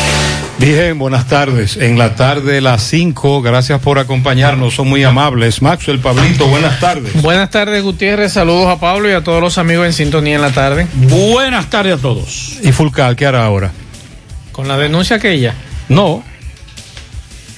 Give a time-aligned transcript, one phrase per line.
[0.61, 1.75] Bien, buenas tardes.
[1.75, 5.59] En la tarde, las 5, gracias por acompañarnos, son muy amables.
[5.59, 7.19] Maxwell, Pablito, buenas tardes.
[7.23, 8.33] Buenas tardes, Gutiérrez.
[8.33, 10.85] Saludos a Pablo y a todos los amigos en sintonía en la tarde.
[10.93, 12.59] Buenas tardes a todos.
[12.61, 13.71] ¿Y Fulcal qué hará ahora?
[14.51, 15.55] Con la denuncia aquella.
[15.89, 16.23] No.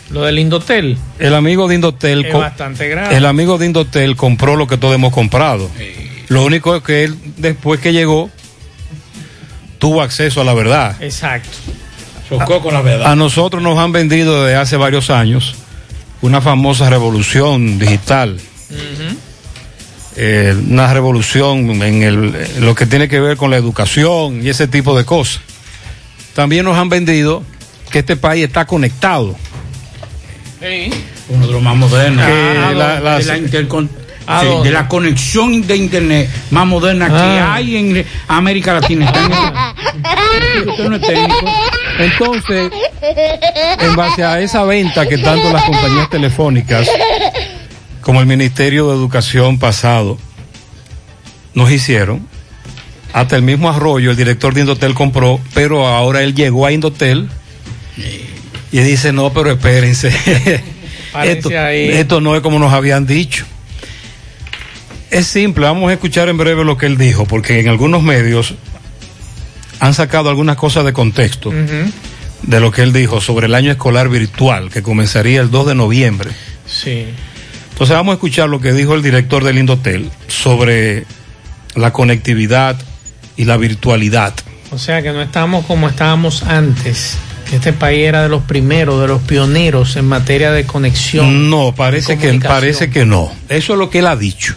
[0.09, 0.97] Lo del Indotel.
[1.19, 2.25] El amigo de Indotel.
[2.25, 3.17] Es bastante grave.
[3.17, 5.69] El amigo de Indotel compró lo que todos hemos comprado.
[6.29, 8.29] Lo único es que él, después que llegó,
[9.77, 10.95] tuvo acceso a la verdad.
[11.03, 11.49] Exacto.
[12.29, 13.11] Chocó con la verdad.
[13.11, 15.55] A nosotros nos han vendido desde hace varios años
[16.21, 18.39] una famosa revolución digital.
[20.15, 24.49] Eh, una revolución en, el, en lo que tiene que ver con la educación y
[24.49, 25.41] ese tipo de cosas.
[26.35, 27.43] También nos han vendido
[27.91, 29.35] que este país está conectado.
[31.29, 32.25] Uno de los más modernos.
[32.25, 33.89] Que la- la- de, la intercon-
[34.25, 34.69] ¿A sí, dónde?
[34.69, 37.55] de la conexión de internet más moderna que Ah.
[37.55, 39.05] hay en América Latina.
[39.07, 39.19] Está
[40.61, 41.51] en- Usted no es técnico.
[41.99, 42.71] Entonces,
[43.79, 46.87] en base a esa venta que tanto las compañías telefónicas
[48.01, 50.17] como el Ministerio de Educación pasado
[51.53, 52.27] nos hicieron,
[53.13, 57.29] hasta el mismo Arroyo, el director de Indotel compró, pero ahora él llegó a Indotel
[58.71, 60.11] y dice, no, pero espérense,
[61.23, 63.45] esto no es como nos habían dicho.
[65.11, 68.55] Es simple, vamos a escuchar en breve lo que él dijo, porque en algunos medios
[69.83, 74.07] han sacado algunas cosas de contexto de lo que él dijo sobre el año escolar
[74.07, 76.31] virtual que comenzaría el 2 de noviembre.
[76.65, 77.07] Sí.
[77.71, 81.03] Entonces vamos a escuchar lo que dijo el director del Indotel sobre
[81.75, 82.77] la conectividad
[83.35, 84.33] y la virtualidad.
[84.71, 87.17] O sea que no estamos como estábamos antes.
[87.49, 91.49] Que este país era de los primeros, de los pioneros en materia de conexión.
[91.49, 93.33] No, parece que, parece que no.
[93.49, 94.55] Eso es lo que él ha dicho.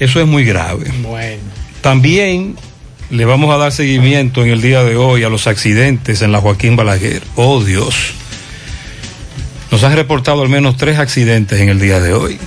[0.00, 0.90] Eso es muy grave.
[1.02, 1.42] Bueno.
[1.82, 2.56] También
[3.10, 6.40] le vamos a dar seguimiento en el día de hoy a los accidentes en la
[6.40, 7.22] Joaquín Balaguer.
[7.36, 7.94] Oh Dios.
[9.70, 12.38] Nos han reportado al menos tres accidentes en el día de hoy.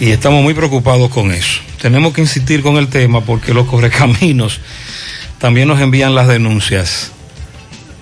[0.00, 1.60] Y estamos muy preocupados con eso.
[1.80, 4.60] Tenemos que insistir con el tema porque los correcaminos
[5.38, 7.12] también nos envían las denuncias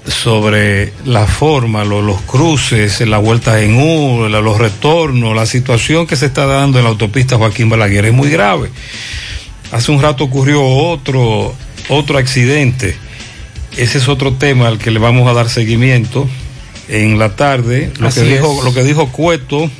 [0.06, 6.16] sobre la forma, lo- los cruces, la vuelta en U, los retornos, la situación que
[6.16, 8.70] se está dando en la autopista Joaquín Balaguer es muy grave.
[9.72, 11.54] Hace un rato ocurrió otro,
[11.88, 12.96] otro accidente.
[13.76, 16.28] Ese es otro tema al que le vamos a dar seguimiento
[16.88, 17.92] en la tarde.
[17.98, 19.70] Lo, que dijo, lo que dijo Cueto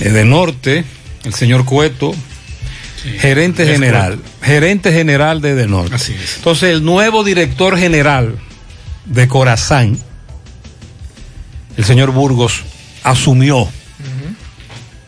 [0.00, 0.84] eh, de Norte,
[1.24, 2.14] el señor Cueto,
[3.18, 5.94] gerente general, gerente general de De Norte.
[5.94, 6.36] Así es.
[6.36, 8.36] Entonces, el nuevo director general
[9.04, 9.98] de Corazán,
[11.76, 12.64] el señor Burgos,
[13.02, 13.68] asumió.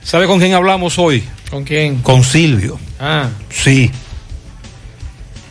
[0.02, 1.22] ¿Sabe con quién hablamos hoy?
[1.50, 1.96] ¿Con quién?
[1.96, 2.78] Con Silvio.
[3.00, 3.90] Ah, Sí.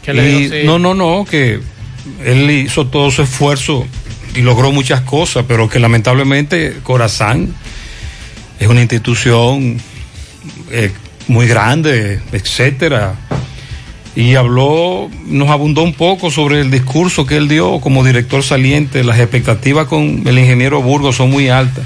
[0.04, 0.50] ¿qué le?
[0.50, 0.66] Sí.
[0.66, 1.60] No, no, no, que
[2.24, 3.86] él hizo todo su esfuerzo
[4.36, 7.54] y logró muchas cosas, pero que lamentablemente Corazán
[8.60, 9.80] es una institución
[10.72, 10.92] eh,
[11.28, 13.16] muy grande, etcétera.
[14.16, 19.04] Y habló, nos abundó un poco sobre el discurso que él dio como director saliente.
[19.04, 21.86] Las expectativas con el ingeniero Burgos son muy altas.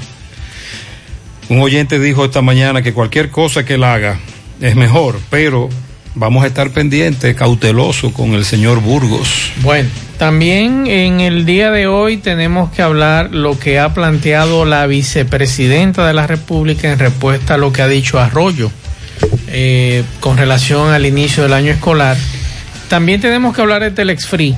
[1.50, 4.18] Un oyente dijo esta mañana que cualquier cosa que él haga
[4.62, 5.68] es mejor, pero
[6.14, 9.50] vamos a estar pendientes, cautelosos con el señor Burgos.
[9.60, 9.88] Bueno,
[10.18, 16.06] también en el día de hoy tenemos que hablar lo que ha planteado la vicepresidenta
[16.06, 18.70] de la República en respuesta a lo que ha dicho Arroyo
[19.48, 22.16] eh, con relación al inicio del año escolar.
[22.88, 24.54] También tenemos que hablar de Telex Free.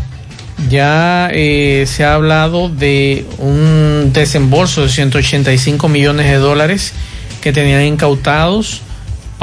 [0.69, 6.93] Ya eh, se ha hablado de un desembolso de 185 millones de dólares
[7.41, 8.83] que tenían incautados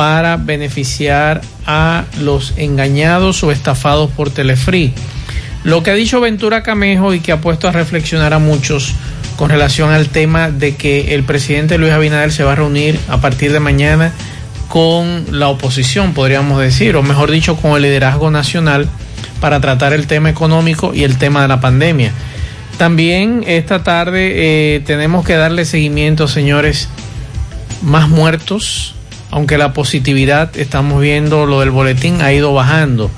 [0.01, 4.93] para beneficiar a los engañados o estafados por Telefree.
[5.63, 8.95] Lo que ha dicho Ventura Camejo y que ha puesto a reflexionar a muchos
[9.37, 13.21] con relación al tema de que el presidente Luis Abinader se va a reunir a
[13.21, 14.11] partir de mañana
[14.69, 18.89] con la oposición, podríamos decir, o mejor dicho, con el liderazgo nacional
[19.39, 22.11] para tratar el tema económico y el tema de la pandemia.
[22.79, 24.31] También esta tarde
[24.77, 26.89] eh, tenemos que darle seguimiento, señores,
[27.83, 28.95] más muertos,
[29.31, 33.09] aunque la positividad, estamos viendo lo del boletín, ha ido bajando.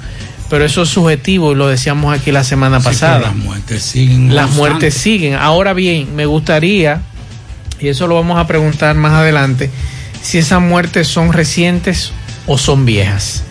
[0.50, 3.19] Pero eso es subjetivo y lo decíamos aquí la semana Sí, pasada.
[3.19, 4.36] las muertes siguen.
[4.36, 5.33] Las muertes siguen.
[5.36, 7.01] Ahora bien, me gustaría,
[7.80, 9.71] y eso lo vamos a preguntar más adelante,
[10.21, 12.12] si esas muertes son recientes
[12.45, 13.44] o son viejas.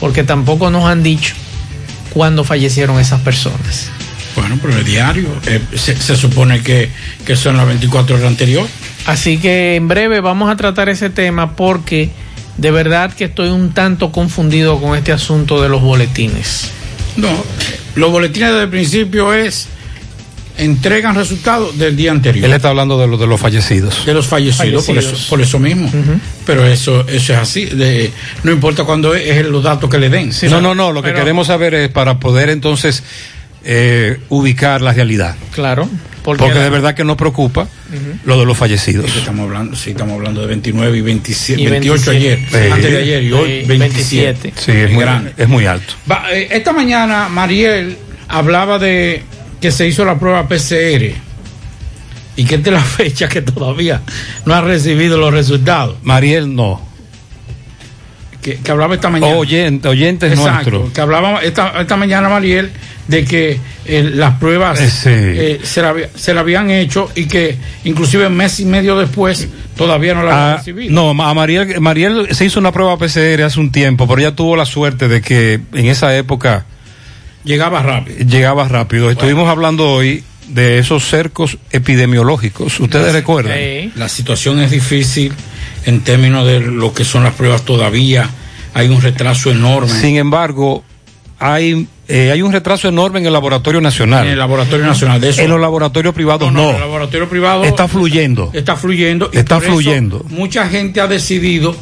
[0.00, 1.34] Porque tampoco nos han dicho
[2.12, 3.90] cuándo fallecieron esas personas.
[4.34, 6.90] Bueno, pero el diario eh, se, se supone que,
[7.24, 8.70] que son las 24 horas anteriores.
[9.08, 12.10] Así que en breve vamos a tratar ese tema porque
[12.58, 16.70] de verdad que estoy un tanto confundido con este asunto de los boletines.
[17.16, 17.30] No,
[17.94, 19.68] los boletines desde el principio es
[20.58, 22.44] entregan resultados del día anterior.
[22.44, 24.04] Él está hablando de, lo, de los fallecidos.
[24.04, 25.90] de los fallecidos, Por, eso, por eso mismo.
[26.44, 27.64] Pero eso, eso es así.
[27.64, 28.12] De,
[28.42, 30.32] no importa cuándo es, es los datos que le den.
[30.50, 33.02] no, no, no, lo que queremos saber es para poder entonces
[33.70, 35.36] eh, ubicar la realidad.
[35.52, 35.86] Claro,
[36.24, 37.68] porque, Porque de verdad que nos preocupa
[38.24, 39.04] lo de los fallecidos.
[39.06, 42.66] Es que estamos hablando, sí, estamos hablando de 29 y 27, Y 28 ayer, 27.
[42.66, 42.72] Sí.
[42.72, 44.40] antes de ayer y hoy Sí, 27.
[44.42, 44.52] 27.
[44.60, 45.32] Sí, es muy, grande.
[45.36, 45.92] es muy alto.
[46.10, 47.96] Va, eh, esta mañana Mariel
[48.28, 49.22] hablaba de
[49.60, 51.12] que se hizo la prueba PCR
[52.36, 54.00] y que esta es la fecha que todavía
[54.46, 55.96] no ha recibido los resultados.
[56.02, 56.80] Mariel no.
[58.42, 59.34] Que, que hablaba esta mañana.
[59.36, 60.92] Oyente, oyente es Exacto, nuestro.
[60.92, 62.70] que hablaba esta, esta mañana Mariel
[63.08, 65.08] de que eh, las pruebas Eh, sí.
[65.10, 70.14] eh, se, la, se la habían hecho y que inclusive mes y medio después todavía
[70.14, 70.92] no la habían Ah, recibido.
[71.14, 74.56] no, a Mariel, Mariel se hizo una prueba PCR hace un tiempo, pero ella tuvo
[74.56, 76.66] la suerte de que en esa época
[77.44, 78.18] Llegaba rápido.
[78.26, 79.10] llegaba rápido.
[79.10, 82.78] Estuvimos hablando hoy de esos cercos epidemiológicos.
[82.80, 83.56] ¿Ustedes recuerdan?
[83.56, 83.92] Sí.
[83.96, 85.32] La situación es difícil
[85.86, 88.28] en términos de lo que son las pruebas todavía.
[88.74, 90.84] Hay un retraso enorme Sin embargo,
[91.38, 94.26] hay, eh, hay un retraso enorme en el laboratorio nacional.
[94.26, 95.20] en el laboratorio nacional.
[95.20, 96.70] De eso, En los laboratorios privados no, no.
[96.74, 98.50] el laboratorio privado Está fluyendo.
[98.54, 99.30] está fluyendo.
[99.32, 100.24] y Está fluyendo.
[100.30, 101.76] mucha gente ha decidido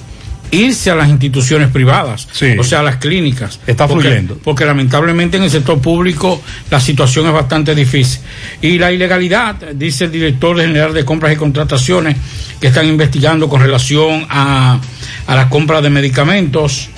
[0.53, 2.55] irse a las instituciones privadas, Sí.
[2.57, 3.59] o sea, a las clínicas.
[3.67, 4.39] Está porque, fluyendo.
[4.45, 6.41] Porque lamentablemente en el sector público
[6.71, 8.21] la situación es bastante difícil.
[8.63, 12.17] Y la ilegalidad, dice el director general de compras y contrataciones,
[12.61, 14.81] que están investigando con relación a,
[15.27, 16.91] a la compra de medicamentos.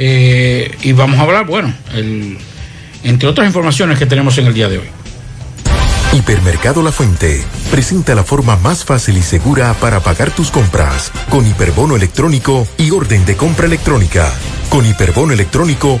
[0.00, 2.38] eh, y vamos a hablar, bueno, el-
[3.02, 4.88] entre otras informaciones que tenemos en el día de hoy.
[6.12, 11.46] Hipermercado La Fuente presenta la forma más fácil y segura para pagar tus compras con
[11.46, 14.32] hiperbono electrónico y orden de compra electrónica.
[14.70, 16.00] Con hiperbono electrónico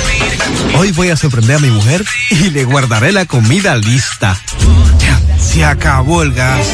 [0.77, 4.39] Hoy voy a sorprender a mi mujer y le guardaré la comida lista.
[5.39, 6.65] Se acabó el gas.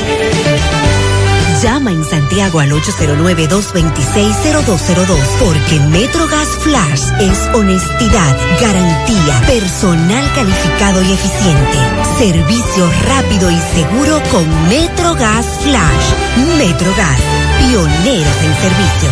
[1.64, 11.80] Llama en Santiago al 809-226-0202 porque MetroGas Flash es honestidad, garantía, personal calificado y eficiente,
[12.20, 16.14] servicio rápido y seguro con MetroGas Flash.
[16.60, 17.20] MetroGas,
[17.58, 19.10] pioneros en servicio.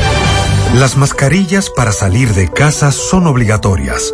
[0.75, 4.13] Las mascarillas para salir de casa son obligatorias,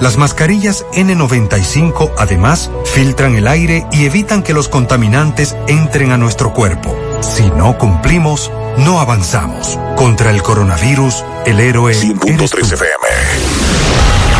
[0.00, 6.54] Las mascarillas N95 además filtran el aire y evitan que los contaminantes entren a nuestro
[6.54, 6.96] cuerpo.
[7.20, 9.78] Si no cumplimos, no avanzamos.
[9.96, 11.92] Contra el coronavirus, el héroe.
[11.92, 13.59] 100.3 FM.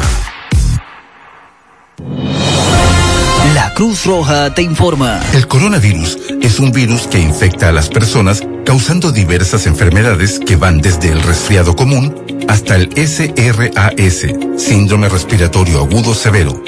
[3.53, 5.21] La Cruz Roja te informa.
[5.33, 10.81] El coronavirus es un virus que infecta a las personas causando diversas enfermedades que van
[10.81, 12.13] desde el resfriado común
[12.49, 14.25] hasta el SRAS,
[14.57, 16.61] síndrome respiratorio agudo severo.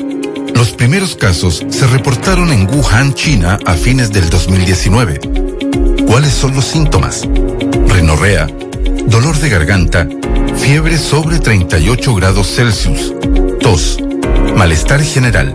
[0.56, 5.20] Los primeros casos se reportaron en Wuhan, China, a fines del 2019.
[6.08, 7.28] ¿Cuáles son los síntomas?
[7.90, 8.48] Rinorrea,
[9.08, 10.08] dolor de garganta,
[10.56, 13.14] fiebre sobre 38 grados Celsius,
[13.60, 13.98] tos,
[14.56, 15.54] malestar general.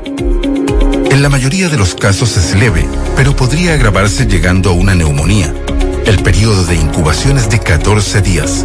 [1.10, 2.86] En la mayoría de los casos es leve,
[3.16, 5.54] pero podría agravarse llegando a una neumonía.
[6.06, 8.64] El periodo de incubación es de 14 días.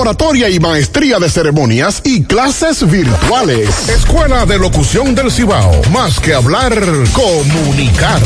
[0.01, 3.87] oratoria y maestría de ceremonias y clases virtuales.
[3.87, 5.79] Escuela de Locución del Cibao.
[5.91, 6.73] Más que hablar,
[7.13, 8.19] comunicar.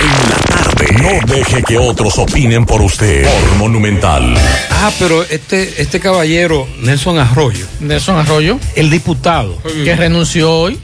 [0.00, 0.86] En la tarde.
[1.02, 3.24] No deje que otros opinen por usted.
[3.24, 4.34] Por Monumental.
[4.70, 7.66] Ah, pero este, este caballero, Nelson Arroyo.
[7.80, 8.60] Nelson Arroyo.
[8.76, 9.58] El diputado.
[9.62, 10.78] Que renunció hoy.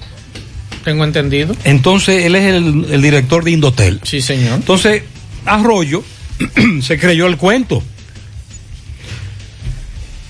[0.84, 1.54] Tengo entendido.
[1.64, 4.00] Entonces, él es el, el director de Indotel.
[4.04, 4.54] Sí, señor.
[4.54, 5.02] Entonces,
[5.44, 6.02] Arroyo
[6.82, 7.82] se creyó el cuento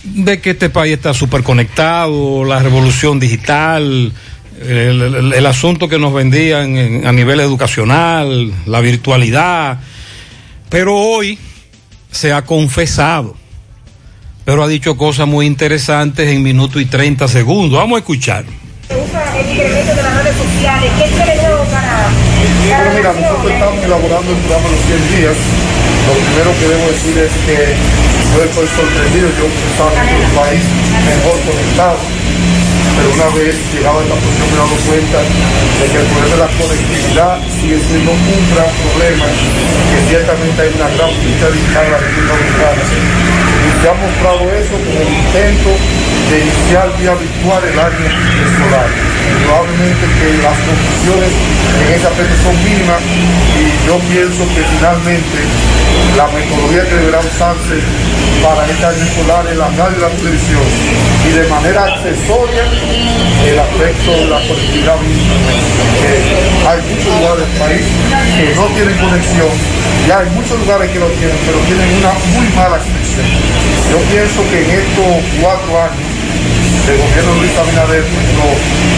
[0.03, 4.13] de que este país está súper conectado, la revolución digital,
[4.63, 9.79] el, el- el asunto que nos vendían en- a nivel educacional, la virtualidad.
[10.69, 11.39] Pero hoy
[12.11, 13.37] se ha confesado,
[14.45, 17.79] pero ha dicho cosas muy interesantes en minuto y 30 segundos.
[17.79, 18.45] Vamos a escuchar.
[18.91, 20.91] el incremento de las redes sociales.
[20.99, 22.09] ¿Qué tiene nuevo para,
[22.67, 25.37] Bueno, mira, nosotros estamos elaborando el programa Los 100 días.
[26.07, 28.00] Lo primero que debo decir es que
[28.35, 30.63] yo estoy sorprendido, yo pensaba que el país
[31.05, 31.99] mejor conectado,
[33.01, 36.43] pero una vez llegado a esta posición me dado cuenta de que el problema de
[36.45, 41.93] la conectividad sigue siendo un gran problema, que ciertamente hay una gran brecha digital en
[41.97, 42.85] la República Dominicana.
[43.61, 45.71] Y se ha mostrado eso con el intento
[46.29, 48.89] de iniciar vía virtual el año escolar.
[49.49, 51.33] Probablemente que las condiciones
[51.81, 55.39] en ese aspecto son mínimas y yo pienso que finalmente
[56.17, 57.81] la metodología que deberá usarse
[58.43, 60.65] para este año escolar es la radio y la televisión
[61.29, 65.35] y de manera accesoria el aspecto de la conectividad misma.
[66.01, 66.13] Que
[66.69, 67.87] hay muchos lugares del país
[68.37, 69.53] que no tienen conexión
[70.07, 73.27] y hay muchos lugares que lo tienen, pero tienen una muy mala conexión.
[73.91, 76.21] Yo pienso que en estos cuatro años
[76.87, 78.47] del gobierno de Luis Abinader, nuestro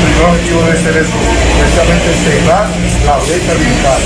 [0.03, 1.19] primer objetivo debe ser eso,
[1.59, 2.67] precisamente cerrar
[3.05, 4.01] la brecha digital.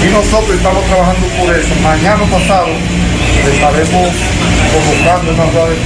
[0.00, 1.72] Y nosotros estamos trabajando por eso.
[1.82, 2.72] Mañana pasado
[3.44, 4.08] estaremos
[4.72, 5.76] convocando una rueda de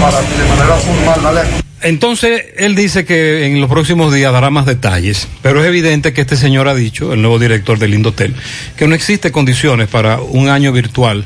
[0.00, 4.32] para que de manera formal darle a Entonces, él dice que en los próximos días
[4.32, 7.94] dará más detalles, pero es evidente que este señor ha dicho, el nuevo director del
[7.94, 8.34] Indotel,
[8.76, 11.24] que no existe condiciones para un año virtual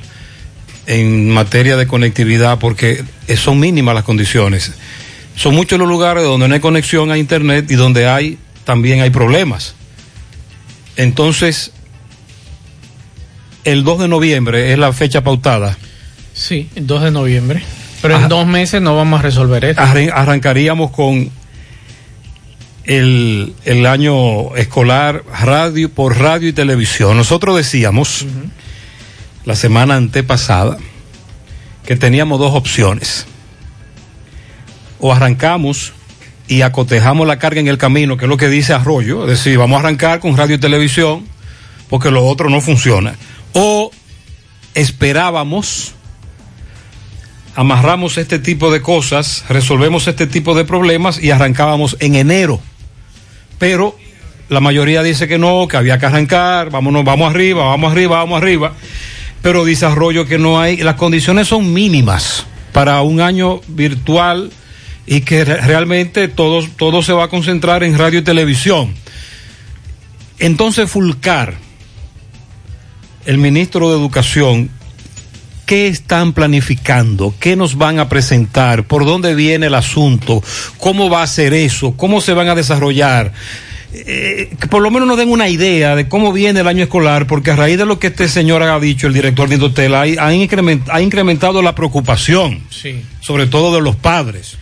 [0.86, 3.02] en materia de conectividad porque
[3.36, 4.72] son mínimas las condiciones.
[5.34, 9.08] Son muchos los lugares donde no hay conexión a Internet y donde hay también hay
[9.08, 9.74] problemas.
[10.96, 11.72] Entonces,
[13.64, 15.78] el 2 de noviembre es la fecha pautada.
[16.34, 17.62] Sí, el 2 de noviembre.
[18.02, 19.82] Pero en dos meses no vamos a resolver esto.
[19.82, 21.30] Arran- arrancaríamos con
[22.84, 27.16] el, el año escolar radio por radio y televisión.
[27.16, 28.24] Nosotros decíamos
[29.44, 30.78] la semana antepasada
[31.84, 33.26] que teníamos dos opciones.
[34.98, 35.92] O arrancamos
[36.48, 39.56] y acotejamos la carga en el camino, que es lo que dice Arroyo, es decir,
[39.56, 41.24] vamos a arrancar con radio y televisión
[41.88, 43.14] porque lo otro no funciona.
[43.52, 43.90] O
[44.74, 45.94] esperábamos
[47.54, 52.60] amarramos este tipo de cosas, resolvemos este tipo de problemas y arrancábamos en enero.
[53.58, 53.96] Pero
[54.48, 58.40] la mayoría dice que no, que había que arrancar, vámonos, vamos arriba, vamos arriba, vamos
[58.40, 58.72] arriba.
[59.42, 64.50] Pero dice Arroyo que no hay, las condiciones son mínimas para un año virtual
[65.06, 68.94] y que re- realmente todo, todo se va a concentrar en radio y televisión.
[70.38, 71.54] Entonces Fulcar,
[73.26, 74.70] el ministro de Educación,
[75.70, 77.32] ¿Qué están planificando?
[77.38, 78.82] ¿Qué nos van a presentar?
[78.88, 80.42] ¿Por dónde viene el asunto?
[80.78, 81.92] ¿Cómo va a ser eso?
[81.96, 83.32] ¿Cómo se van a desarrollar?
[83.94, 87.28] Eh, que por lo menos nos den una idea de cómo viene el año escolar,
[87.28, 90.00] porque a raíz de lo que este señor ha dicho, el director de Indotel, ha,
[90.02, 93.02] ha increment- ha incrementado la preocupación, Sí.
[93.20, 94.56] sobre todo de los padres.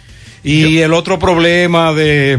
[0.45, 2.39] Y el otro problema de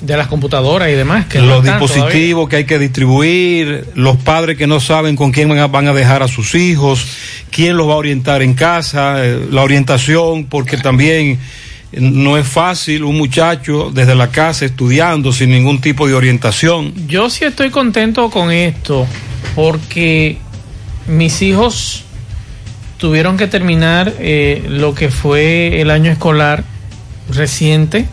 [0.00, 1.26] De las computadoras y demás.
[1.26, 5.58] Que los dispositivos que hay que distribuir, los padres que no saben con quién van
[5.58, 7.06] a, van a dejar a sus hijos,
[7.50, 11.38] quién los va a orientar en casa, eh, la orientación, porque también
[11.92, 16.94] no es fácil un muchacho desde la casa estudiando sin ningún tipo de orientación.
[17.06, 19.06] Yo sí estoy contento con esto
[19.54, 20.38] porque
[21.06, 22.04] mis hijos
[22.98, 26.64] tuvieron que terminar eh, lo que fue el año escolar
[27.30, 28.06] reciente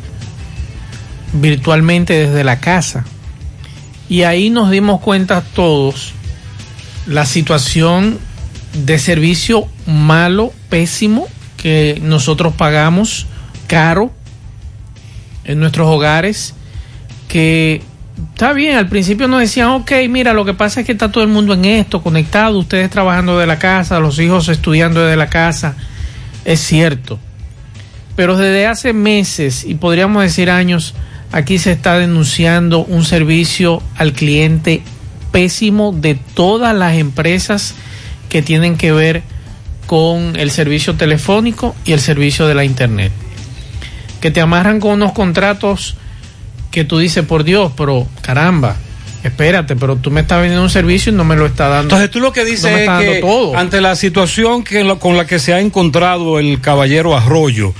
[1.33, 3.05] virtualmente desde la casa.
[4.09, 6.13] Y ahí nos dimos cuenta todos
[7.07, 8.19] la situación
[8.73, 13.25] de servicio malo, pésimo, que nosotros pagamos
[13.67, 14.11] caro
[15.43, 16.53] en nuestros hogares,
[17.27, 17.81] que
[18.33, 21.23] está bien, al principio nos decían, ok, mira, lo que pasa es que está todo
[21.23, 25.29] el mundo en esto, conectado, ustedes trabajando de la casa, los hijos estudiando desde la
[25.29, 25.75] casa,
[26.45, 27.19] es cierto.
[28.15, 30.95] Pero desde hace meses, y podríamos decir años,
[31.31, 34.81] aquí se está denunciando un servicio al cliente
[35.31, 37.75] pésimo de todas las empresas
[38.29, 39.23] que tienen que ver
[39.85, 43.11] con el servicio telefónico y el servicio de la internet.
[44.21, 45.95] Que te amarran con unos contratos
[46.71, 48.75] que tú dices, por Dios, pero caramba,
[49.23, 51.83] espérate, pero tú me estás vendiendo un servicio y no me lo estás dando.
[51.83, 53.55] Entonces tú lo que dices no es que todo.
[53.57, 57.73] ante la situación que lo- con la que se ha encontrado el caballero Arroyo,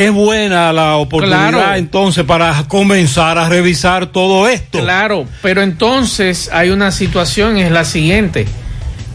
[0.00, 1.74] es buena la oportunidad Claro.
[1.76, 4.80] entonces para comenzar a revisar todo esto.
[4.80, 8.46] Claro, pero entonces hay una situación, es la siguiente,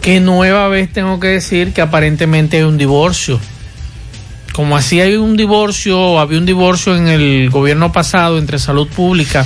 [0.02, 3.40] que nueva vez tengo que decir que aparentemente hay un divorcio.
[4.54, 9.46] Como así hay un divorcio, había un divorcio en el gobierno pasado entre salud pública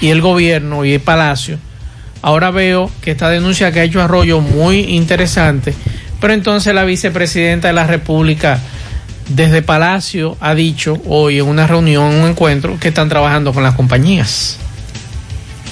[0.00, 1.58] y el gobierno y el palacio,
[2.22, 5.74] ahora veo que esta denuncia que ha hecho Arroyo muy interesante,
[6.20, 8.60] pero entonces la vicepresidenta de la República
[9.28, 13.62] desde Palacio ha dicho hoy en una reunión, en un encuentro, que están trabajando con
[13.62, 14.58] las compañías.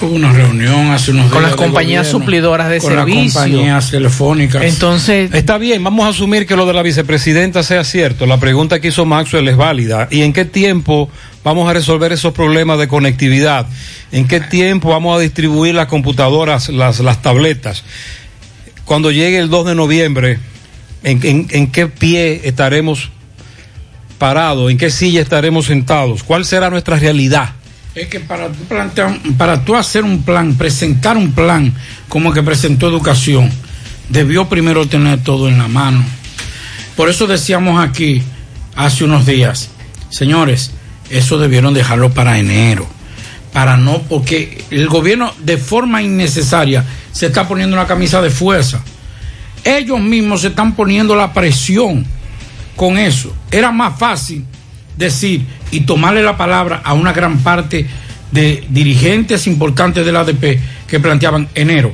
[0.01, 1.33] Hubo una reunión hace unos días.
[1.33, 3.23] Con las compañías gobierno, suplidoras de con servicio.
[3.23, 4.63] las compañías telefónicas.
[4.63, 8.25] Entonces, Está bien, vamos a asumir que lo de la vicepresidenta sea cierto.
[8.25, 10.07] La pregunta que hizo Maxwell es válida.
[10.11, 11.09] ¿Y en qué tiempo
[11.43, 13.67] vamos a resolver esos problemas de conectividad?
[14.11, 17.83] ¿En qué tiempo vamos a distribuir las computadoras, las, las tabletas?
[18.83, 20.39] Cuando llegue el 2 de noviembre,
[21.03, 23.11] ¿en, en- en qué pie estaremos
[24.13, 24.71] parados?
[24.71, 26.23] ¿En qué silla estaremos sentados?
[26.23, 27.51] ¿Cuál será nuestra realidad?
[27.95, 31.73] Es que para tú, plantear, para tú hacer un plan, presentar un plan
[32.09, 33.51] como que presentó Educación,
[34.09, 36.03] debió primero tener todo en la mano.
[36.95, 38.23] Por eso decíamos aquí
[38.75, 39.69] hace unos días,
[40.09, 40.71] señores,
[41.09, 42.87] eso debieron dejarlo para enero.
[43.51, 48.83] Para no, porque el gobierno de forma innecesaria se está poniendo una camisa de fuerza.
[49.63, 52.05] Ellos mismos se están poniendo la presión
[52.75, 53.35] con eso.
[53.51, 54.45] Era más fácil
[54.97, 57.87] decir y tomarle la palabra a una gran parte
[58.31, 61.91] de dirigentes importantes del ADP que planteaban enero.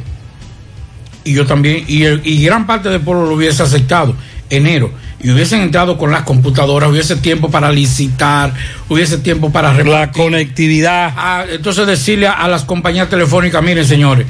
[1.24, 4.16] Y yo también, y, el- y gran parte del pueblo lo hubiese aceptado,
[4.50, 4.92] enero.
[5.22, 8.54] Y hubiesen entrado con las computadoras, hubiese tiempo para licitar,
[8.88, 11.14] hubiese tiempo para La conectividad.
[11.18, 14.26] Ah, entonces decirle a, a las compañías telefónicas, miren señores,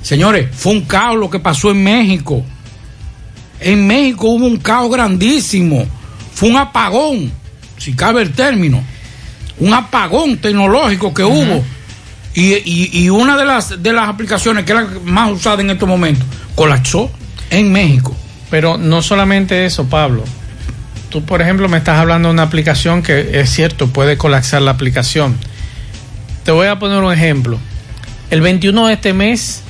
[0.00, 2.44] señores, fue un caos lo que pasó en México.
[3.60, 5.86] En México hubo un caos grandísimo.
[6.34, 7.32] Fue un apagón,
[7.78, 8.82] si cabe el término.
[9.58, 11.64] Un apagón tecnológico que hubo.
[12.34, 15.88] Y, y- y una de las, de las aplicaciones que era más usada en estos
[15.88, 17.10] momentos colapsó
[17.50, 18.14] en México.
[18.50, 20.24] pero no solamente eso, Pablo.
[21.10, 24.70] Tú, por ejemplo, me estás hablando de una aplicación que es cierto, puede colapsar la
[24.72, 25.36] aplicación.
[26.44, 27.58] Te voy a poner un ejemplo.
[28.30, 29.62] El 21 de este mes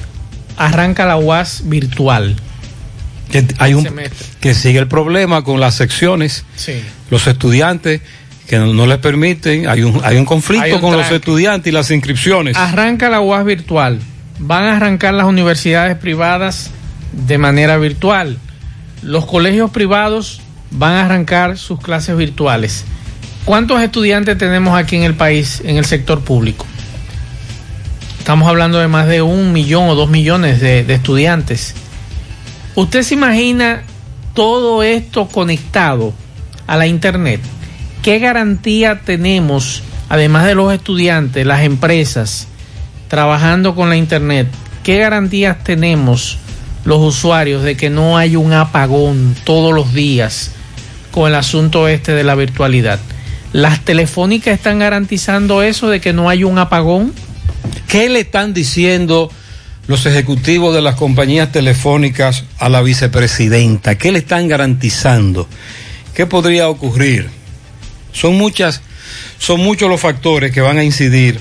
[0.57, 2.37] arranca la UAS virtual.
[3.31, 4.27] Que hay un Semestre.
[4.41, 6.45] que sigue el problema con las secciones.
[6.57, 6.83] Sí.
[7.11, 8.01] Los estudiantes
[8.47, 11.71] que no, no les permiten, hay un, hay un conflicto Hay un con los estudiantes
[11.71, 12.57] y las inscripciones.
[12.57, 13.99] Arranca la UAS virtual.
[14.39, 16.71] Van a arrancar las universidades privadas
[17.13, 18.39] de manera virtual.
[19.03, 22.85] Los colegios privados van a arrancar sus clases virtuales.
[23.45, 26.67] ¿Cuántos estudiantes tenemos aquí en el país, en el sector público?
[28.19, 31.75] Estamos hablando de más de un millón o dos millones de, de estudiantes.
[32.79, 33.83] ¿Usted se imagina
[34.35, 36.13] todo esto conectado
[36.69, 37.41] a la Internet?
[38.03, 42.47] ¿Qué garantía tenemos, además de los estudiantes, las empresas,
[43.09, 44.47] trabajando con la Internet?
[44.85, 46.39] ¿Qué garantías tenemos
[46.85, 50.53] los usuarios de que no hay un apagón todos los días
[51.11, 53.01] con el asunto este de la virtualidad?
[53.53, 57.13] ¿Las telefónicas están garantizando eso de que no hay un apagón?
[57.89, 59.33] ¿Qué le están diciendo
[59.89, 63.97] los ejecutivos de las compañías telefónicas a la vicepresidenta?
[63.97, 65.49] ¿Qué le están garantizando?
[66.15, 67.29] ¿Qué podría ocurrir?
[68.13, 68.83] Son muchas,
[69.39, 71.41] son muchos los factores que van a incidir,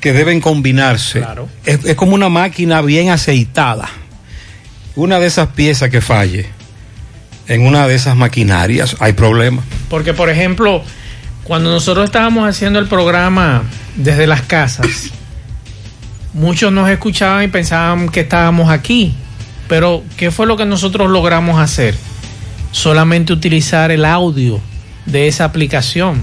[0.00, 1.24] que deben combinarse.
[1.64, 3.88] Es, es como una máquina bien aceitada.
[4.96, 6.46] Una de esas piezas que falle
[7.46, 9.62] en una de esas maquinarias, hay problema.
[9.88, 10.84] Porque, por ejemplo,
[11.42, 13.64] cuando nosotros estábamos haciendo el programa
[13.96, 15.10] desde las casas,
[16.32, 19.14] muchos nos escuchaban y pensaban que estábamos aquí.
[19.68, 21.94] Pero, ¿qué fue lo que nosotros logramos hacer?
[22.72, 24.60] Solamente utilizar el audio
[25.06, 26.22] de esa aplicación.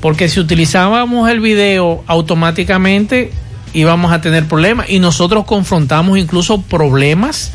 [0.00, 3.30] Porque si utilizábamos el video automáticamente
[3.72, 7.52] íbamos a tener problemas y nosotros confrontamos incluso problemas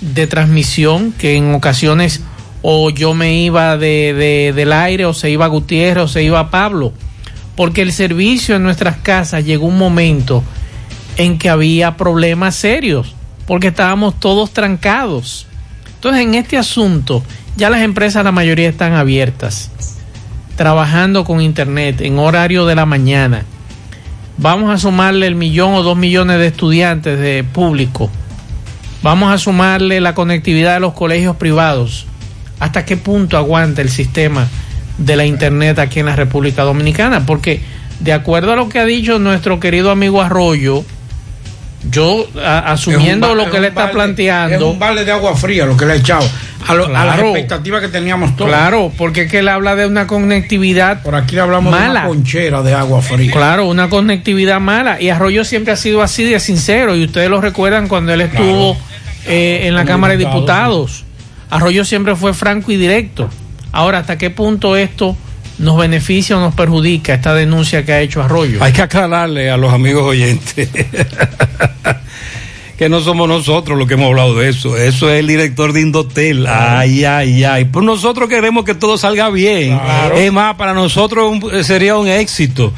[0.00, 2.20] de transmisión que en ocasiones
[2.62, 6.50] o yo me iba de, de- del aire o se iba Gutiérrez o se iba
[6.50, 6.92] Pablo
[7.56, 10.42] porque el servicio en nuestras casas llegó un momento
[11.18, 13.14] en que había problemas serios
[13.46, 15.46] porque estábamos todos trancados
[15.94, 17.22] entonces en este asunto
[17.56, 19.70] ya las empresas la mayoría están abiertas
[20.56, 23.44] trabajando con internet en horario de la mañana
[24.38, 28.10] vamos a sumarle el millón o dos millones de estudiantes de público
[29.00, 32.06] Vamos a sumarle la conectividad de los colegios privados.
[32.58, 34.48] ¿Hasta qué punto aguanta el sistema
[34.98, 37.24] de la Internet aquí en la República Dominicana?
[37.24, 37.60] Porque
[38.00, 40.84] de acuerdo a lo que ha dicho nuestro querido amigo Arroyo,
[41.90, 44.56] yo a, asumiendo lo que le está planteando.
[44.56, 46.28] Es un balde de agua fría lo que le ha echado.
[46.66, 48.50] A, lo, a las expectativas que teníamos todos.
[48.50, 51.02] Claro, porque es que él habla de una conectividad.
[51.02, 51.86] Por aquí hablamos mala.
[51.86, 53.32] de una conchera de agua fría.
[53.32, 55.00] Claro, una conectividad mala.
[55.00, 56.96] Y Arroyo siempre ha sido así de sincero.
[56.96, 58.86] Y ustedes lo recuerdan cuando él estuvo claro.
[59.26, 60.92] eh, en la Como Cámara de Diputados.
[60.98, 61.04] Sí.
[61.50, 63.30] Arroyo siempre fue franco y directo.
[63.72, 65.16] Ahora, ¿hasta qué punto esto
[65.58, 68.62] nos beneficia o nos perjudica esta denuncia que ha hecho Arroyo?
[68.62, 70.68] Hay que aclararle a los amigos oyentes
[72.78, 74.76] que no somos nosotros los que hemos hablado de eso.
[74.76, 76.46] Eso es el director de Indotel.
[76.46, 77.64] Ay, ay, ay.
[77.64, 79.76] Pues nosotros queremos que todo salga bien.
[79.76, 80.14] Claro.
[80.14, 82.72] Es más, para nosotros un, sería un éxito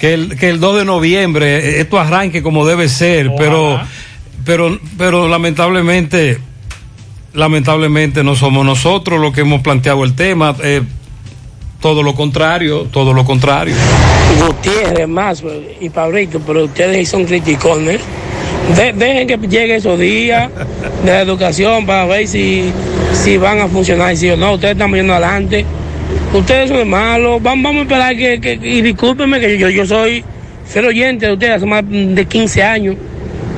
[0.00, 3.30] que el, que el 2 de noviembre esto arranque como debe ser.
[3.38, 3.80] Pero,
[4.44, 6.40] pero, pero lamentablemente,
[7.32, 10.56] lamentablemente no somos nosotros los que hemos planteado el tema.
[10.60, 10.82] Eh,
[11.86, 13.76] todo lo contrario, todo lo contrario.
[14.44, 15.40] Gutiérrez, más
[15.80, 18.00] y Pablito, pero ustedes son criticones.
[18.74, 20.50] De, dejen que llegue esos días
[21.04, 22.72] de la educación para ver si,
[23.12, 24.54] si van a funcionar, si o no.
[24.54, 25.64] Ustedes están yendo adelante.
[26.34, 27.40] Ustedes son malos.
[27.40, 30.24] Vamos, vamos a esperar que, que, y discúlpenme que yo, yo soy
[30.68, 32.96] ser oyente de ustedes hace más de 15 años.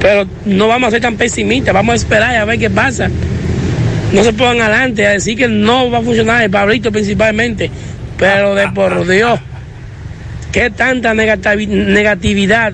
[0.00, 1.72] Pero no vamos a ser tan pesimistas.
[1.72, 3.08] Vamos a esperar a ver qué pasa.
[4.12, 7.70] No se pongan adelante a decir que no va a funcionar el Pablito principalmente.
[8.18, 9.40] Pero de por Dios,
[10.52, 12.72] qué tanta negatividad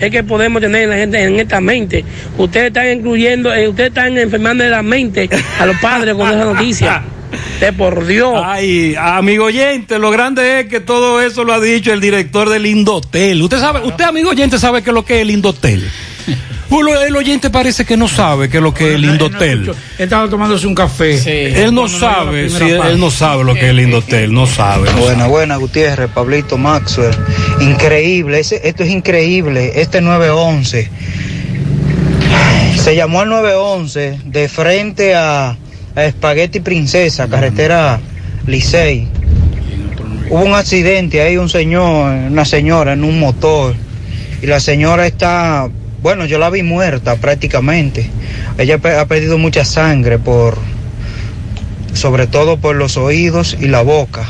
[0.00, 2.04] es que podemos tener en la gente en esta mente.
[2.36, 5.28] Ustedes están incluyendo, eh, ustedes están enfermando de la mente
[5.58, 7.02] a los padres con esa noticia.
[7.58, 8.40] De por Dios.
[8.44, 12.64] Ay, amigo oyente, lo grande es que todo eso lo ha dicho el director del
[12.66, 13.42] Indotel.
[13.42, 15.90] Usted sabe, usted amigo oyente sabe qué es lo que es el Indotel.
[16.80, 19.72] El oyente parece que no sabe qué es lo que es el Indotel.
[19.98, 21.18] Estaba tomándose un café.
[21.18, 21.30] Sí.
[21.30, 24.90] Él no sabe, sí, él no sabe lo que es el Indotel, no sabe.
[24.90, 25.30] No buena, sabe.
[25.30, 27.14] buena, Gutiérrez, Pablito Maxwell.
[27.60, 29.72] Increíble, ese, esto es increíble.
[29.76, 30.90] Este 911.
[32.76, 35.56] Se llamó al 911 de frente a,
[35.94, 38.00] a Espagueti Princesa, carretera
[38.46, 39.08] Licey.
[40.28, 43.76] Hubo un accidente ahí, un señor, una señora en un motor.
[44.42, 45.68] Y la señora está
[46.04, 48.10] bueno, yo la vi muerta prácticamente.
[48.58, 50.58] Ella ha perdido mucha sangre por,
[51.94, 54.26] sobre todo por los oídos y la boca.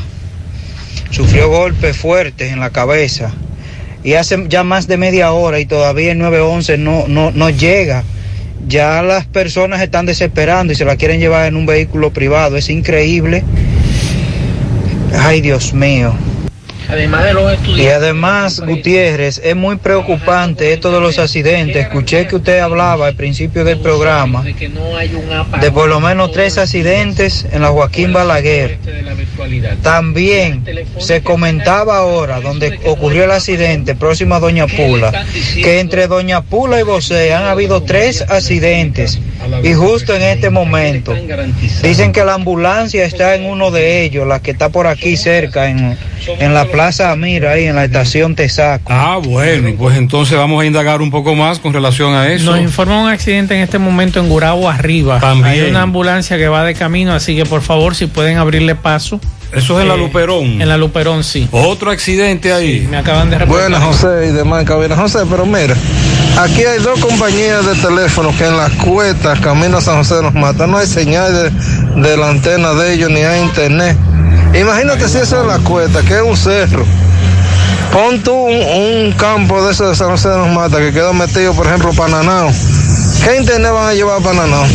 [1.11, 3.33] Sufrió golpes fuertes en la cabeza.
[4.05, 8.05] Y hace ya más de media hora y todavía el 911 no, no, no llega.
[8.69, 12.55] Ya las personas están desesperando y se la quieren llevar en un vehículo privado.
[12.55, 13.43] Es increíble.
[15.13, 16.15] Ay, Dios mío.
[16.89, 17.85] Además de los estudiantes.
[17.85, 21.77] Y además, Gutiérrez, es muy preocupante esto de los accidentes.
[21.77, 27.61] Escuché que usted hablaba al principio del programa de por lo menos tres accidentes en
[27.61, 28.79] la Joaquín Balaguer.
[29.81, 30.63] También
[30.97, 36.79] se comentaba ahora, donde ocurrió el accidente próximo a Doña Pula, que entre Doña Pula
[36.79, 39.19] y Bosé han habido tres accidentes.
[39.63, 41.15] Y justo en este momento,
[41.83, 45.69] dicen que la ambulancia está en uno de ellos, la que está por aquí cerca,
[45.69, 48.91] en, en la Plaza Mira, ahí en la estación Tesaco.
[48.91, 52.51] Ah, bueno, pues entonces vamos a indagar un poco más con relación a eso.
[52.51, 55.19] Nos informa un accidente en este momento en Gurabo arriba.
[55.19, 55.45] También.
[55.47, 59.19] Hay una ambulancia que va de camino, así que por favor, si pueden abrirle paso.
[59.51, 60.61] Eso es en eh, la Luperón.
[60.61, 61.47] En la Luperón, sí.
[61.51, 62.81] Otro accidente ahí.
[62.81, 63.69] Sí, me acaban de reportar.
[63.69, 64.95] Bueno, José y demás cabina.
[64.95, 65.75] José, pero mira,
[66.37, 70.33] aquí hay dos compañías de teléfono que en las cuetas, camino a San José nos
[70.33, 70.71] matan.
[70.71, 73.95] No hay señal de, de la antena de ellos ni hay internet.
[74.59, 76.85] Imagínate si eso es la cuesta, que es un cerro.
[77.91, 81.13] Pon tú un, un campo de eso de San José de los Mata que quedó
[81.13, 82.51] metido, por ejemplo, Pananao.
[83.23, 84.65] ¿Qué internet van a llevar a Pananao?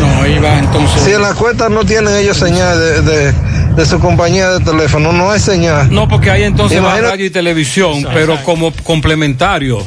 [0.00, 1.02] No, iba entonces.
[1.02, 3.32] Si en la cuesta no tienen ellos señal de, de,
[3.76, 5.92] de, su compañía de teléfono, no hay señal.
[5.92, 8.52] No, porque hay entonces más radio y televisión, exacto, pero exacto.
[8.52, 9.78] como complementario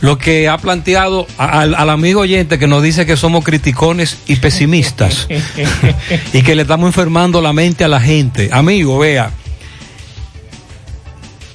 [0.00, 4.36] lo que ha planteado al, al, amigo oyente que nos dice que somos criticones y
[4.36, 5.28] pesimistas
[6.32, 8.48] y que le estamos enfermando la mente a la gente.
[8.52, 9.30] Amigo, vea,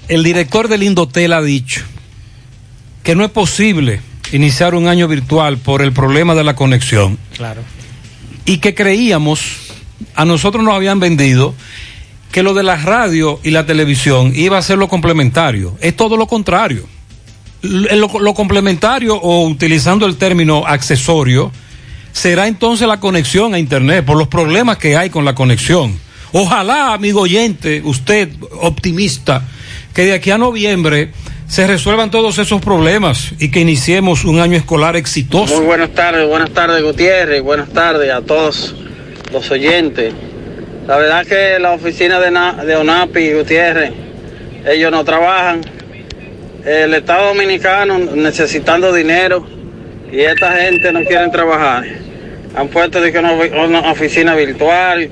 [0.07, 1.81] el director del Indotel ha dicho
[3.03, 7.17] que no es posible iniciar un año virtual por el problema de la conexión.
[7.35, 7.61] Claro.
[8.45, 9.71] Y que creíamos,
[10.15, 11.55] a nosotros nos habían vendido
[12.31, 15.77] que lo de la radio y la televisión iba a ser lo complementario.
[15.81, 16.94] Es todo lo contrario
[17.65, 21.51] lo, complementario o utilizando el término accesorio
[22.11, 25.99] será entonces la conexión a internet por los problemas que hay con la conexión.
[26.31, 28.29] Ojalá, amigo oyente, usted
[28.61, 29.43] optimista,
[29.93, 31.11] que de aquí a noviembre
[31.47, 35.57] se resuelvan todos esos problemas y que iniciemos un año escolar exitoso.
[35.57, 38.75] Muy buenas tardes, buenas tardes Gutiérrez, buenas tardes a todos
[39.31, 40.13] los oyentes.
[40.87, 43.91] La verdad que la oficina de, Na, de ONAPI, Gutiérrez,
[44.65, 45.61] ellos no trabajan,
[46.65, 49.45] el Estado Dominicano necesitando dinero
[50.11, 51.85] y esta gente no quiere trabajar.
[52.55, 55.09] Han puesto de que una, oficina virtual,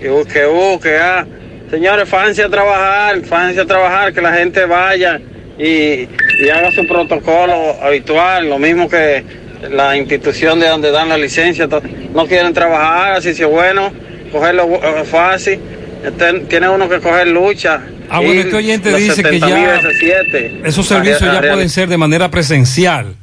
[0.00, 1.26] que busque, busque, ah.
[1.70, 5.18] Señores, fájense a trabajar, fájense a trabajar, que la gente vaya
[5.58, 6.06] y,
[6.42, 9.24] y haga su protocolo habitual, lo mismo que
[9.70, 11.68] la institución de donde dan la licencia,
[12.12, 13.92] no quieren trabajar, así si es bueno,
[14.30, 15.58] cogerlo eh, fácil,
[16.04, 17.80] Este, tiene uno que coger lucha.
[18.14, 21.88] Ah, bueno, este oyente dice que 70.000 ya S7, esos a- servicios ya pueden ser
[21.88, 23.14] de manera presencial.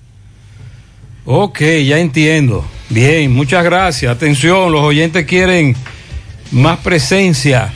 [1.25, 2.65] Ok, ya entiendo.
[2.89, 4.11] Bien, muchas gracias.
[4.11, 5.75] Atención, los oyentes quieren
[6.51, 7.71] más presencia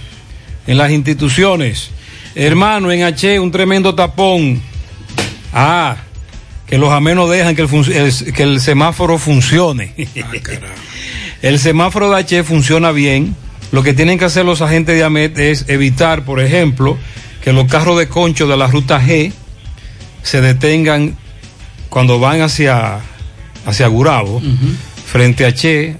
[0.65, 1.91] en las instituciones.
[2.33, 4.59] Hermano, en H, un tremendo tapón.
[5.53, 5.97] Ah,
[6.65, 9.93] que los amenos dejan que el, que el semáforo funcione.
[11.43, 13.35] el semáforo de H funciona bien.
[13.73, 16.97] Lo que tienen que hacer los agentes de AMET es evitar, por ejemplo,
[17.43, 19.33] que los carros de concho de la ruta G
[20.21, 21.17] se detengan
[21.89, 22.99] cuando van hacia,
[23.65, 24.41] hacia Gurabo,
[25.05, 25.97] frente a Che.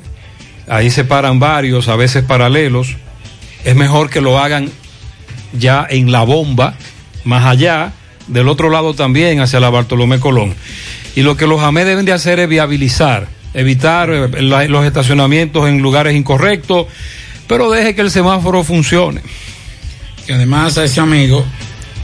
[0.69, 2.95] Ahí se paran varios, a veces paralelos.
[3.65, 4.69] Es mejor que lo hagan
[5.51, 6.75] ya en la bomba,
[7.25, 7.91] más allá,
[8.27, 10.53] del otro lado también, hacia la Bartolomé Colón.
[11.15, 15.67] Y lo que los AME deben de hacer es viabilizar, evitar eh, la- los estacionamientos
[15.67, 16.88] en lugares incorrectos,
[17.47, 19.21] pero deje que el semáforo funcione.
[20.27, 21.45] Y además a ese amigo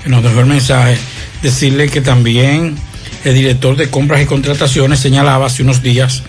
[0.03, 0.97] que nos dejó el mensaje,
[1.41, 2.75] decirle que también
[3.23, 6.23] el director de compras y contrataciones señalaba hace unos días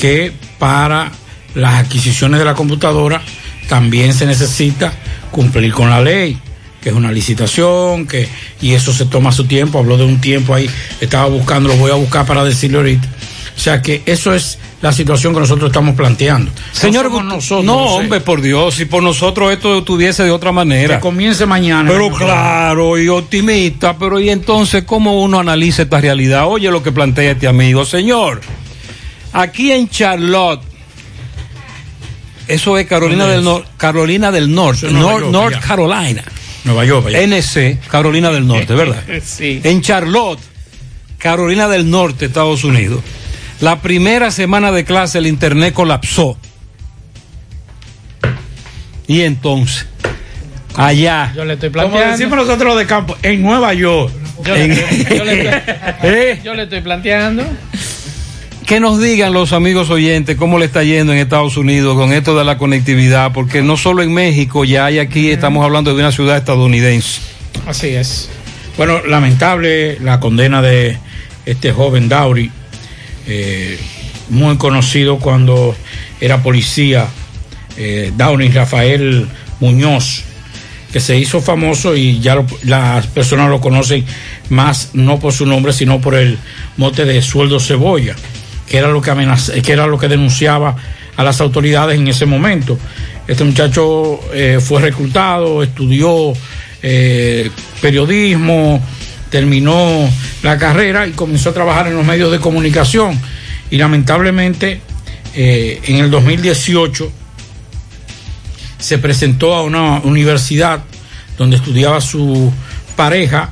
[0.00, 1.12] que para
[1.54, 3.22] las adquisiciones de la computadora
[3.68, 4.92] también se necesita
[5.30, 6.38] cumplir con la ley,
[6.82, 8.28] que es una licitación, que
[8.60, 10.68] y eso se toma su tiempo, habló de un tiempo ahí,
[11.00, 13.08] estaba buscando, lo voy a buscar para decirle ahorita.
[13.56, 16.52] O sea que eso es la situación que nosotros estamos planteando.
[16.72, 17.94] Señor, somos nosotros, no, no sé.
[17.94, 20.96] hombre, por Dios, si por nosotros esto estuviese de otra manera.
[20.96, 21.90] Que comience mañana.
[21.90, 26.46] Pero claro, y optimista, pero y entonces, ¿cómo uno analiza esta realidad?
[26.48, 28.42] Oye lo que plantea este amigo, señor.
[29.32, 30.60] Aquí en Charlotte,
[32.46, 33.44] eso es Carolina ¿Dónde del es?
[33.46, 35.60] Norte, Carolina del Norte, Nor- York, North.
[35.66, 36.22] Carolina.
[36.64, 37.22] Nueva York, allá.
[37.22, 39.02] NC, Carolina del Norte, ¿verdad?
[39.24, 39.62] Sí.
[39.64, 40.40] En Charlotte,
[41.16, 43.00] Carolina del Norte, Estados Unidos.
[43.60, 46.36] La primera semana de clase el internet colapsó.
[49.06, 49.86] Y entonces,
[50.76, 51.32] allá.
[51.36, 52.16] Yo le estoy Como planteando.
[52.16, 54.12] decimos nosotros de campo, en Nueva York.
[54.44, 54.74] Yo, le, En-
[55.16, 55.62] yo le estoy,
[56.10, 56.40] ¿Eh?
[56.44, 57.44] yo le estoy planteando.
[58.66, 62.36] Que nos digan los amigos oyentes cómo le está yendo en Estados Unidos con esto
[62.36, 66.10] de la conectividad, porque no solo en México, ya hay aquí, estamos hablando de una
[66.12, 67.20] ciudad estadounidense.
[67.66, 68.30] Así es.
[68.78, 70.96] Bueno, lamentable la condena de
[71.44, 72.50] este joven Dauri,
[73.26, 73.78] eh,
[74.30, 75.74] muy conocido cuando
[76.20, 77.06] era policía,
[77.76, 79.26] eh, Downey Rafael
[79.60, 80.22] Muñoz,
[80.92, 84.04] que se hizo famoso y ya lo- las personas lo conocen
[84.48, 86.38] más no por su nombre, sino por el
[86.76, 88.14] mote de sueldo cebolla,
[88.68, 90.76] que era lo que amenaza- que era lo que denunciaba
[91.16, 92.78] a las autoridades en ese momento.
[93.26, 96.32] Este muchacho eh, fue reclutado, estudió
[96.82, 98.80] eh, periodismo,
[99.34, 100.08] terminó
[100.44, 103.20] la carrera y comenzó a trabajar en los medios de comunicación.
[103.68, 104.80] Y lamentablemente
[105.34, 107.10] eh, en el 2018
[108.78, 110.84] se presentó a una universidad
[111.36, 112.52] donde estudiaba su
[112.94, 113.50] pareja,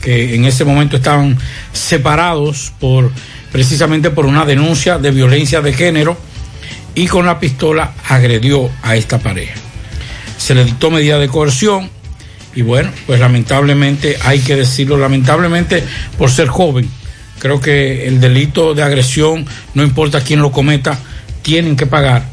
[0.00, 1.36] que en ese momento estaban
[1.72, 3.10] separados por
[3.50, 6.16] precisamente por una denuncia de violencia de género
[6.94, 9.54] y con la pistola agredió a esta pareja.
[10.36, 11.90] Se le dictó medida de coerción
[12.54, 15.84] y bueno, pues lamentablemente hay que decirlo, lamentablemente
[16.16, 16.88] por ser joven,
[17.38, 20.98] creo que el delito de agresión, no importa quién lo cometa,
[21.42, 22.24] tienen que pagar.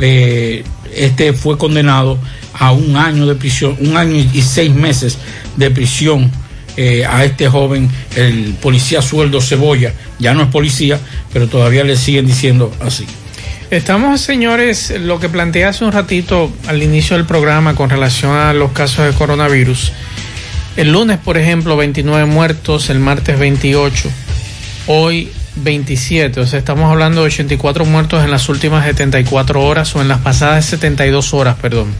[0.00, 2.18] Eh, este fue condenado
[2.54, 5.18] a un año de prisión, un año y seis meses
[5.56, 6.30] de prisión
[6.76, 10.98] eh, a este joven, el policía sueldo Cebolla, ya no es policía,
[11.32, 13.06] pero todavía le siguen diciendo así.
[13.72, 18.52] Estamos, señores, lo que planteé hace un ratito al inicio del programa con relación a
[18.52, 19.94] los casos de coronavirus.
[20.76, 24.10] El lunes, por ejemplo, 29 muertos, el martes 28,
[24.88, 30.02] hoy 27, o sea, estamos hablando de 84 muertos en las últimas 74 horas o
[30.02, 31.94] en las pasadas 72 horas, perdón.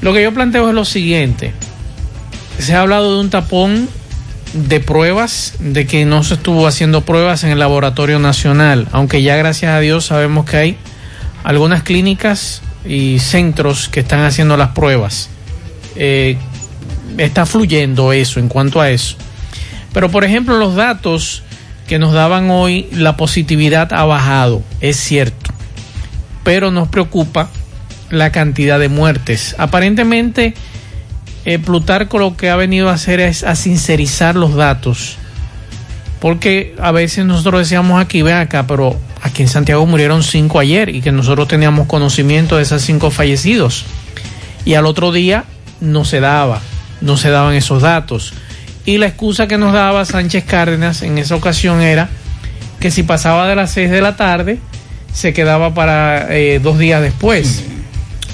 [0.00, 1.52] Lo que yo planteo es lo siguiente.
[2.58, 3.90] Se ha hablado de un tapón
[4.52, 9.36] de pruebas, de que no se estuvo haciendo pruebas en el laboratorio nacional, aunque ya
[9.36, 10.76] gracias a Dios sabemos que hay
[11.44, 15.28] algunas clínicas y centros que están haciendo las pruebas.
[15.96, 16.36] Eh,
[17.18, 19.16] está fluyendo eso en cuanto a eso.
[19.92, 21.42] Pero por ejemplo los datos
[21.86, 25.52] que nos daban hoy, la positividad ha bajado, es cierto,
[26.44, 27.50] pero nos preocupa
[28.10, 29.54] la cantidad de muertes.
[29.58, 30.54] Aparentemente
[31.44, 35.16] eh, Plutarco lo que ha venido a hacer es a sincerizar los datos.
[36.20, 40.94] Porque a veces nosotros decíamos aquí, ven acá, pero aquí en Santiago murieron cinco ayer
[40.94, 43.86] y que nosotros teníamos conocimiento de esos cinco fallecidos.
[44.66, 45.44] Y al otro día
[45.80, 46.60] no se daba,
[47.00, 48.34] no se daban esos datos.
[48.84, 52.10] Y la excusa que nos daba Sánchez Cárdenas en esa ocasión era
[52.80, 54.58] que si pasaba de las 6 de la tarde,
[55.12, 57.64] se quedaba para eh, dos días después,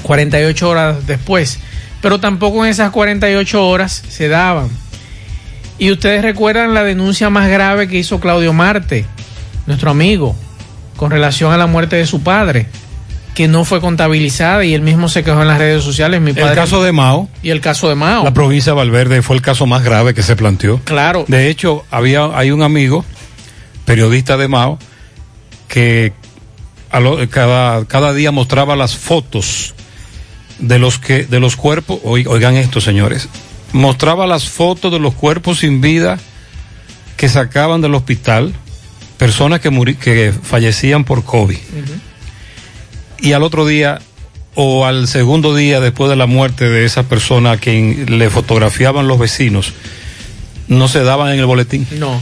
[0.03, 1.59] 48 horas después.
[2.01, 4.69] Pero tampoco en esas 48 horas se daban.
[5.79, 9.05] Y ustedes recuerdan la denuncia más grave que hizo Claudio Marte,
[9.67, 10.35] nuestro amigo,
[10.97, 12.67] con relación a la muerte de su padre,
[13.35, 16.23] que no fue contabilizada y él mismo se quejó en las redes sociales.
[16.23, 17.29] Mi padre, el caso de Mao.
[17.43, 18.25] Y el caso de Mao.
[18.25, 20.81] La provincia de Valverde fue el caso más grave que se planteó.
[20.85, 21.27] Claro.
[21.29, 23.05] De hecho, había, hay un amigo,
[23.85, 24.79] periodista de Mao,
[25.69, 26.15] que
[26.91, 29.75] a lo, cada, cada día mostraba las fotos
[30.59, 33.29] de los que de los cuerpos oigan esto señores.
[33.73, 36.19] Mostraba las fotos de los cuerpos sin vida
[37.17, 38.55] que sacaban del hospital
[39.19, 41.57] personas que muri, que fallecían por covid.
[41.57, 43.27] Uh -huh.
[43.29, 44.01] y al otro día
[44.55, 49.09] o al segundo día después de la muerte de esa persona a quien le fotografiaban
[49.09, 49.73] los vecinos
[50.69, 51.87] no se daban en el boletín.
[51.93, 52.21] No.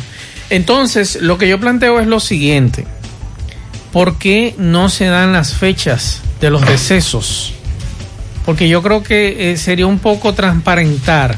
[0.51, 2.85] Entonces lo que yo planteo es lo siguiente.
[3.95, 7.55] ¿por qué no se dan las fechas de los decesos?
[8.45, 11.37] Porque yo creo que eh, sería un poco transparentar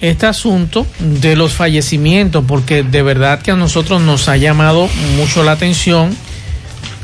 [0.00, 5.42] este asunto de los fallecimientos, porque de verdad que a nosotros nos ha llamado mucho
[5.42, 6.16] la atención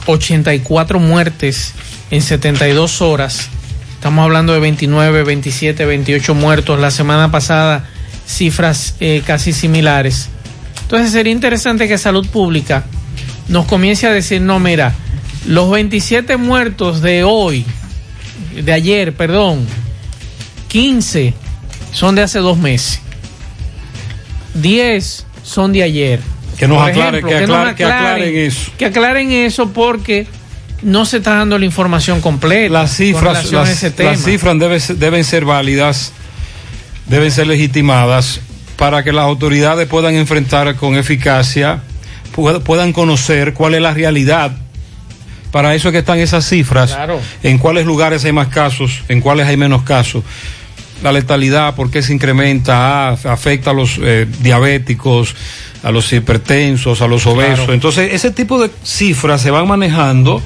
[0.07, 1.75] 84 muertes
[2.11, 3.49] en 72 horas.
[3.95, 6.79] Estamos hablando de 29, 27, 28 muertos.
[6.79, 7.89] La semana pasada
[8.27, 10.29] cifras eh, casi similares.
[10.83, 12.85] Entonces sería interesante que Salud Pública
[13.49, 14.95] nos comience a decir, no, mira,
[15.47, 17.65] los 27 muertos de hoy,
[18.55, 19.67] de ayer, perdón,
[20.69, 21.35] 15
[21.93, 23.01] son de hace dos meses,
[24.55, 26.21] 10 son de ayer.
[26.59, 28.73] Que nos, aclare, ejemplo, que, aclare, que, nos aclaren, que aclaren eso.
[28.79, 30.27] Que aclaren eso porque
[30.83, 32.73] no se está dando la información completa.
[32.73, 36.13] Las cifras, las, las cifras deben, deben ser válidas,
[37.07, 38.41] deben ser legitimadas
[38.77, 41.83] para que las autoridades puedan enfrentar con eficacia
[42.65, 44.53] puedan conocer cuál es la realidad.
[45.51, 47.21] Para eso es que están esas cifras, claro.
[47.43, 50.23] en cuáles lugares hay más casos, en cuáles hay menos casos.
[51.03, 55.35] La letalidad, por qué se incrementa, ah, afecta a los eh, diabéticos,
[55.83, 57.59] a los hipertensos, a los obesos.
[57.59, 57.75] Claro.
[57.75, 60.43] Entonces, ese tipo de cifras se van manejando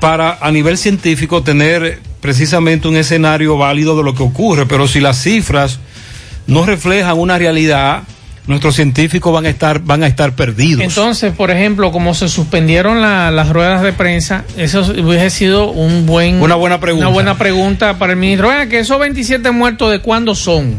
[0.00, 4.66] para a nivel científico tener precisamente un escenario válido de lo que ocurre.
[4.66, 5.80] Pero si las cifras
[6.46, 8.02] no reflejan una realidad,
[8.46, 10.82] nuestros científicos van a estar van a estar perdidos.
[10.82, 16.06] Entonces, por ejemplo, como se suspendieron la, las ruedas de prensa, eso hubiese sido un
[16.06, 17.06] buen una buena pregunta.
[17.06, 18.48] Una buena pregunta para el ministro.
[18.48, 20.76] Oiga, que esos 27 muertos de cuándo son?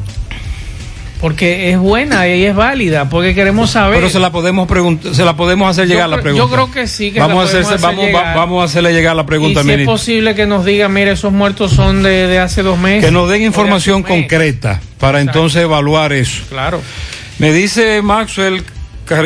[1.22, 4.00] Porque es buena y es válida, porque queremos saber.
[4.00, 6.44] Pero se la podemos preguntar, se la podemos hacer llegar yo, la pregunta.
[6.44, 7.12] Yo creo que sí.
[7.12, 9.62] Que vamos, a hacerse, hacer vamos, va, vamos a hacerle llegar la pregunta.
[9.62, 12.80] Y si es posible que nos diga, mire, esos muertos son de, de hace dos
[12.80, 13.06] meses.
[13.06, 15.40] Que nos den información concreta para Exacto.
[15.40, 16.42] entonces evaluar eso.
[16.50, 16.82] Claro.
[17.42, 18.64] Me dice Maxwell,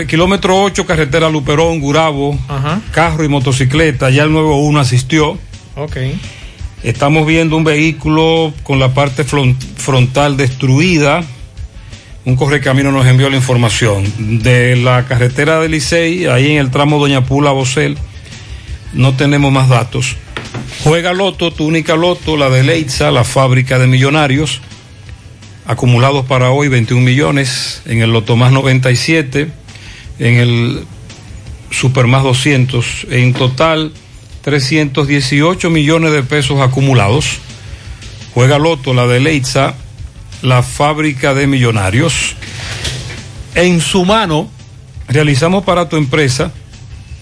[0.08, 2.80] kilómetro 8, carretera Luperón, Gurabo, Ajá.
[2.94, 5.38] carro y motocicleta, ya el 91 asistió.
[5.76, 5.98] Ok.
[6.82, 11.26] Estamos viendo un vehículo con la parte frontal destruida.
[12.24, 14.06] Un correcamino nos envió la información.
[14.42, 17.98] De la carretera de Licey, ahí en el tramo Doña Pula Bosel,
[18.94, 20.16] no tenemos más datos.
[20.86, 24.62] Juega Loto, tu única Loto, la de Leitza, la fábrica de millonarios
[25.66, 29.50] acumulados para hoy 21 millones, en el Loto Más 97,
[30.20, 30.86] en el
[31.72, 33.92] Super Más 200, en total
[34.44, 37.40] 318 millones de pesos acumulados.
[38.34, 39.76] Juega Loto, la de Leitza,
[40.42, 42.36] la fábrica de millonarios.
[43.56, 44.50] En su mano,
[45.08, 46.52] realizamos para tu empresa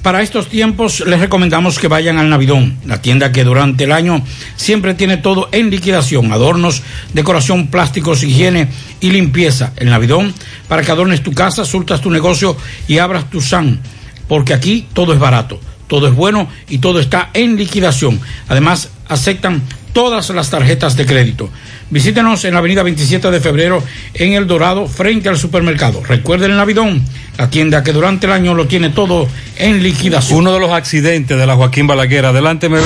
[0.01, 4.23] para estos tiempos les recomendamos que vayan al Navidón, la tienda que durante el año
[4.55, 6.81] siempre tiene todo en liquidación, adornos,
[7.13, 8.67] decoración, plásticos, higiene
[8.99, 9.73] y limpieza.
[9.75, 10.33] El Navidón,
[10.67, 13.79] para que adornes tu casa, surtas tu negocio y abras tu SAN,
[14.27, 18.19] porque aquí todo es barato, todo es bueno y todo está en liquidación.
[18.47, 19.61] Además, aceptan
[19.93, 21.49] todas las tarjetas de crédito.
[21.91, 23.83] Visítenos en la avenida 27 de febrero
[24.13, 26.01] en El Dorado, frente al supermercado.
[26.01, 27.03] Recuerden el Navidón,
[27.37, 29.27] la tienda que durante el año lo tiene todo
[29.57, 30.39] en liquidación.
[30.39, 32.25] Uno de los accidentes de la Joaquín Balaguer.
[32.25, 32.79] Adelante, MB.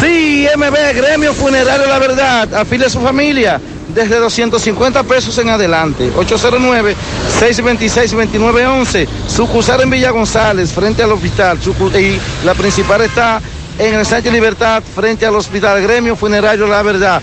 [0.00, 3.60] Sí, MB, Gremio Funerario La Verdad, afile a su familia
[3.94, 6.10] desde 250 pesos en adelante.
[6.12, 11.60] 809-626-2911, sucursal en Villa González, frente al hospital.
[11.94, 13.40] Y la principal está
[13.78, 17.20] en el Sánchez Libertad, frente al hospital Gremio Funerario La Verdad.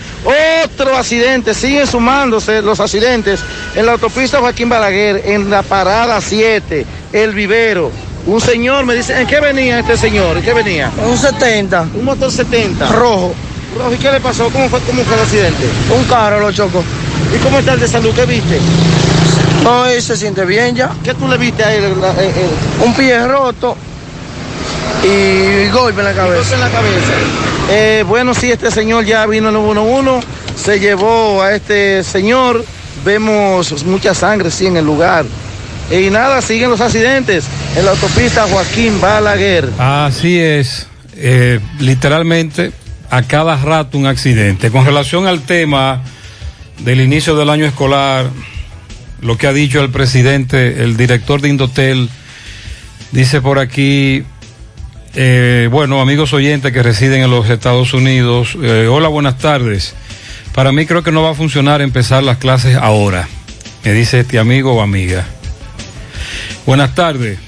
[0.64, 3.40] Otro accidente, siguen sumándose los accidentes
[3.74, 7.90] en la autopista Joaquín Balaguer, en la parada 7, El Vivero.
[8.26, 10.36] Un señor me dice, ¿en qué venía este señor?
[10.36, 10.90] ¿En qué venía?
[11.04, 11.88] Un 70.
[11.94, 12.86] Un motor 70.
[12.92, 13.34] Rojo.
[13.76, 14.48] Rojo, ¿y qué le pasó?
[14.50, 15.64] ¿Cómo fue, cómo fue el accidente?
[15.96, 16.84] Un carro lo chocó.
[17.34, 18.12] ¿Y cómo está el de salud?
[18.14, 18.60] ¿Qué viste?
[19.64, 20.90] No, él se siente bien ya.
[21.02, 21.94] ¿Qué tú le viste a él?
[22.00, 23.76] La- eh, eh, Un pie roto
[25.04, 26.36] y golpe en la cabeza.
[26.36, 27.12] golpe en la cabeza.
[27.70, 30.26] Eh, bueno, sí, este señor ya vino el 911,
[30.56, 32.64] se llevó a este señor,
[33.04, 35.24] vemos mucha sangre, sí, en el lugar.
[35.90, 37.44] Y nada, siguen los accidentes
[37.76, 39.68] en la autopista Joaquín Balaguer.
[39.78, 42.72] Así es, eh, literalmente
[43.10, 44.70] a cada rato un accidente.
[44.70, 46.02] Con relación al tema
[46.78, 48.30] del inicio del año escolar,
[49.20, 52.08] lo que ha dicho el presidente, el director de Indotel,
[53.12, 54.24] dice por aquí,
[55.14, 59.94] eh, bueno, amigos oyentes que residen en los Estados Unidos, eh, hola, buenas tardes.
[60.54, 63.28] Para mí creo que no va a funcionar empezar las clases ahora,
[63.84, 65.24] me dice este amigo o amiga.
[66.66, 67.38] Buenas tardes.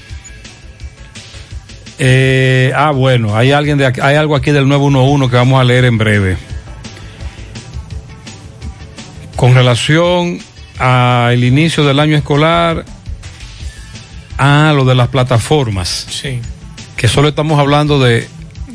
[1.97, 5.63] Eh, ah, bueno, hay alguien de aquí- hay algo aquí del 911 que vamos a
[5.63, 6.37] leer en breve.
[9.35, 10.39] Con relación
[10.77, 12.83] al inicio del año escolar,
[14.37, 16.41] ah, lo de las plataformas, Sí,
[17.05, 18.27] que solo estamos hablando de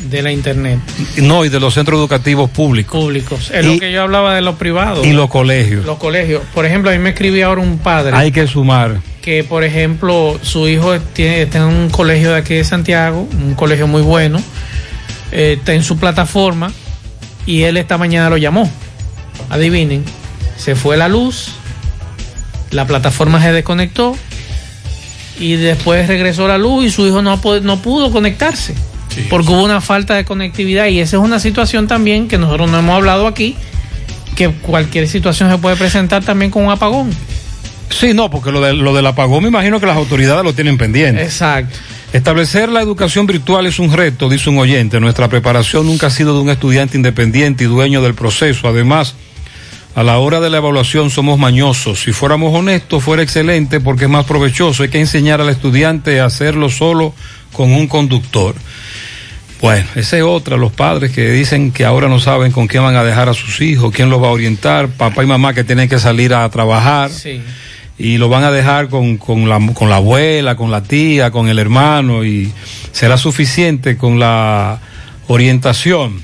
[0.09, 0.79] de la internet.
[1.17, 3.51] no y de los centros educativos públicos Públicos.
[3.53, 5.05] Es Y- lo que yo hablaba de los privados.
[5.05, 5.85] y los colegios.
[5.85, 6.43] Los colegios.
[6.55, 8.17] Por ejemplo, a mí me escribía ahora un padre.
[8.17, 9.01] Hay que sumar.
[9.21, 13.55] que por ejemplo su hijo tiene, está en un colegio de aquí de Santiago, un
[13.55, 14.41] colegio muy bueno,
[15.33, 16.71] eh, está en su plataforma
[17.47, 18.71] y él esta mañana lo llamó.
[19.51, 20.05] Adivinen,
[20.57, 21.49] se fue la luz,
[22.71, 24.17] la plataforma se desconectó
[25.41, 28.75] y después regresó la luz y su hijo no, no pudo conectarse
[29.29, 32.79] porque hubo una falta de conectividad y esa es una situación también que nosotros no
[32.79, 33.57] hemos hablado aquí,
[34.37, 37.11] que cualquier situación se puede presentar también con un apagón.
[37.89, 40.79] Sí, no, porque lo, de, lo del apagón me imagino que las autoridades lo tienen
[40.79, 41.23] pendiente.
[41.23, 41.77] Exacto.
[42.13, 45.01] Establecer la educación virtual es un reto, dice un oyente.
[45.01, 48.69] Nuestra preparación nunca ha sido de un estudiante independiente y dueño del proceso.
[48.69, 49.15] Además,
[49.95, 52.01] a la hora de la evaluación somos mañosos.
[52.03, 54.83] Si fuéramos honestos, fuera excelente porque es más provechoso.
[54.83, 57.13] Hay que enseñar al estudiante a hacerlo solo
[57.53, 58.55] con un conductor.
[59.61, 62.97] Bueno, esa es otra, los padres que dicen que ahora no saben con quién van
[62.97, 65.87] a dejar a sus hijos, quién los va a orientar, papá y mamá que tienen
[65.89, 67.43] que salir a trabajar Sí.
[67.99, 71.49] y lo van a dejar con, con, la, con la abuela, con la tía, con
[71.49, 72.51] el hermano y
[72.93, 74.81] será suficiente con la
[75.29, 76.23] orientación.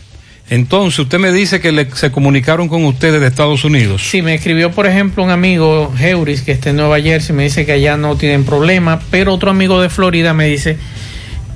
[0.48, 4.02] Entonces, usted me dice que le- se comunicaron con ustedes de Estados Unidos.
[4.08, 7.66] Sí, me escribió, por ejemplo, un amigo, Heuris, que está en Nueva Jersey, me dice
[7.66, 10.76] que allá no tienen problema, pero otro amigo de Florida me dice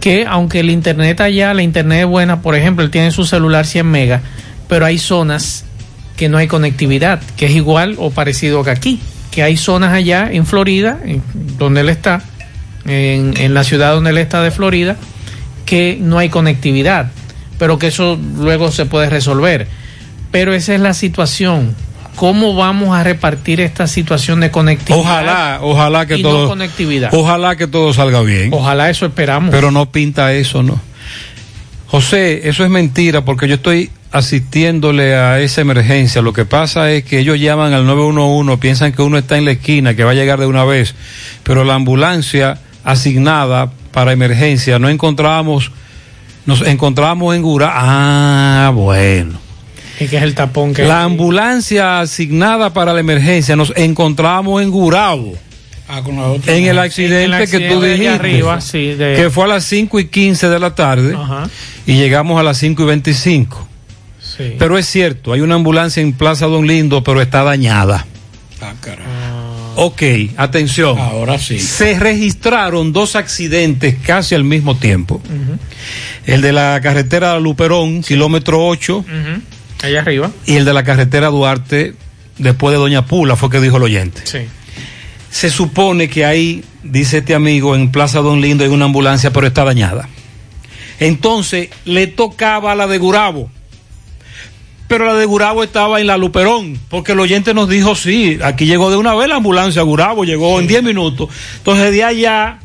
[0.01, 3.25] que aunque el internet allá, la internet es buena, por ejemplo, él tiene en su
[3.25, 4.23] celular 100 megas,
[4.69, 5.65] pero hay zonas
[6.17, 10.29] que no hay conectividad, que es igual o parecido que aquí, que hay zonas allá
[10.33, 10.99] en Florida,
[11.59, 12.23] donde él está,
[12.87, 14.97] en, en la ciudad donde él está de Florida,
[15.65, 17.13] que no hay conectividad,
[17.61, 19.69] pero que eso luego se puede resolver.
[20.31, 21.77] Pero esa es la situación.
[22.17, 24.99] ¿Cómo vamos a repartir esta situación de conectividad?
[24.99, 27.11] Ojalá, ojalá que y todo, no conectividad.
[27.13, 28.49] ojalá que todo salga bien.
[28.51, 29.51] Ojalá eso esperamos.
[29.51, 30.81] Pero no pinta eso, ¿no?
[31.87, 36.23] José, eso es mentira porque yo estoy asistiéndole a esa emergencia.
[36.23, 39.51] Lo que pasa es que ellos llaman al 911, piensan que uno está en la
[39.51, 40.95] esquina, que va a llegar de una vez,
[41.43, 45.73] pero la ambulancia asignada para emergencia no encontramos,
[46.47, 47.71] nos encontramos en Gura.
[47.75, 49.39] Ah, bueno.
[49.99, 54.71] ¿Y qué es el tapón que La ambulancia asignada para la emergencia nos encontramos en
[54.71, 55.35] Gurabo.
[55.89, 56.55] Ah, con la otra.
[56.57, 59.29] En el accidente, En el que tú accidente de allá dijiste, arriba, sí, de- que
[59.31, 61.51] fue a las 5 y 15 de la tarde Ajá.
[61.87, 63.67] y llegamos a las 5 y 25.
[64.23, 64.55] Sí.
[64.59, 68.07] Pero es cierto, hay una ambulancia en Plaza Don Lindo, pero está dañada.
[68.63, 69.05] Ah, caray.
[69.77, 70.03] Ok,
[70.37, 70.99] atención.
[70.99, 71.59] Ahora sí.
[71.59, 75.21] Se registraron dos accidentes casi al mismo tiempo.
[76.35, 79.07] El de la carretera Luperón, kilómetro 8, Ujú.
[79.83, 80.31] Allá arriba.
[80.47, 81.95] y el de la carretera Duarte,
[82.39, 84.21] después de Doña Pula, fue que dijo el oyente.
[84.25, 84.39] Sí.
[85.31, 89.47] Se supone que ahí, dice este amigo, en Plaza Don Lindo hay una ambulancia, pero
[89.47, 90.09] está dañada.
[90.99, 93.51] Entonces, le tocaba a la de Gurabo.
[94.89, 98.67] Pero la de Gurabo estaba en la Luperón, porque el oyente nos dijo, sí, aquí
[98.67, 101.29] llegó de una vez la ambulancia, Gurabo llegó en 10 minutos.
[101.59, 102.59] Entonces, de allá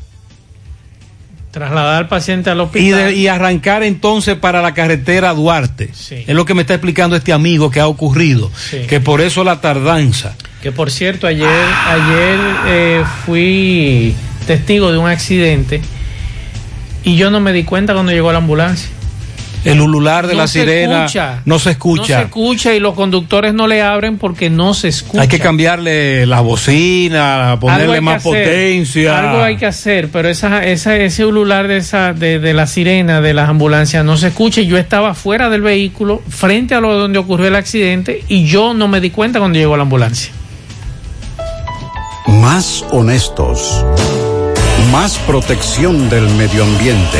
[1.55, 3.05] Trasladar al paciente al y, hospital.
[3.05, 5.89] de- y arrancar entonces para la carretera Duarte.
[6.09, 8.79] Es lo que me está explicando este amigo que ha ocurrido, Sí.
[8.89, 10.35] que por eso la tardanza.
[10.61, 14.13] Que por cierto, ayer, ayer eh, fui
[14.45, 15.79] testigo de un accidente
[17.03, 18.89] y yo no me di cuenta cuando llegó la ambulancia.
[19.65, 21.41] El ulular de No la sirena escucha.
[21.45, 22.01] no se escucha.
[22.01, 25.21] No se escucha y los conductores no le abren porque no se escucha.
[25.23, 29.19] Hay que cambiarle la bocina, ponerle más hacer, potencia.
[29.19, 33.21] Algo hay que hacer, pero esa, esa, ese ulular de, esa, de, de la sirena
[33.21, 34.61] de las ambulancias no se escucha.
[34.61, 38.73] y Yo estaba fuera del vehículo, frente a lo donde ocurrió el accidente, y yo
[38.73, 40.31] no me di cuenta cuando llegó la ambulancia.
[42.27, 43.83] Más honestos.
[44.91, 47.19] Más protección del medio ambiente.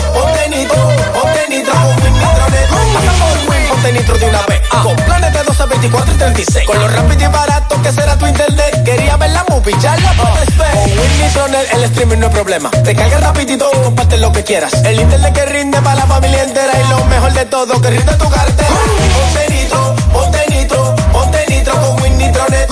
[2.21, 4.61] Pasa por Win, ponte nitro de una vez.
[4.83, 6.67] Con planes de 12, 24 y 36.
[6.67, 8.83] Con lo rápido y barato que será tu internet.
[8.83, 10.71] Quería ver la movie, ya la puedes ver.
[10.71, 12.71] Con Win Nitronet el streaming no es problema.
[12.71, 14.73] Te carga rapidito y comparte lo que quieras.
[14.83, 16.73] El internet que rinde para la familia entera.
[16.79, 18.69] Y lo mejor de todo, que rinde tu cartera.
[18.69, 22.69] Ponte nitro, ponte nitro, ponte nitro con Win Nitronet.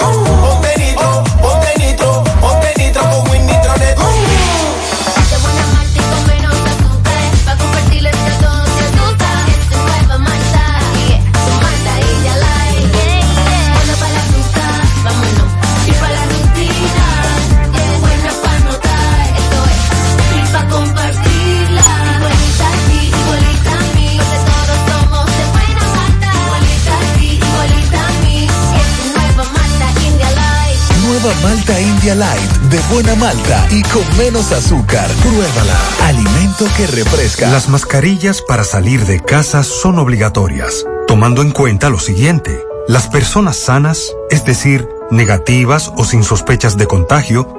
[31.42, 35.10] Malta India Light, de buena malta y con menos azúcar.
[35.22, 35.80] Pruébala.
[36.06, 37.50] Alimento que refresca.
[37.50, 42.64] Las mascarillas para salir de casa son obligatorias, tomando en cuenta lo siguiente.
[42.88, 47.59] Las personas sanas, es decir, negativas o sin sospechas de contagio,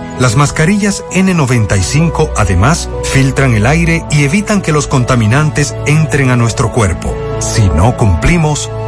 [0.21, 6.71] Las mascarillas N95 además filtran el aire y evitan que los contaminantes entren a nuestro
[6.71, 7.11] cuerpo.
[7.39, 8.69] Si no cumplimos,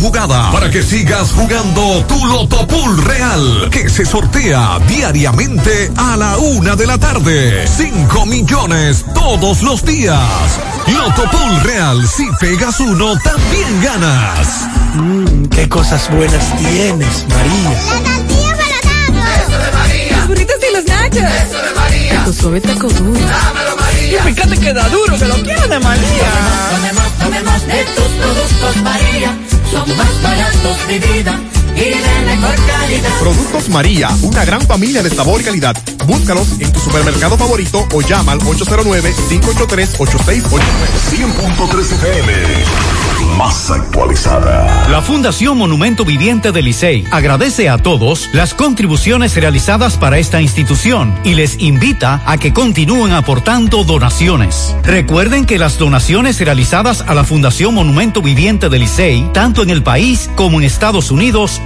[0.00, 0.50] jugada.
[0.50, 6.74] Para que sigas jugando tu Loto Pool Real, que se sortea diariamente a la una
[6.74, 7.66] de la tarde.
[7.66, 10.18] 5 millones todos los días.
[10.86, 14.66] Loto Pool Real, si pegas uno, también ganas.
[14.94, 17.70] Mmm, qué cosas buenas tienes, María.
[17.92, 20.16] La tortilla para Eso de María.
[20.16, 21.42] Los burritos y los nachos.
[21.42, 22.24] Eso de María.
[22.24, 23.20] Tu suave taco duro.
[23.20, 24.18] Dámelo, María.
[24.28, 26.30] Y fíjate que da duro, que lo quiero de María.
[26.70, 29.49] Tomemos, tomemos de tus productos, María.
[29.70, 33.18] Son más baratos de vida y de mejor calidad.
[33.20, 35.76] Productos María, una gran familia de sabor y calidad.
[36.06, 41.10] Búscalos en tu supermercado favorito o llama al 809-583-8689.
[41.10, 42.32] 100.3 FM,
[43.38, 44.88] más actualizada.
[44.90, 51.14] La Fundación Monumento Viviente del Licey agradece a todos las contribuciones realizadas para esta institución
[51.24, 54.74] y les invita a que continúen aportando donaciones.
[54.82, 59.82] Recuerden que las donaciones realizadas a la Fundación Monumento Viviente del Licey, tanto en el
[59.82, 61.62] país como en Estados Unidos,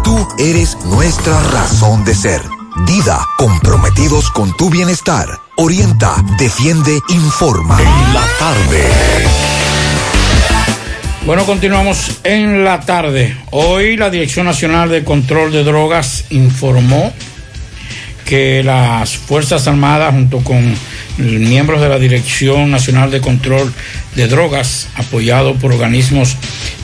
[0.03, 2.41] tú eres nuestra razón de ser.
[2.85, 5.27] Dida, comprometidos con tu bienestar.
[5.57, 7.79] Orienta, defiende, informa.
[8.13, 8.83] La tarde.
[11.25, 13.35] Bueno, continuamos en la tarde.
[13.51, 17.13] Hoy la Dirección Nacional de Control de Drogas informó
[18.25, 20.73] que las Fuerzas Armadas, junto con
[21.17, 23.71] miembros de la Dirección Nacional de Control
[24.15, 26.37] de Drogas, apoyado por organismos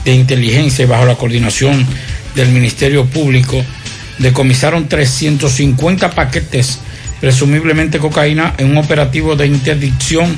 [0.04, 1.88] de inteligencia y bajo la coordinación
[2.38, 3.62] del Ministerio Público,
[4.20, 6.80] decomisaron 350 paquetes,
[7.20, 10.38] presumiblemente cocaína, en un operativo de interdicción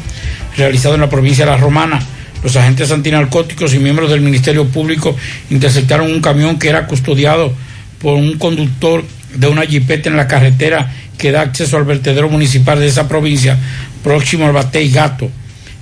[0.58, 2.00] realizado en la provincia de La Romana.
[2.42, 5.16] Los agentes antinarcóticos y miembros del Ministerio Público
[5.50, 7.54] interceptaron un camión que era custodiado
[8.02, 9.04] por un conductor
[9.36, 13.58] de una jipeta en la carretera que da acceso al vertedero municipal de esa provincia,
[14.04, 15.30] próximo al Batey Gato.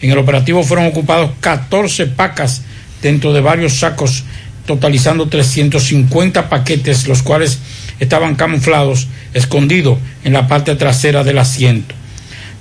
[0.02, 2.64] En el operativo fueron ocupados 14 pacas
[3.04, 4.24] dentro de varios sacos,
[4.68, 7.58] totalizando 350 paquetes, los cuales
[8.00, 11.96] estaban camuflados, escondidos en la parte trasera del asiento.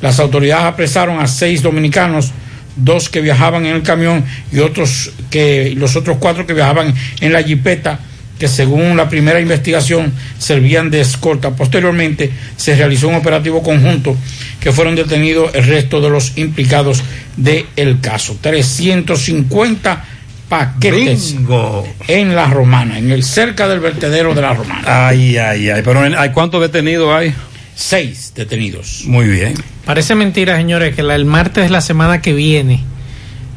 [0.00, 2.30] Las autoridades apresaron a seis dominicanos,
[2.76, 7.32] dos que viajaban en el camión y otros que los otros cuatro que viajaban en
[7.32, 8.00] la jipeta
[8.38, 11.56] que según la primera investigación servían de escolta.
[11.56, 14.16] Posteriormente se realizó un operativo conjunto
[14.60, 17.02] que fueron detenidos el resto de los implicados
[17.36, 18.36] del caso.
[18.40, 20.04] 350
[20.48, 21.86] paquetes Bingo.
[22.08, 25.08] en la romana, en el cerca del vertedero de la romana.
[25.08, 25.82] Ay, ay, ay.
[25.84, 27.34] Pero ¿hay cuántos detenidos hay?
[27.74, 29.02] Seis detenidos.
[29.06, 29.54] Muy bien.
[29.84, 32.82] Parece mentira, señores, que la- el martes de la semana que viene,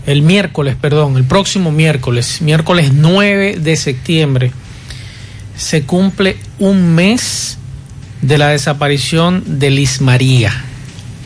[0.06, 4.52] el miércoles, perdón, el próximo miércoles, miércoles 9 de septiembre,
[5.56, 7.58] se cumple un mes
[8.22, 10.52] de la desaparición de Liz María.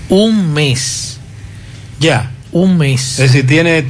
[0.09, 1.19] Un mes.
[1.99, 2.31] Ya.
[2.51, 3.19] Un mes.
[3.19, 3.85] Es decir, tiene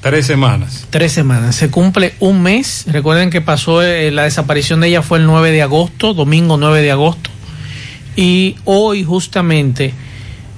[0.00, 0.86] tres semanas.
[0.90, 1.56] Tres semanas.
[1.56, 2.84] Se cumple un mes.
[2.86, 6.82] Recuerden que pasó, eh, la desaparición de ella fue el 9 de agosto, domingo 9
[6.82, 7.30] de agosto.
[8.16, 9.94] Y hoy justamente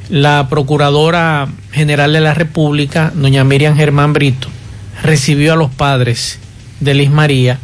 [0.08, 4.48] la Procuradora General de la República, doña Miriam Germán Brito,
[5.02, 6.38] recibió a los padres
[6.80, 7.58] de Liz María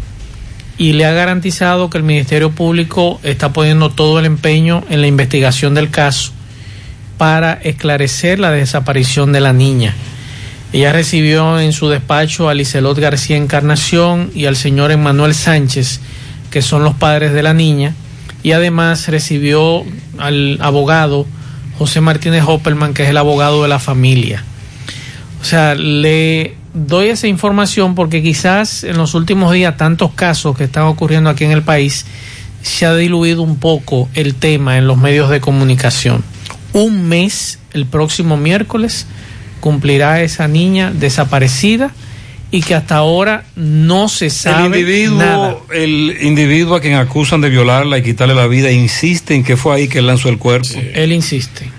[0.78, 5.08] y le ha garantizado que el Ministerio Público está poniendo todo el empeño en la
[5.08, 6.32] investigación del caso
[7.18, 9.94] para esclarecer la desaparición de la niña.
[10.72, 16.00] Ella recibió en su despacho a Licelot García Encarnación y al señor Emanuel Sánchez,
[16.50, 17.94] que son los padres de la niña,
[18.42, 19.84] y además recibió
[20.18, 21.26] al abogado
[21.78, 24.44] José Martínez Hoppelman, que es el abogado de la familia.
[25.40, 30.64] O sea, le doy esa información porque quizás en los últimos días tantos casos que
[30.64, 32.04] están ocurriendo aquí en el país
[32.62, 36.24] se ha diluido un poco el tema en los medios de comunicación.
[36.72, 39.06] Un mes, el próximo miércoles,
[39.60, 41.92] cumplirá esa niña desaparecida
[42.50, 45.56] y que hasta ahora no se sabe el individuo, nada.
[45.72, 49.76] el individuo a quien acusan de violarla y quitarle la vida insiste en que fue
[49.76, 50.68] ahí que él lanzó el cuerpo.
[50.94, 51.70] Él insiste.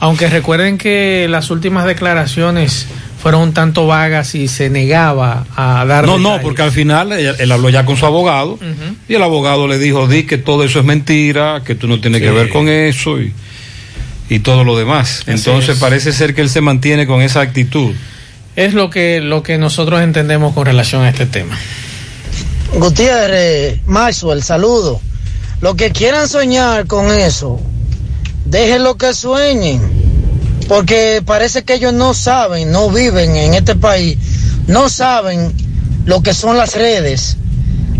[0.00, 2.86] Aunque recuerden que las últimas declaraciones
[3.20, 7.34] fueron un tanto vagas y se negaba a dar No, no, porque al final él,
[7.38, 8.58] él habló ya con su abogado
[9.08, 12.22] y el abogado le dijo, di que todo eso es mentira, que tú no tienes
[12.22, 13.32] que ver con eso y,
[14.28, 15.20] y todo lo demás.
[15.22, 15.80] Así Entonces es.
[15.80, 17.94] parece ser que él se mantiene con esa actitud.
[18.56, 21.58] Es lo que, lo que nosotros entendemos con relación a este tema.
[22.74, 25.00] Gutiérrez, Maxwell, saludo.
[25.60, 27.60] Los que quieran soñar con eso,
[28.44, 29.80] déjenlo que sueñen,
[30.68, 34.18] porque parece que ellos no saben, no viven en este país,
[34.66, 35.52] no saben
[36.04, 37.36] lo que son las redes.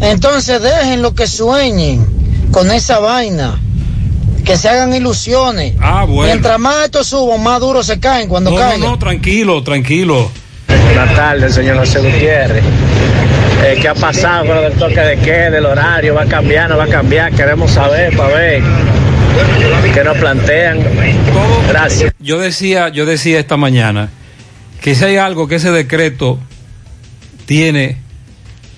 [0.01, 2.07] Entonces déjenlo que sueñen
[2.51, 3.61] con esa vaina,
[4.45, 5.74] que se hagan ilusiones.
[5.80, 6.32] Ah, bueno.
[6.32, 10.30] Mientras más esto suba, más duro se caen cuando No, no, no, tranquilo, tranquilo.
[10.68, 12.62] Buenas tardes, señor José Gutiérrez.
[13.64, 16.14] Eh, ¿Qué ha pasado con lo del toque de queda, del horario?
[16.14, 17.32] ¿Va a cambiar, no va a cambiar?
[17.32, 18.62] Queremos saber para ver
[19.95, 20.80] qué nos plantean.
[21.68, 22.12] Gracias.
[22.18, 24.11] Yo decía, yo decía esta mañana
[24.82, 26.38] que si hay algo que ese decreto
[27.47, 27.97] tiene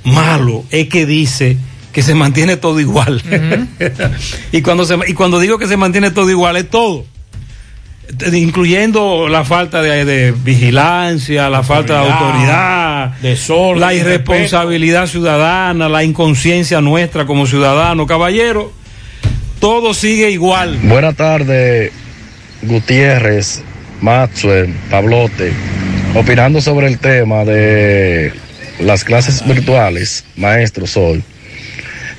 [0.04, 1.56] malo, es que dice
[1.96, 3.22] que se mantiene todo igual.
[4.52, 7.06] y, cuando se, y cuando digo que se mantiene todo igual, es todo.
[8.34, 16.04] Incluyendo la falta de, de vigilancia, la falta de autoridad, desorden, la irresponsabilidad ciudadana, la
[16.04, 18.06] inconsciencia nuestra como ciudadanos.
[18.06, 18.70] Caballero,
[19.58, 20.78] todo sigue igual.
[20.82, 21.92] Buenas tardes,
[22.60, 23.62] Gutiérrez,
[24.02, 25.50] Maxwell, Pablote.
[26.14, 28.34] Opinando sobre el tema de
[28.80, 31.24] las clases virtuales, maestros hoy.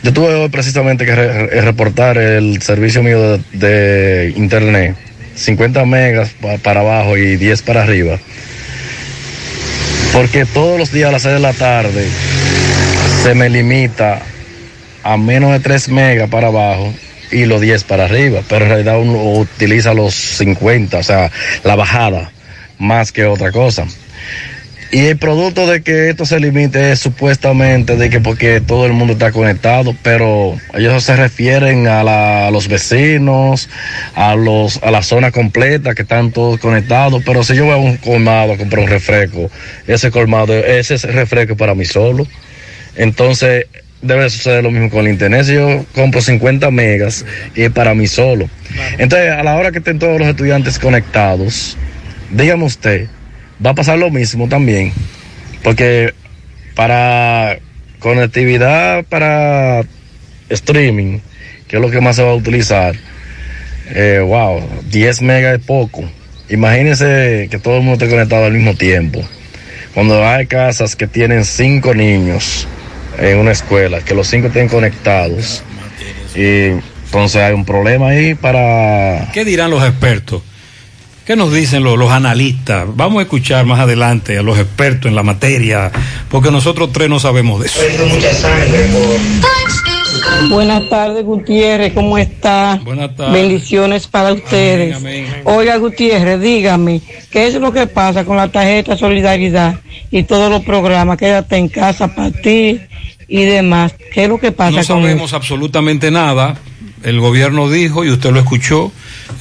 [0.04, 4.96] Yo tuve precisamente que re- reportar el servicio mío de, internet,
[5.36, 8.20] 50 megas pa- para abajo y 10 para arriba.
[10.14, 12.08] Porque todos los días a las 6 de la tarde
[13.24, 14.22] se me limita
[15.04, 16.94] a menos de 3 megas para abajo
[17.32, 21.30] y los 10 para arriba, pero en realidad uno utiliza los 50, o sea,
[21.64, 22.32] la bajada,
[22.78, 23.86] más que otra cosa.
[24.90, 28.94] Y el producto de que esto se limite es supuestamente de que porque todo el
[28.94, 33.68] mundo está conectado, pero ellos se refieren a, la- a los vecinos,
[34.16, 37.78] a los a la zona completa que están todos conectados, pero si yo voy a
[37.78, 39.52] un colmado a comprar un refresco,
[39.88, 42.26] ese colmado, ese es refresco para mí solo.
[42.96, 43.66] Entonces,
[44.02, 45.44] debe suceder lo mismo con el internet.
[45.46, 47.26] Si yo compro 50 megas
[47.56, 48.50] y es para mí solo.
[48.98, 51.78] Entonces, a la hora que estén todos los estudiantes conectados,
[52.32, 53.08] dígame usted,
[53.66, 54.92] va a pasar lo mismo también.
[55.64, 56.14] Porque
[56.76, 57.60] para
[58.00, 59.84] conectividad para
[60.50, 61.20] streaming,
[61.68, 62.96] que es lo que más se va a utilizar,
[63.90, 66.04] eh, wow, 10 megas es poco.
[66.50, 69.22] Imagínense que todo el mundo esté conectado al mismo tiempo.
[69.94, 72.68] Cuando hay casas que tienen cinco niños
[73.20, 75.64] en una escuela, que los cinco estén conectados,
[76.36, 79.30] y entonces hay un problema ahí para...
[79.34, 80.44] ¿Qué dirán los expertos?
[81.28, 82.88] ¿Qué nos dicen los, los analistas?
[82.96, 85.92] Vamos a escuchar más adelante a los expertos en la materia,
[86.30, 87.82] porque nosotros tres no sabemos de eso.
[90.50, 92.80] Buenas tardes, Gutiérrez, ¿cómo está?
[92.82, 93.34] Buenas tardes.
[93.34, 94.98] Bendiciones para ustedes.
[95.44, 100.64] Oiga, Gutiérrez, dígame, ¿qué es lo que pasa con la tarjeta Solidaridad y todos los
[100.64, 101.18] programas?
[101.18, 102.80] Quédate en casa para ti
[103.28, 103.94] y demás.
[104.14, 106.58] ¿Qué es lo que pasa No con sabemos absolutamente nada.
[107.04, 108.92] El gobierno dijo, y usted lo escuchó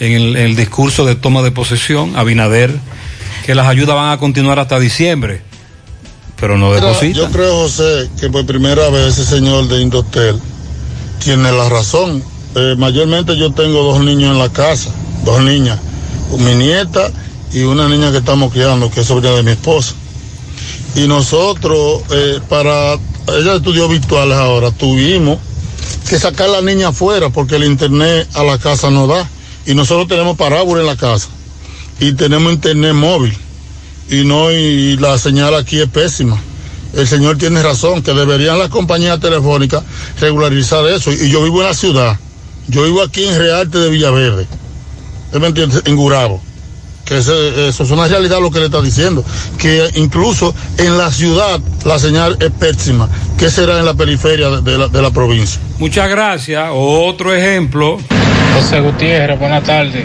[0.01, 2.79] en el, en el discurso de toma de posesión, Abinader,
[3.45, 5.43] que las ayudas van a continuar hasta diciembre,
[6.39, 7.23] pero no depositan.
[7.23, 10.39] yo creo, José, que por primera vez ese señor de Indotel
[11.25, 12.23] tiene la razón.
[12.55, 14.91] Eh, mayormente yo tengo dos niños en la casa,
[15.25, 15.79] dos niñas,
[16.39, 17.11] mi nieta
[17.53, 19.95] y una niña que estamos criando, que es sobrina de mi esposa.
[20.95, 22.95] Y nosotros, eh, para,
[23.29, 25.39] ella estudió virtuales ahora, tuvimos
[26.09, 29.29] que sacar a la niña afuera porque el internet a la casa no da.
[29.67, 31.29] Y nosotros tenemos parábola en la casa
[31.99, 33.37] y tenemos internet móvil
[34.09, 36.41] y no y la señal aquí es pésima.
[36.95, 39.83] El señor tiene razón que deberían las compañías telefónicas
[40.21, 41.13] regularizar eso.
[41.13, 42.19] Y yo vivo en la ciudad.
[42.69, 44.47] Yo vivo aquí en Rearte de Villaverde.
[45.27, 45.83] ¿Usted me entiende?
[45.85, 46.41] En Gurabo.
[47.07, 49.25] Que ese- eso es una realidad lo que le está diciendo.
[49.59, 53.09] Que incluso en la ciudad la señal es pésima.
[53.39, 55.61] ¿Qué será en la periferia de, la, de la provincia?
[55.79, 56.69] Muchas gracias.
[56.73, 57.99] Otro ejemplo.
[58.55, 60.05] José Gutiérrez, buenas tardes.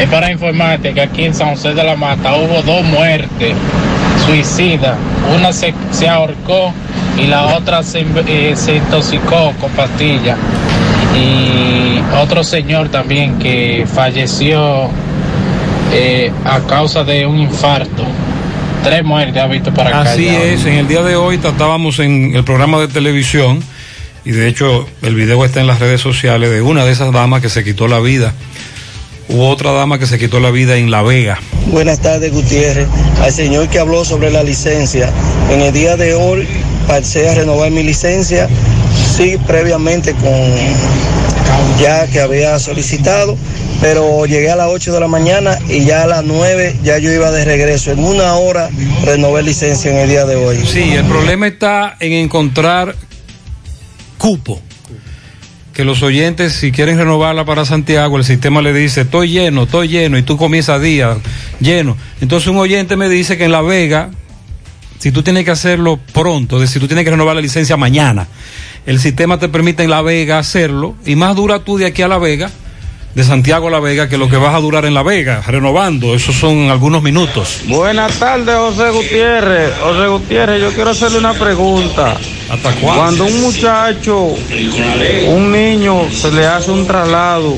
[0.00, 3.54] Es para informarte que aquí en San José de la Mata hubo dos muertes
[4.26, 4.96] suicidas.
[5.36, 6.72] Una se, se ahorcó
[7.18, 10.36] y la otra se, eh, se intoxicó con pastillas.
[11.16, 14.88] Y otro señor también que falleció
[15.92, 18.04] eh, a causa de un infarto.
[18.82, 20.12] Tres muertes ha visto para acá.
[20.12, 23.62] Así es, en el día de hoy tratábamos en el programa de televisión,
[24.24, 27.42] y de hecho el video está en las redes sociales, de una de esas damas
[27.42, 28.32] que se quitó la vida.
[29.28, 31.38] Hubo otra dama que se quitó la vida en La Vega.
[31.66, 32.88] Buenas tardes, Gutiérrez.
[33.22, 35.08] Al señor que habló sobre la licencia,
[35.50, 36.48] en el día de hoy
[36.88, 38.48] pasé a renovar mi licencia,
[39.16, 40.32] sí, previamente con
[41.80, 43.36] ya que había solicitado,
[43.80, 47.12] pero llegué a las 8 de la mañana y ya a las 9 ya yo
[47.12, 47.92] iba de regreso.
[47.92, 48.68] En una hora
[49.04, 50.58] renové licencia en el día de hoy.
[50.66, 52.94] Sí, el problema está en encontrar
[54.18, 54.60] cupo.
[55.72, 59.88] Que los oyentes, si quieren renovarla para Santiago, el sistema le dice, estoy lleno, estoy
[59.88, 61.16] lleno, y tú comienzas día
[61.60, 61.96] lleno.
[62.20, 64.10] Entonces un oyente me dice que en La Vega,
[64.98, 68.26] si tú tienes que hacerlo pronto, decir, tú tienes que renovar la licencia mañana,
[68.86, 72.08] el sistema te permite en La Vega hacerlo, y más dura tú de aquí a
[72.08, 72.50] La Vega,
[73.14, 76.14] de Santiago a La Vega, que lo que vas a durar en La Vega, renovando,
[76.14, 77.60] esos son algunos minutos.
[77.66, 79.72] Buenas tardes, José Gutiérrez.
[79.82, 82.16] José Gutiérrez, yo quiero hacerle una pregunta.
[82.48, 84.34] ¿Hasta Cuando un muchacho,
[85.28, 87.56] un niño, se le hace un traslado,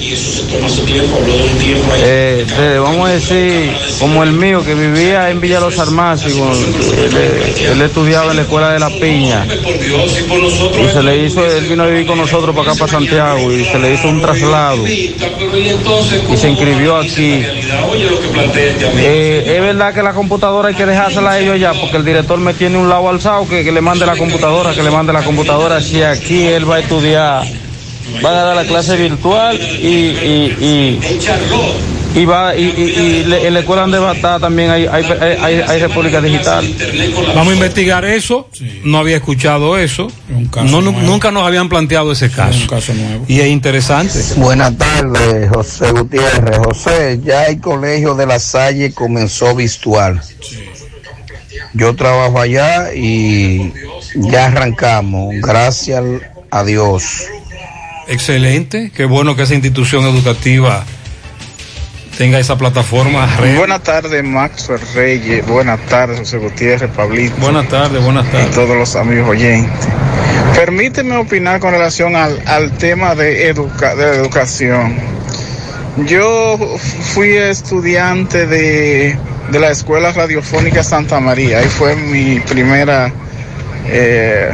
[2.04, 7.64] eh, de- vamos a decir, como el mío, que vivía en Villa Los Almácigos, él,
[7.72, 11.86] él estudiaba en la escuela de La Piña, y se le hizo, él vino a
[11.86, 14.86] vivir con nosotros para acá, para Santiago, y se le hizo un traslado,
[16.32, 17.44] y se inscribió aquí.
[18.96, 22.38] Eh, es verdad que la computadora hay que dejársela a ellos ya, porque el director
[22.38, 25.22] me tiene un lado alzado que, que le mande la computadora, que le mande la
[25.22, 25.80] computadora.
[25.80, 27.44] Si aquí él va a estudiar,
[28.24, 31.00] va a dar la clase virtual y, y, y,
[32.14, 34.86] y va y, y- y le- en la escuela donde va a estar también hay,
[34.86, 35.04] hay,
[35.40, 36.62] hay, hay República Digital.
[37.34, 38.48] Vamos a investigar eso.
[38.84, 40.08] No había escuchado eso.
[40.64, 42.58] No, nunca nos habían planteado ese caso.
[43.28, 44.18] Y es interesante.
[44.36, 46.58] Buenas tardes, José Gutiérrez.
[46.58, 50.20] José, ya el colegio de la Salle comenzó virtual.
[51.74, 53.72] Yo trabajo allá y
[54.16, 56.02] ya arrancamos, gracias
[56.50, 57.24] a Dios.
[58.08, 58.90] Excelente.
[58.94, 60.84] Qué bueno que esa institución educativa
[62.18, 63.28] tenga esa plataforma.
[63.56, 65.46] Buenas tardes, Maxwell Reyes.
[65.46, 67.34] Buenas tardes, José Gutiérrez, Pablito.
[67.38, 68.48] Buenas tardes, buenas tardes.
[68.50, 69.88] Y todos los amigos oyentes.
[70.54, 74.94] Permíteme opinar con relación al, al tema de, educa- de la educación.
[76.06, 76.58] Yo
[77.14, 79.16] fui estudiante de,
[79.50, 81.58] de la Escuela Radiofónica Santa María.
[81.58, 83.12] Ahí fue mi primera
[83.86, 84.50] eh,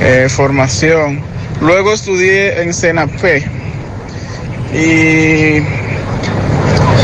[0.00, 1.22] eh, formación.
[1.60, 3.44] Luego estudié en Senapé.
[4.74, 5.62] Y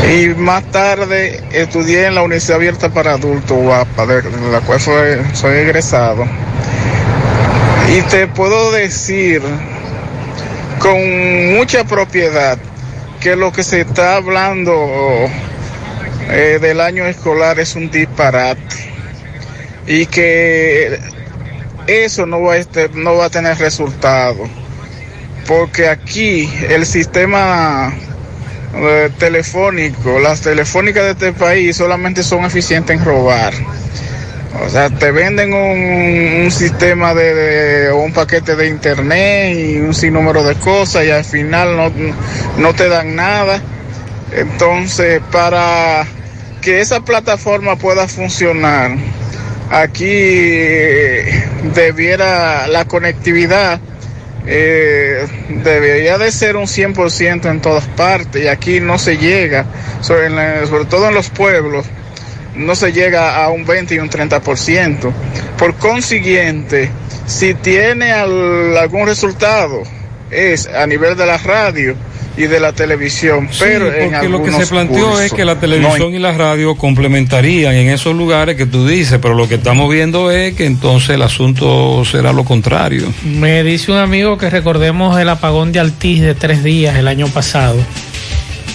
[0.07, 5.17] y más tarde estudié en la Universidad Abierta para Adultos, UAPA, de la cual soy,
[5.33, 6.25] soy egresado.
[7.89, 9.41] Y te puedo decir
[10.79, 12.57] con mucha propiedad
[13.19, 14.73] que lo que se está hablando
[16.29, 18.61] eh, del año escolar es un disparate
[19.87, 20.99] y que
[21.87, 24.47] eso no va a, este- no va a tener resultado
[25.47, 27.93] porque aquí el sistema
[28.73, 33.53] eh, telefónico, las telefónicas de este país solamente son eficientes en robar.
[34.65, 40.43] O sea, te venden un, sistema de, de- un paquete de internet y un sinnúmero
[40.43, 41.91] de cosas y al final no,
[42.57, 43.61] no te dan nada.
[44.31, 46.07] Entonces, para
[46.61, 48.91] que esa plataforma pueda funcionar,
[49.71, 51.43] aquí eh,
[51.73, 53.79] debiera la conectividad
[54.47, 59.65] eh, debería de ser un 100% en todas partes y aquí no se llega,
[60.01, 60.29] sobre,
[60.87, 61.85] todo en los pueblos,
[62.55, 65.11] no se llega a un 20 y un 30%.
[65.57, 66.89] Por consiguiente,
[67.25, 69.81] si tiene al- algún resultado,
[70.29, 71.95] es a nivel de la radio
[72.37, 75.45] y de la televisión, Sí, pero en porque lo que se algunos planteó es que
[75.45, 79.55] la televisión y la radio complementarían en esos lugares que tú dices, pero lo que
[79.55, 83.11] estamos viendo es que entonces el asunto será lo contrario.
[83.23, 87.27] Me dice un amigo que recordemos el apagón de Altiz de tres días el año
[87.27, 87.77] pasado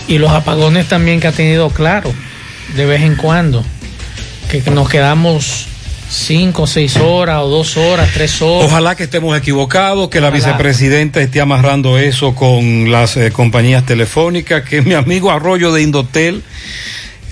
[0.09, 2.13] y los apagones también que ha tenido claro
[2.77, 3.65] de vez en cuando,
[4.51, 5.70] que nos quedamos
[6.11, 8.67] cinco, seis horas o dos horas, tres horas.
[8.67, 14.63] Ojalá que estemos equivocados, que la vicepresidenta esté amarrando eso con las eh, compañías telefónicas,
[14.63, 16.43] que mi amigo Arroyo de Indotel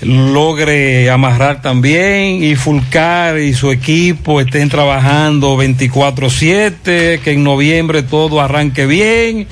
[0.01, 8.39] logre amarrar también y Fulcar y su equipo estén trabajando 24/7, que en noviembre todo
[8.39, 9.45] arranque bien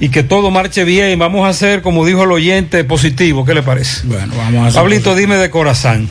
[0.00, 1.18] y que todo marche bien.
[1.18, 3.44] Vamos a hacer, como dijo el oyente, positivo.
[3.44, 4.06] ¿Qué le parece?
[4.06, 6.08] Bueno, vamos a hacer Pablito, dime de corazón.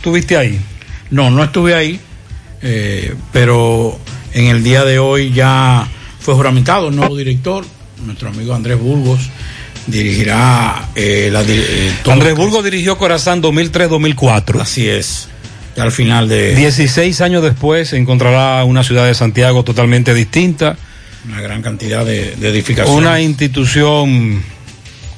[0.00, 0.58] ¿Tuviste ahí?
[1.10, 2.00] No, no estuve ahí,
[2.62, 3.98] eh, pero
[4.32, 5.86] en el día de hoy ya
[6.20, 7.64] fue juramentado el nuevo director,
[8.04, 9.20] nuestro amigo Andrés Burgos,
[9.86, 11.42] dirigirá eh, la...
[11.46, 14.60] eh, Andrés Burgos dirigió Corazán 2003-2004.
[14.60, 15.28] Así es.
[15.76, 20.76] Al final de 16 años después se encontrará una ciudad de Santiago totalmente distinta,
[21.26, 22.98] una gran cantidad de, de edificaciones.
[23.00, 24.42] una institución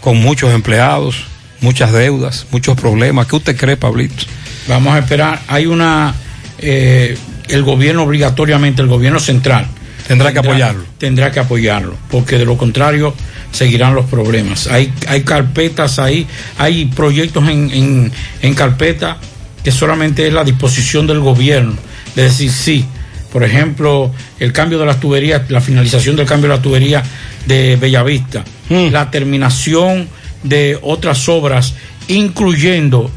[0.01, 1.25] con muchos empleados,
[1.61, 3.27] muchas deudas, muchos problemas.
[3.27, 4.25] ¿Qué usted cree, Pablito?
[4.69, 5.41] Vamos a esperar.
[5.49, 6.15] Hay una.
[6.59, 7.17] eh,
[7.49, 9.67] el gobierno, obligatoriamente, el gobierno central.
[10.07, 10.85] Tendrá que apoyarlo.
[10.99, 13.15] Tendrá que apoyarlo, porque de lo contrario
[13.53, 14.67] seguirán los problemas.
[14.67, 16.27] Hay, hay carpetas ahí,
[16.59, 19.19] hay proyectos en, en, en carpeta
[19.63, 21.75] que solamente es la disposición del gobierno.
[22.17, 22.85] De decir, sí.
[23.33, 27.03] Por ejemplo, el cambio de las tuberías, la finalización del cambio de la tubería
[27.47, 30.09] de Bellavista, la terminación
[30.43, 31.75] de otras obras,
[32.09, 33.11] incluyendo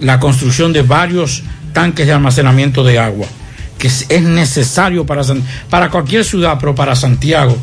[0.00, 1.42] la construcción de varios
[1.72, 3.26] tanques de almacenamiento de agua,
[3.78, 5.22] que es, es necesario para,
[5.70, 7.56] para cualquier ciudad, pero para Santiago,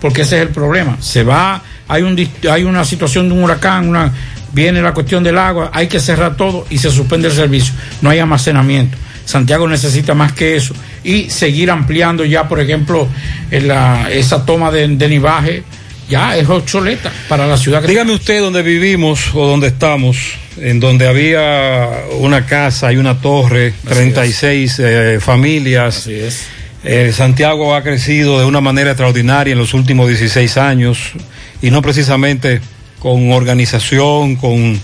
[0.00, 0.96] porque ese es el problema.
[1.00, 2.16] Se va, hay, un,
[2.50, 4.12] hay una situación de un huracán,
[4.52, 7.74] viene la cuestión del agua, hay que cerrar todo y se suspende el servicio.
[8.02, 8.96] No hay almacenamiento.
[9.24, 10.72] Santiago necesita más que eso
[11.02, 13.08] y seguir ampliando ya, por ejemplo,
[13.50, 15.64] esa toma de, de nivaje
[16.08, 17.80] ya es obsoleta para la ciudad.
[17.82, 20.16] que- Dígame usted dónde vivimos o dónde estamos,
[20.58, 21.90] en donde había
[22.20, 25.98] una casa y una torre, 36 eh, familias.
[25.98, 26.46] Así es.
[26.84, 30.98] Eh, Santiago ha crecido de una manera extraordinaria en los últimos 16 años
[31.60, 32.60] y no precisamente
[33.00, 34.80] con organización, con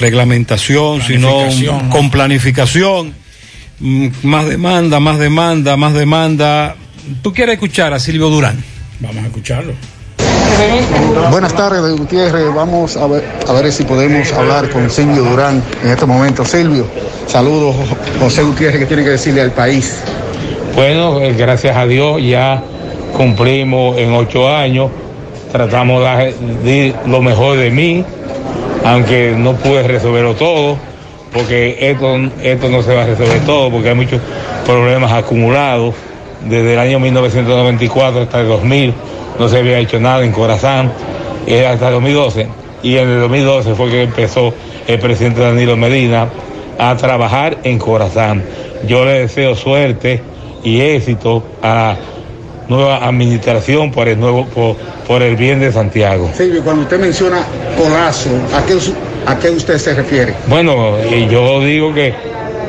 [0.00, 1.48] reglamentación, sino
[1.90, 3.12] con planificación.
[3.80, 6.76] Mm, Más demanda, más demanda, más demanda.
[7.22, 8.62] ¿Tú quieres escuchar a Silvio Durán?
[9.00, 9.74] Vamos a escucharlo.
[11.30, 12.52] Buenas tardes, Gutiérrez.
[12.54, 16.44] Vamos a ver, si podemos hablar con Silvio Durán en este momento.
[16.44, 16.86] Silvio,
[17.26, 17.76] saludos,
[18.20, 20.02] José Gutiérrez, que tiene que decirle al país.
[20.74, 22.62] Bueno, eh, gracias a Dios ya
[23.16, 24.90] cumplimos en ocho años,
[25.50, 26.02] tratamos
[26.62, 28.04] de dar lo mejor de mí,
[28.84, 30.76] aunque no pude resolverlo todo,
[31.32, 34.20] porque esto, esto no se va a resolver todo, porque hay muchos
[34.64, 35.94] problemas acumulados
[36.48, 38.94] desde el año 1994 hasta el 2000,
[39.38, 40.90] no se había hecho nada en Corazán,
[41.46, 42.48] eh, hasta el 2012,
[42.82, 44.52] y en el 2012 fue que empezó
[44.86, 46.28] el presidente Danilo Medina
[46.78, 48.42] a trabajar en Corazán.
[48.86, 50.22] Yo le deseo suerte
[50.62, 51.96] y éxito a la
[52.68, 56.30] nueva administración por el nuevo por, por el bien de Santiago.
[56.34, 57.44] Silvio, cuando usted menciona
[57.76, 58.78] colazo, ¿a qué,
[59.26, 60.34] a qué usted se refiere?
[60.46, 62.14] Bueno, y yo digo que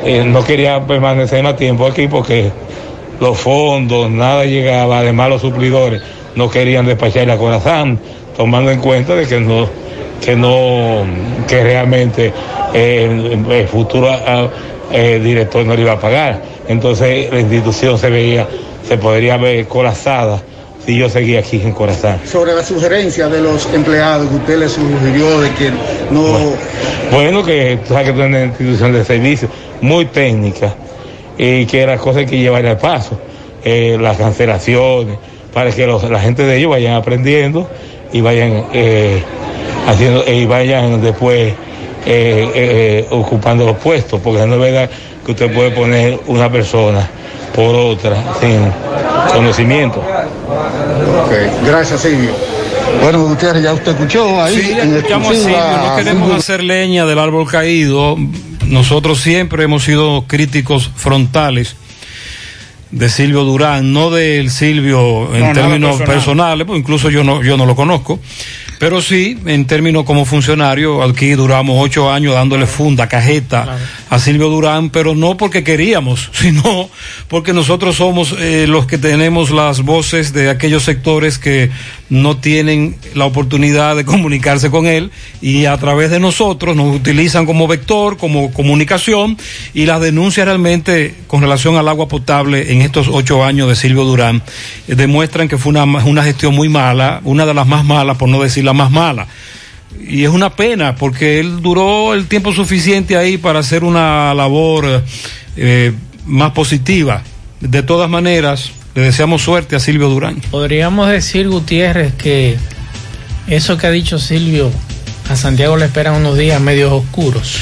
[0.04, 2.50] eh, no quería permanecer más tiempo aquí porque
[3.20, 6.02] los fondos, nada llegaba, además los suplidores
[6.34, 7.98] no querían despachar la corazón,
[8.36, 9.68] tomando en cuenta de que no,
[10.24, 11.04] que no,
[11.48, 12.32] que realmente
[12.74, 14.08] eh, el futuro
[14.92, 16.42] eh, director no le iba a pagar.
[16.68, 18.46] Entonces la institución se veía,
[18.86, 20.40] se podría ver colapsada
[20.84, 22.20] si yo seguía aquí en Corazán.
[22.24, 25.70] Sobre la sugerencia de los empleados que usted le sugirió de que
[26.10, 26.22] no...
[26.22, 26.52] Bueno,
[27.10, 29.48] bueno, que tú sabes que tú eres una institución de servicio
[29.80, 30.74] muy técnica
[31.36, 33.18] y que las cosas hay que llevar al paso,
[33.64, 35.18] eh, las cancelaciones,
[35.52, 37.68] para que los- la gente de ellos vayan aprendiendo
[38.12, 39.22] y vayan eh,
[39.88, 41.52] haciendo y vayan después
[42.06, 44.90] eh, eh, ocupando los puestos, porque no es verdad
[45.24, 47.08] que usted puede poner una persona
[47.54, 48.72] por otra sin
[49.34, 50.02] conocimiento.
[51.66, 52.30] Gracias Silvio.
[53.02, 56.36] Bueno, Gutiérrez, ya usted escuchó ahí Sí, en escuchamos Silvio, no queremos Silvio.
[56.38, 58.16] hacer leña del árbol caído.
[58.66, 61.76] Nosotros siempre hemos sido críticos frontales
[62.90, 66.06] de Silvio Durán, no del Silvio en No, términos personal.
[66.14, 68.18] personales, pues incluso yo no, yo no lo conozco,
[68.80, 74.48] pero sí en términos como funcionario, aquí duramos ocho años dándole funda, cajeta a Silvio
[74.48, 76.90] Durán, pero no porque queríamos, sino
[77.28, 81.70] porque nosotros somos eh, los que tenemos las voces de aquellos sectores que
[82.10, 85.10] no tienen la oportunidad de comunicarse con él
[85.40, 89.38] y a través de nosotros nos utilizan como vector, como comunicación
[89.72, 94.04] y las denuncias realmente con relación al agua potable en estos ocho años de Silvio
[94.04, 94.42] Durán
[94.88, 98.28] eh, demuestran que fue una, una gestión muy mala, una de las más malas, por
[98.28, 99.26] no decir la más mala.
[100.08, 105.04] Y es una pena porque él duró el tiempo suficiente ahí para hacer una labor
[105.56, 105.92] eh,
[106.26, 107.22] más positiva.
[107.60, 110.40] De todas maneras, le deseamos suerte a Silvio Durán.
[110.50, 112.56] Podríamos decir, Gutiérrez, que
[113.46, 114.70] eso que ha dicho Silvio,
[115.28, 117.60] a Santiago le esperan unos días medios oscuros.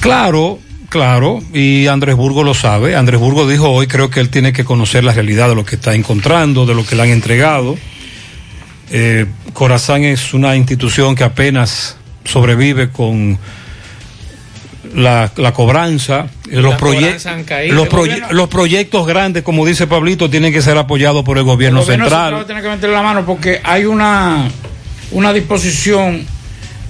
[0.00, 0.58] Claro,
[0.88, 2.96] claro, y Andrés Burgo lo sabe.
[2.96, 5.76] Andrés Burgo dijo hoy, creo que él tiene que conocer la realidad de lo que
[5.76, 7.76] está encontrando, de lo que le han entregado.
[8.90, 13.38] Eh, Corazán es una institución que apenas sobrevive con
[14.94, 16.26] la, la cobranza.
[16.50, 17.74] Eh, Los, proye- caído.
[17.74, 21.44] los, proye- gobierno- los proyectos grandes, como dice Pablito, tienen que ser apoyados por el
[21.44, 22.24] gobierno, El gobierno central.
[22.28, 24.48] central tiene que meter la mano porque hay una,
[25.12, 26.24] una disposición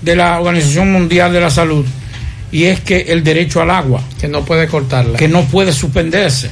[0.02, 1.86] de la Organización Mundial de la Salud
[2.50, 4.02] y es que el derecho al agua.
[4.20, 5.16] Que no puede cortarla.
[5.18, 6.50] Que no puede suspenderse.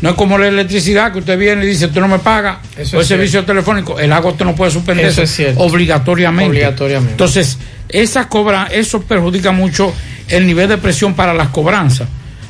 [0.00, 2.98] No es como la electricidad que usted viene y dice, usted no me paga, Eso
[2.98, 5.60] o el servicio telefónico, el agua usted no puede suspenderse Eso es cierto.
[5.60, 6.50] obligatoriamente.
[6.50, 7.12] Obligatoriamente.
[7.14, 7.58] Entonces,
[7.88, 9.92] esa cobra, eso perjudica mucho
[10.28, 12.08] el nivel de presión para las cobranzas.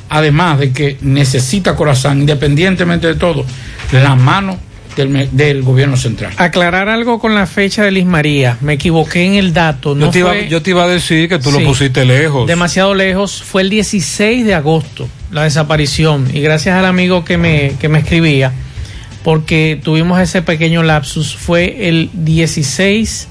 [0.09, 3.45] Además de que necesita Corazán, independientemente de todo,
[3.91, 4.57] la mano
[4.95, 6.33] del, del gobierno central.
[6.37, 8.57] Aclarar algo con la fecha de Liz María.
[8.61, 9.93] Me equivoqué en el dato.
[9.93, 11.59] No yo, te iba, fue yo te iba a decir que tú Sí.
[11.59, 12.47] lo pusiste lejos.
[12.47, 13.43] demasiado lejos.
[13.43, 16.27] Fue el 16 de agosto la desaparición.
[16.33, 18.51] Y gracias al amigo que me, que me escribía,
[19.23, 23.27] porque tuvimos ese pequeño lapsus, fue el 16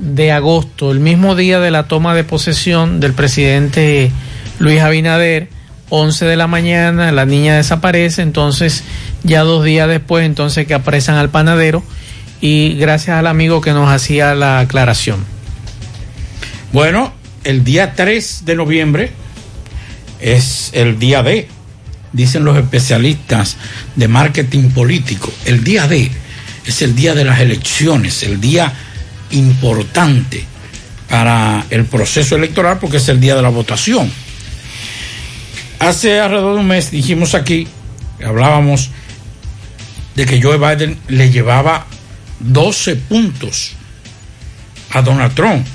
[0.00, 4.10] de agosto, el mismo día de la toma de posesión del presidente
[4.58, 5.48] Luis Abinader.
[5.92, 8.84] 11 de la mañana, la niña desaparece, entonces
[9.24, 11.82] ya dos días después, entonces que apresan al panadero
[12.40, 15.24] y gracias al amigo que nos hacía la aclaración.
[16.72, 17.12] Bueno,
[17.42, 19.10] el día 3 de noviembre
[20.20, 21.48] es el día D,
[22.12, 23.56] dicen los especialistas
[23.96, 25.32] de marketing político.
[25.44, 26.08] El día D
[26.66, 28.72] es el día de las elecciones, el día
[29.30, 30.44] importante
[31.08, 34.10] para el proceso electoral porque es el día de la votación.
[35.78, 37.66] Hace alrededor de un mes dijimos aquí,
[38.24, 38.90] hablábamos
[40.14, 41.86] de que Joe Biden le llevaba
[42.40, 43.72] 12 puntos
[44.90, 45.66] a Donald Trump.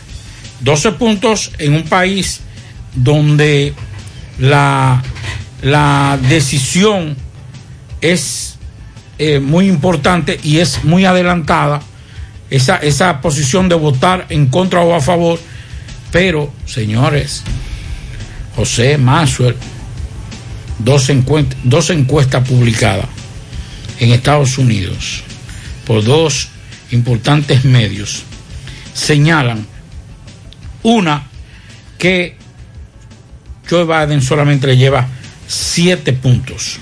[0.62, 2.42] 12 puntos en un país
[2.96, 3.74] donde
[4.40, 5.04] la,
[5.62, 7.16] la decisión
[8.02, 8.58] es
[9.18, 11.82] eh, muy importante y es muy adelantada,
[12.56, 15.40] esa, esa posición de votar en contra o a favor,
[16.12, 17.44] pero señores,
[18.56, 19.56] José Maxwell,
[20.80, 21.12] dos,
[21.64, 23.08] dos encuestas publicadas
[24.00, 25.24] en Estados Unidos
[25.86, 26.50] por dos
[26.92, 28.24] importantes medios
[28.94, 29.66] señalan
[30.84, 31.28] una
[31.98, 32.38] que
[33.70, 35.08] Joe Biden solamente le lleva
[35.48, 36.78] siete puntos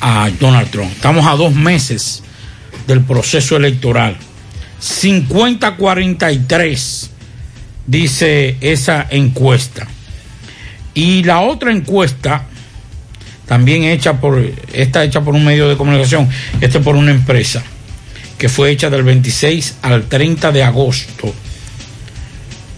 [0.00, 0.92] a Donald Trump.
[0.92, 2.22] Estamos a dos meses
[2.86, 4.16] del proceso electoral.
[4.80, 7.08] 50-43
[7.86, 9.86] dice esa encuesta.
[10.94, 12.44] Y la otra encuesta,
[13.46, 14.40] también hecha por,
[14.72, 16.28] está hecha por un medio de comunicación,
[16.60, 17.62] esta por una empresa,
[18.38, 21.34] que fue hecha del 26 al 30 de agosto,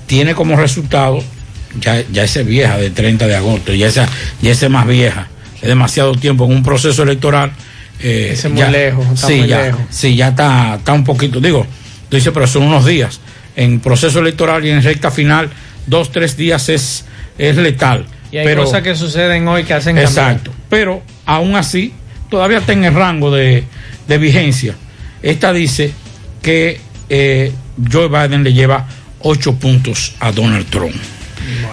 [0.06, 1.22] tiene como resultado,
[1.80, 4.06] ya, ya es vieja de 30 de agosto, ya esa,
[4.42, 7.52] ya es más vieja, es demasiado tiempo en un proceso electoral.
[8.00, 9.80] eh, Ese es muy ya- lejos, está sí, muy ya, lejos.
[9.90, 11.66] sí, ya está, está un poquito, digo,
[12.12, 13.20] tú dices, pero son unos días.
[13.56, 15.48] En proceso electoral y en recta final,
[15.86, 17.06] dos, tres días es,
[17.38, 18.04] es letal.
[18.30, 20.10] Y hay pero, cosas que suceden hoy que hacen cambiar.
[20.10, 20.52] Exacto.
[20.68, 21.94] Pero aún así,
[22.28, 23.64] todavía está en el rango de,
[24.08, 24.74] de vigencia.
[25.22, 25.94] Esta dice
[26.42, 27.50] que eh,
[27.90, 28.86] Joe Biden le lleva
[29.20, 30.94] 8 puntos a Donald Trump.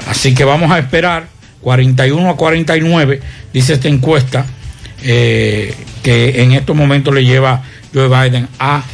[0.08, 1.28] Así que vamos a esperar
[1.60, 3.20] 41 a 49,
[3.52, 4.46] dice esta encuesta,
[5.04, 7.62] eh, que en estos momentos le lleva
[7.94, 8.86] Joe Biden a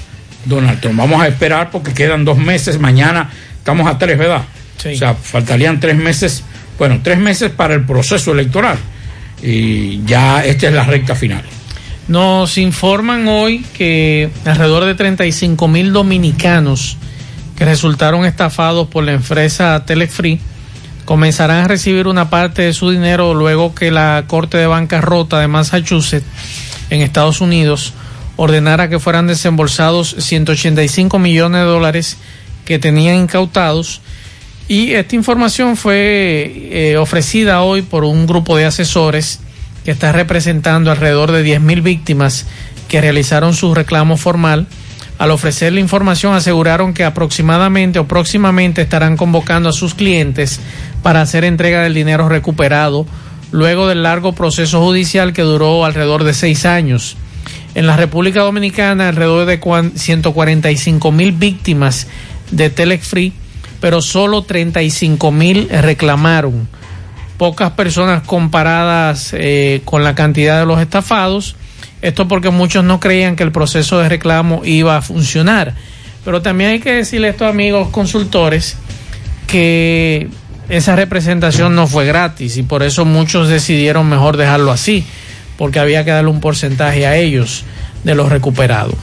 [0.46, 0.98] Donald Trump.
[0.98, 4.44] Vamos a esperar porque quedan dos meses, mañana estamos a tres, ¿verdad?
[4.78, 6.44] O sea, faltarían tres meses,
[6.78, 8.78] bueno, tres meses para el proceso electoral
[9.42, 11.44] y ya esta es la recta final.
[12.08, 16.98] Nos informan hoy que alrededor de 35 mil dominicanos
[17.58, 20.40] que resultaron estafados por la empresa Telefree
[21.06, 25.48] comenzarán a recibir una parte de su dinero luego que la Corte de Bancarrota de
[25.48, 26.26] Massachusetts
[26.90, 27.94] en Estados Unidos
[28.38, 32.18] ordenara que fueran desembolsados 185 millones de dólares
[32.66, 34.02] que tenían incautados
[34.68, 39.40] y esta información fue eh, ofrecida hoy por un grupo de asesores
[39.84, 42.48] que está representando alrededor de 10.000 víctimas
[42.88, 44.66] que realizaron su reclamo formal.
[45.20, 50.60] Al ofrecer la información aseguraron que aproximadamente o próximamente estarán convocando a sus clientes
[51.04, 53.06] para hacer entrega del dinero recuperado
[53.52, 57.16] luego del largo proceso judicial que duró alrededor de seis años.
[57.76, 59.60] En la República Dominicana, alrededor de
[59.96, 62.08] 145 mil víctimas
[62.52, 63.34] de Telex Free,
[63.82, 66.68] pero solo 35 mil reclamaron
[67.38, 71.56] pocas personas comparadas eh, con la cantidad de los estafados.
[72.02, 75.74] Esto porque muchos no creían que el proceso de reclamo iba a funcionar.
[76.24, 78.78] Pero también hay que decirle a estos amigos consultores
[79.48, 80.30] que
[80.70, 85.06] esa representación no fue gratis y por eso muchos decidieron mejor dejarlo así,
[85.58, 87.64] porque había que darle un porcentaje a ellos
[88.04, 88.96] de los recuperados.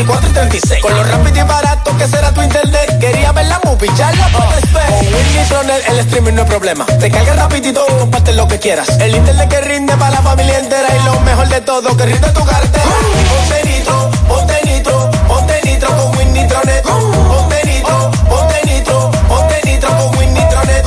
[0.00, 0.82] 24 y 36.
[0.82, 2.98] Con lo rápido y barato que será tu internet.
[2.98, 4.86] Quería ver la movie, ya la puedes ver.
[4.86, 6.86] Con Win Nitronet el streaming no es problema.
[6.86, 8.88] Te carga rapidito comparte lo que quieras.
[8.98, 10.88] El internet que rinde para la familia entera.
[10.96, 12.84] Y lo mejor de todo, que rinde tu cartera.
[13.28, 16.82] Ponte nitro, ponte nitro, ponte nitro con Win Nitronet.
[16.82, 20.84] Ponte nitro, ponte nitro, ponte nitro con Win Nitronet.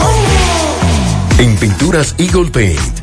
[1.37, 3.02] En Pinturas Eagle Paint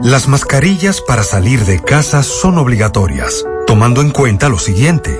[0.04, 5.20] Las mascarillas para salir de casa son obligatorias, tomando en cuenta lo siguiente.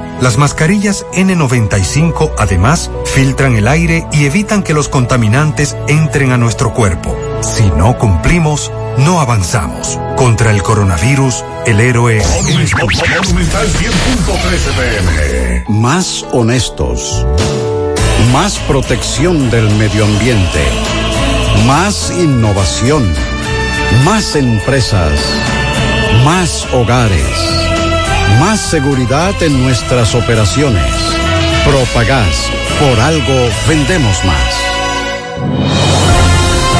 [0.21, 6.75] Las mascarillas N95 además filtran el aire y evitan que los contaminantes entren a nuestro
[6.75, 7.17] cuerpo.
[7.41, 9.99] Si no cumplimos, no avanzamos.
[10.17, 12.21] Contra el coronavirus, el héroe
[15.67, 17.25] Más honestos.
[18.31, 20.63] Más protección del medio ambiente.
[21.65, 23.11] Más innovación.
[24.05, 25.19] Más empresas.
[26.23, 27.80] Más hogares.
[28.39, 30.83] Más seguridad en nuestras operaciones.
[31.65, 32.49] Propagás.
[32.79, 34.61] Por algo vendemos más.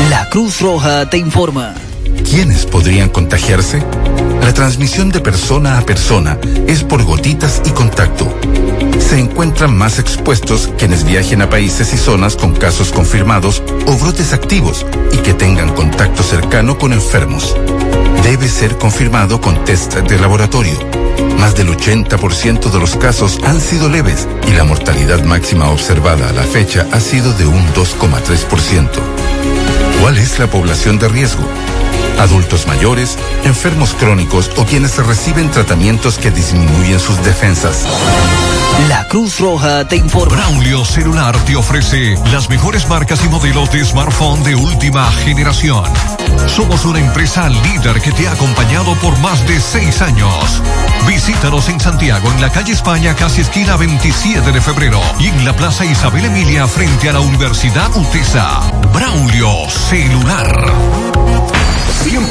[0.10, 1.76] La Cruz Roja te informa.
[2.30, 3.84] ¿Quiénes podrían contagiarse?
[4.42, 6.38] La transmisión de persona a persona
[6.68, 8.28] es por gotitas y contacto.
[9.00, 14.34] Se encuentran más expuestos quienes viajen a países y zonas con casos confirmados o brotes
[14.34, 17.56] activos y que tengan contacto cercano con enfermos.
[18.24, 21.01] Debe ser confirmado con test de laboratorio.
[21.40, 26.34] Más del 80% de los casos han sido leves y la mortalidad máxima observada a
[26.34, 28.90] la fecha ha sido de un 2,3%.
[30.02, 31.44] ¿Cuál es la población de riesgo?
[32.20, 37.86] Adultos mayores, enfermos crónicos o quienes reciben tratamientos que disminuyen sus defensas.
[38.88, 40.36] La Cruz Roja te informa.
[40.36, 45.84] Braulio Celular te ofrece las mejores marcas y modelos de smartphone de última generación.
[46.48, 50.62] Somos una empresa líder que te ha acompañado por más de seis años.
[51.08, 55.56] Visítanos en Santiago, en la calle España, casi esquina 27 de febrero, y en la
[55.56, 58.62] Plaza Isabel Emilia, frente a la Universidad UTESA.
[58.94, 60.52] Braulio Celular.
[62.12, 62.31] tiempo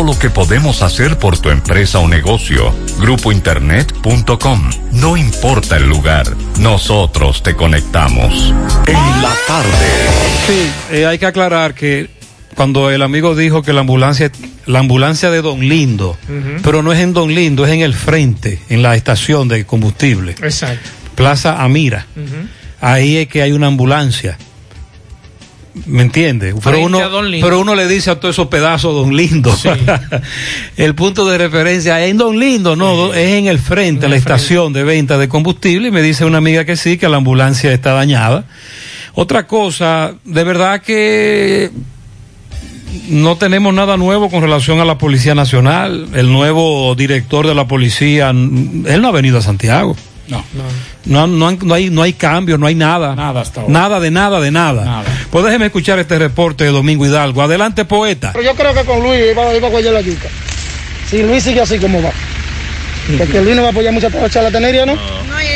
[0.00, 2.74] lo que podemos hacer por tu empresa o negocio.
[2.98, 4.70] Grupointernet.com.
[4.92, 6.24] No importa el lugar,
[6.58, 8.54] nosotros te conectamos.
[8.86, 9.88] En la tarde.
[10.46, 12.08] Sí, eh, hay que aclarar que
[12.54, 14.30] cuando el amigo dijo que la ambulancia,
[14.66, 16.16] la ambulancia de Don Lindo,
[16.62, 20.32] pero no es en Don Lindo, es en el frente, en la estación de combustible.
[20.42, 20.88] Exacto.
[21.14, 22.06] Plaza Amira.
[22.80, 24.38] Ahí es que hay una ambulancia.
[25.86, 26.54] ¿Me entiende?
[26.62, 27.00] Pero uno,
[27.40, 29.56] pero uno le dice a todos esos pedazos Don Lindo.
[30.76, 34.72] el punto de referencia es en Don Lindo, no, es en el frente, la estación
[34.72, 35.88] de venta de combustible.
[35.88, 38.44] Y me dice una amiga que sí, que la ambulancia está dañada.
[39.14, 41.70] Otra cosa, de verdad que
[43.08, 46.08] no tenemos nada nuevo con relación a la Policía Nacional.
[46.14, 49.96] El nuevo director de la policía, él no ha venido a Santiago.
[50.32, 50.44] No.
[51.04, 53.14] No, no, no hay, no hay cambio, no hay nada.
[53.14, 53.72] Nada hasta ahora.
[53.72, 54.84] Nada de nada, de nada.
[54.84, 55.04] Nada.
[55.30, 57.42] Pues déjeme escuchar este reporte de Domingo Hidalgo.
[57.42, 58.30] Adelante, poeta.
[58.32, 60.28] Pero yo creo que con Luis iba, iba a apoyar la yuca.
[61.08, 62.10] Si Luis sigue así como va.
[63.18, 64.96] Porque Luis no va a apoyar mucho a la charlatanería, ¿no?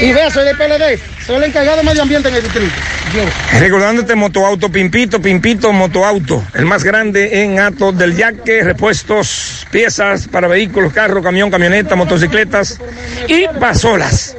[0.01, 1.01] Y vea, soy del PLD.
[1.25, 2.75] Soy el encargado de medio ambiente en el distrito.
[3.15, 3.23] Yo.
[3.59, 10.49] Recordándote Motoauto Pimpito, Pimpito Motoauto, el más grande en Ato del Yaque, repuestos, piezas para
[10.49, 12.81] vehículos, carro, camión, camioneta, motocicletas
[13.29, 14.37] y pasolas.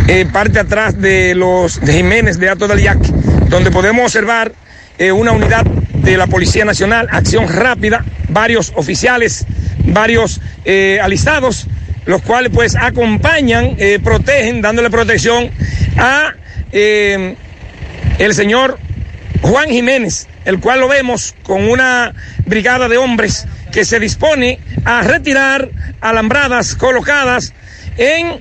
[0.08, 3.12] eh, parte atrás de los Jiménez de Ato del Yaque,
[3.48, 4.52] donde podemos observar
[5.00, 9.46] eh, una unidad de la Policía Nacional, acción rápida, varios oficiales,
[9.78, 11.68] varios eh, alistados,
[12.04, 15.50] los cuales pues acompañan, eh, protegen, dándole protección
[15.96, 16.34] a
[16.72, 18.78] el señor
[19.40, 22.14] Juan Jiménez, el cual lo vemos con una
[22.44, 25.70] brigada de hombres que se dispone a retirar
[26.02, 27.54] alambradas colocadas
[27.96, 28.38] en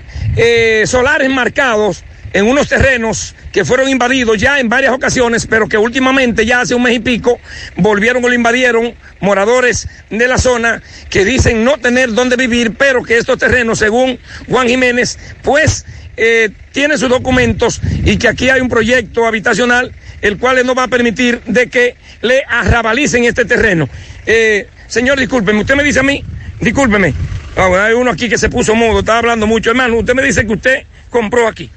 [0.86, 2.04] solares marcados
[2.34, 6.76] en unos terrenos que fueron invadidos ya en varias ocasiones, pero que últimamente, ya hace
[6.76, 7.40] un mes y pico,
[7.76, 13.04] volvieron o lo invadieron moradores de la zona que dicen no tener dónde vivir, pero
[13.04, 15.86] que estos terrenos, según Juan Jiménez, pues
[16.18, 20.84] eh, tienen sus documentos y que aquí hay un proyecto habitacional el cual no va
[20.84, 23.88] a permitir de que le arrabalicen este terreno.
[24.26, 26.24] Eh, señor, discúlpeme, usted me dice a mí,
[26.60, 27.14] discúlpeme,
[27.56, 30.46] Ah, hay uno aquí que se puso mudo, estaba hablando mucho, hermano, usted me dice
[30.46, 31.70] que usted compró aquí.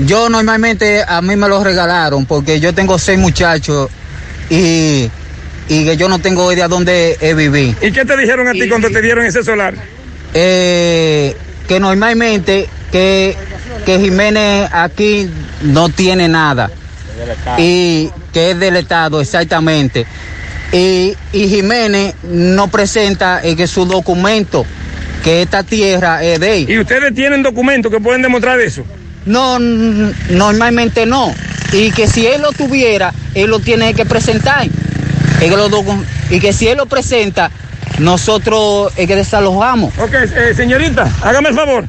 [0.00, 3.88] Yo normalmente a mí me lo regalaron porque yo tengo seis muchachos
[4.50, 5.08] y,
[5.68, 7.76] y que yo no tengo idea dónde eh, vivir.
[7.80, 9.74] ¿Y qué te dijeron a ti cuando te dieron ese solar?
[10.34, 11.36] Eh,
[11.68, 13.36] que normalmente que,
[13.86, 15.30] que Jiménez aquí
[15.62, 16.70] no tiene nada
[17.56, 20.06] y que es del Estado exactamente.
[20.72, 24.66] Y, y Jiménez no presenta eh, que su documento,
[25.22, 26.70] que esta tierra es de él.
[26.70, 28.84] ¿Y ustedes tienen documentos que pueden demostrar eso?
[29.26, 31.34] No, normalmente no.
[31.72, 34.66] Y que si él lo tuviera, él lo tiene que presentar.
[36.30, 37.50] Y que si él lo presenta,
[37.98, 39.92] nosotros es que desalojamos.
[39.98, 41.84] Ok, eh, señorita, hágame el favor.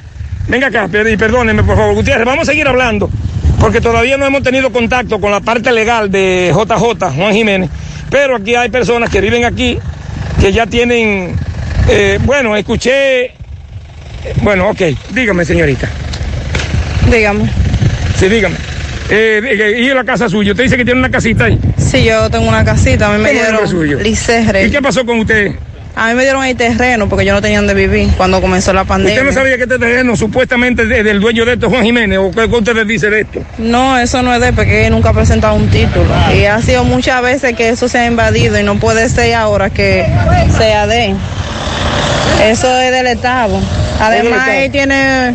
[0.48, 1.96] Venga acá, y perdóneme, por favor.
[1.96, 3.10] Gutiérrez, vamos a seguir hablando,
[3.60, 7.70] porque todavía no hemos tenido contacto con la parte legal de JJ, Juan Jiménez.
[8.12, 9.80] Pero aquí hay personas que viven aquí,
[10.40, 11.36] que ya tienen,
[11.90, 13.34] eh, bueno, escuché, eh,
[14.42, 14.82] bueno, ok,
[15.12, 15.90] dígame, señorita.
[17.12, 17.50] Dígame.
[18.20, 18.56] Sí, dígame.
[19.10, 20.52] Eh, eh, ¿Y en la casa suya?
[20.52, 21.60] Usted dice que tiene una casita ahí.
[21.78, 24.62] Sí, yo tengo una casita, a mí me ¿Cómo es el nombre dieron suyo?
[24.66, 25.52] ¿Y qué pasó con usted?
[25.98, 28.84] A mí me dieron el terreno porque yo no tenía donde vivir cuando comenzó la
[28.84, 29.14] pandemia.
[29.14, 32.18] ¿Usted no sabía que este terreno supuestamente es de- del dueño de esto, Juan Jiménez?
[32.20, 33.42] ¿O qué qué ustedes dicen de esto?
[33.60, 36.06] No, eso no es de porque él nunca ha presentado un título.
[36.36, 39.70] Y ha sido muchas veces que eso se ha invadido y no puede ser ahora
[39.70, 40.06] que
[40.58, 41.16] sea de él.
[42.44, 43.58] Eso es del Estado.
[44.02, 45.34] Además, él tiene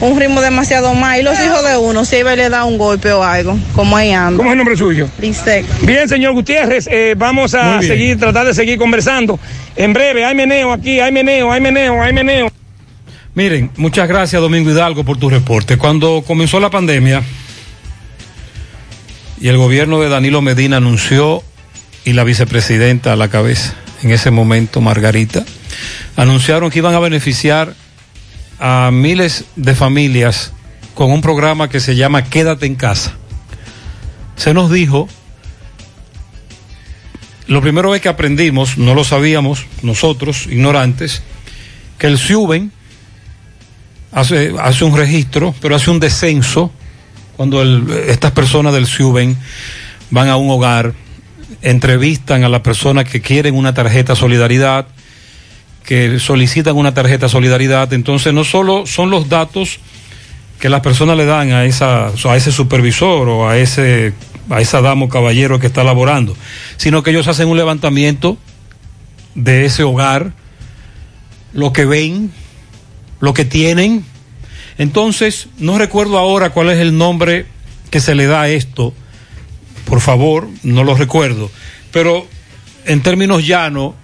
[0.00, 1.18] un ritmo demasiado más.
[1.18, 3.96] Y los hijos de uno, si iba y le da un golpe o algo, como
[3.96, 4.38] ahí anda.
[4.38, 5.08] ¿Cómo es el nombre suyo?
[5.20, 5.64] Lisec.
[5.82, 9.38] Bien, señor Gutiérrez, eh, vamos a seguir, tratar de seguir conversando.
[9.74, 12.50] En breve, hay meneo aquí, hay meneo, hay meneo, hay meneo.
[13.34, 15.76] Miren, muchas gracias Domingo Hidalgo por tu reporte.
[15.76, 17.22] Cuando comenzó la pandemia
[19.38, 21.42] y el gobierno de Danilo Medina anunció
[22.06, 25.44] y la vicepresidenta a la cabeza, en ese momento Margarita,
[26.16, 27.74] anunciaron que iban a beneficiar
[28.58, 30.52] a miles de familias
[30.94, 33.14] con un programa que se llama Quédate en casa.
[34.36, 35.08] Se nos dijo,
[37.46, 41.22] lo primero es que aprendimos, no lo sabíamos nosotros, ignorantes,
[41.98, 42.72] que el SIUBEN
[44.12, 46.72] hace, hace un registro, pero hace un descenso
[47.36, 47.62] cuando
[48.08, 49.36] estas personas del SIUBEN
[50.10, 50.94] van a un hogar,
[51.60, 54.86] entrevistan a las personas que quieren una tarjeta solidaridad,
[55.86, 59.78] que solicitan una tarjeta solidaridad, entonces no solo son los datos
[60.58, 64.12] que las personas le dan a esa a ese supervisor o a ese
[64.50, 66.36] a esa dama o caballero que está laborando,
[66.76, 68.36] sino que ellos hacen un levantamiento
[69.36, 70.32] de ese hogar,
[71.52, 72.32] lo que ven,
[73.20, 74.04] lo que tienen.
[74.78, 77.46] Entonces, no recuerdo ahora cuál es el nombre
[77.90, 78.92] que se le da a esto.
[79.84, 81.50] Por favor, no lo recuerdo.
[81.92, 82.26] Pero
[82.86, 83.94] en términos llanos,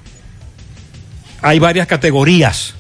[1.43, 2.75] hay varias categorías.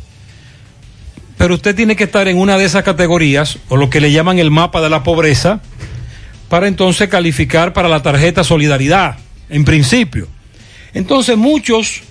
[1.37, 4.39] Pero usted tiene que estar en una de esas categorías, o lo que le llaman
[4.39, 5.61] el mapa de la pobreza,
[6.49, 9.17] para entonces calificar para la tarjeta solidaridad,
[9.49, 10.29] en principio.
[10.95, 12.03] Entonces muchos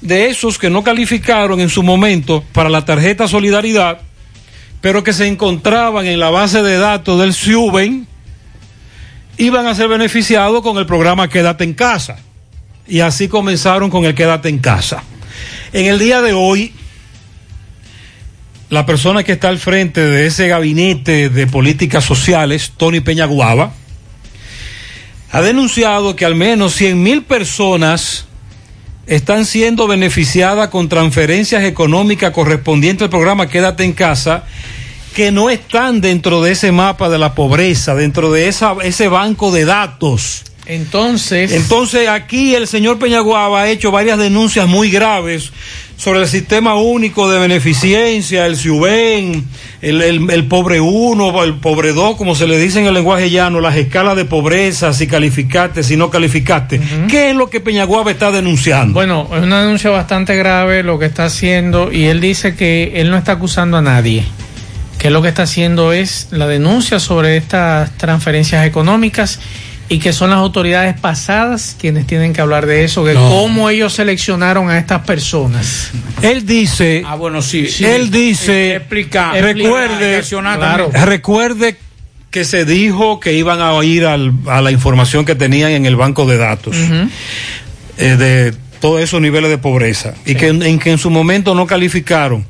[0.00, 4.00] de esos que no calificaron en su momento para la tarjeta solidaridad,
[4.80, 8.06] pero que se encontraban en la base de datos del SIUBEN,
[9.38, 12.18] iban a ser beneficiados con el programa Quédate en casa.
[12.86, 15.02] Y así comenzaron con el Quédate en casa.
[15.72, 16.72] En el día de hoy,
[18.70, 23.72] la persona que está al frente de ese gabinete de políticas sociales, Tony Peñaguaba,
[25.30, 28.26] ha denunciado que al menos 100 mil personas
[29.06, 34.44] están siendo beneficiadas con transferencias económicas correspondientes al programa Quédate en casa,
[35.14, 39.64] que no están dentro de ese mapa de la pobreza, dentro de ese banco de
[39.64, 40.44] datos.
[40.68, 41.52] Entonces.
[41.52, 45.50] Entonces aquí el señor Peñaguaba ha hecho varias denuncias muy graves
[45.96, 49.44] sobre el sistema único de beneficencia, el CIUBEN,
[49.82, 53.30] el, el, el pobre uno, el pobre dos, como se le dice en el lenguaje
[53.30, 56.80] llano, las escalas de pobreza, si calificaste, si no calificaste.
[57.08, 58.94] ¿Qué es lo que Peñaguaba está denunciando?
[58.94, 63.10] Bueno, es una denuncia bastante grave lo que está haciendo y él dice que él
[63.10, 64.24] no está acusando a nadie.
[64.98, 69.40] Que lo que está haciendo es la denuncia sobre estas transferencias económicas
[69.90, 73.28] y que son las autoridades pasadas quienes tienen que hablar de eso, de No.
[73.30, 75.90] cómo ellos seleccionaron a estas personas.
[76.22, 77.66] Él dice, Ah, bueno, sí.
[77.80, 81.06] él dice, explica, recuerde, explica, claro, también.
[81.06, 81.76] recuerde
[82.30, 85.96] que se dijo que iban a ir al- a la información que tenían en el
[85.96, 86.76] banco de datos
[87.96, 91.54] eh, de todos esos niveles de pobreza y que en, en que en su momento
[91.54, 92.44] no calificaron.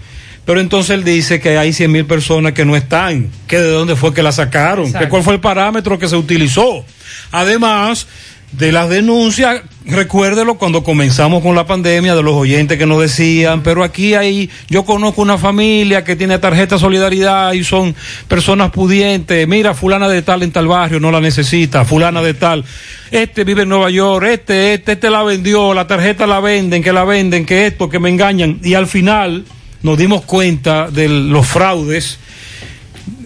[0.49, 3.97] Pero entonces él dice que hay 100 mil personas que no están, que de dónde
[3.97, 6.87] fue que la sacaron, que cuál fue el parámetro que se utilizó.
[7.33, 8.07] Además,
[8.53, 13.63] de las denuncias, recuérdelo cuando comenzamos con la pandemia, de los oyentes que nos decían,
[13.63, 17.95] pero aquí hay, yo conozco una familia que tiene tarjeta solidaridad y son
[18.27, 22.65] personas pudientes, mira, fulana de tal en tal barrio no la necesita, fulana de tal,
[23.11, 26.95] este vive en Nueva York, este, este, este la vendió, la tarjeta la venden, que
[26.95, 29.45] la venden, que esto, que me engañan, y al final
[29.83, 32.19] nos dimos cuenta de los fraudes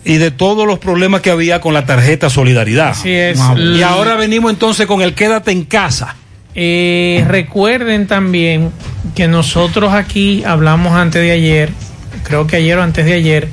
[0.05, 2.91] y de todos los problemas que había con la tarjeta Solidaridad.
[2.91, 3.39] Así es.
[3.57, 6.17] Y ahora venimos entonces con el quédate en casa.
[6.55, 8.71] Eh, recuerden también
[9.15, 11.71] que nosotros aquí hablamos antes de ayer,
[12.25, 13.49] creo que ayer o antes de ayer,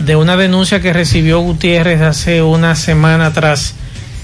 [0.00, 3.74] de una denuncia que recibió Gutiérrez hace una semana atrás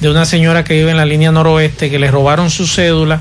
[0.01, 3.21] de una señora que vive en la línea noroeste que le robaron su cédula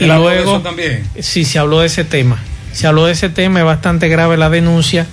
[0.00, 1.04] y ¿Él habló de luego eso también?
[1.20, 2.38] sí se habló de ese tema
[2.72, 5.06] se habló de ese tema es bastante grave la denuncia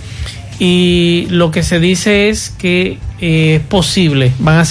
[0.60, 4.64] y lo que se dice es que eh, es posible van a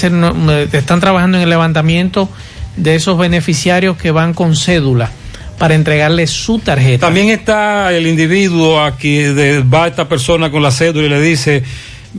[0.52, 2.28] eh, están trabajando en el levantamiento
[2.76, 5.10] de esos beneficiarios que van con cédula
[5.58, 7.06] para entregarle su tarjeta.
[7.06, 11.64] También está el individuo aquí, de, va esta persona con la cédula y le dice,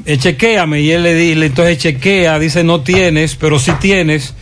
[0.06, 4.34] eh, chequéame, y él le dice, entonces chequea, dice no tienes, pero sí tienes,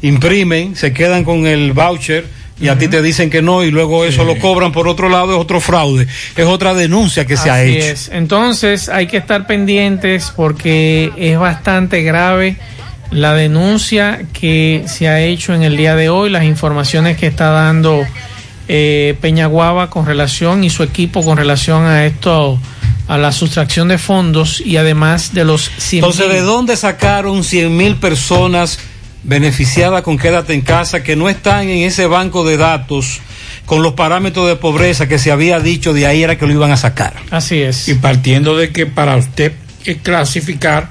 [0.00, 2.26] imprimen, se quedan con el voucher
[2.58, 5.34] y a ti te dicen que no y luego eso lo cobran por otro lado,
[5.34, 6.06] es otro fraude,
[6.36, 7.86] es otra denuncia que se ha Así hecho.
[7.86, 8.10] es.
[8.12, 12.56] Entonces hay que estar pendientes porque es bastante grave
[13.10, 17.50] la denuncia que se ha hecho en el día de hoy, las informaciones que está
[17.50, 18.04] dando
[18.68, 22.58] eh, Peñaguaba con relación y su equipo con relación a esto,
[23.06, 27.76] a la sustracción de fondos y además de los 100 Entonces, ¿de dónde sacaron 100
[27.76, 28.78] mil personas
[29.22, 33.20] beneficiadas con Quédate en casa que no están en ese banco de datos
[33.66, 36.70] con los parámetros de pobreza que se había dicho de ahí era que lo iban
[36.70, 37.14] a sacar?
[37.30, 37.88] Así es.
[37.88, 39.52] Y partiendo de que para usted
[39.84, 40.90] eh, clasificar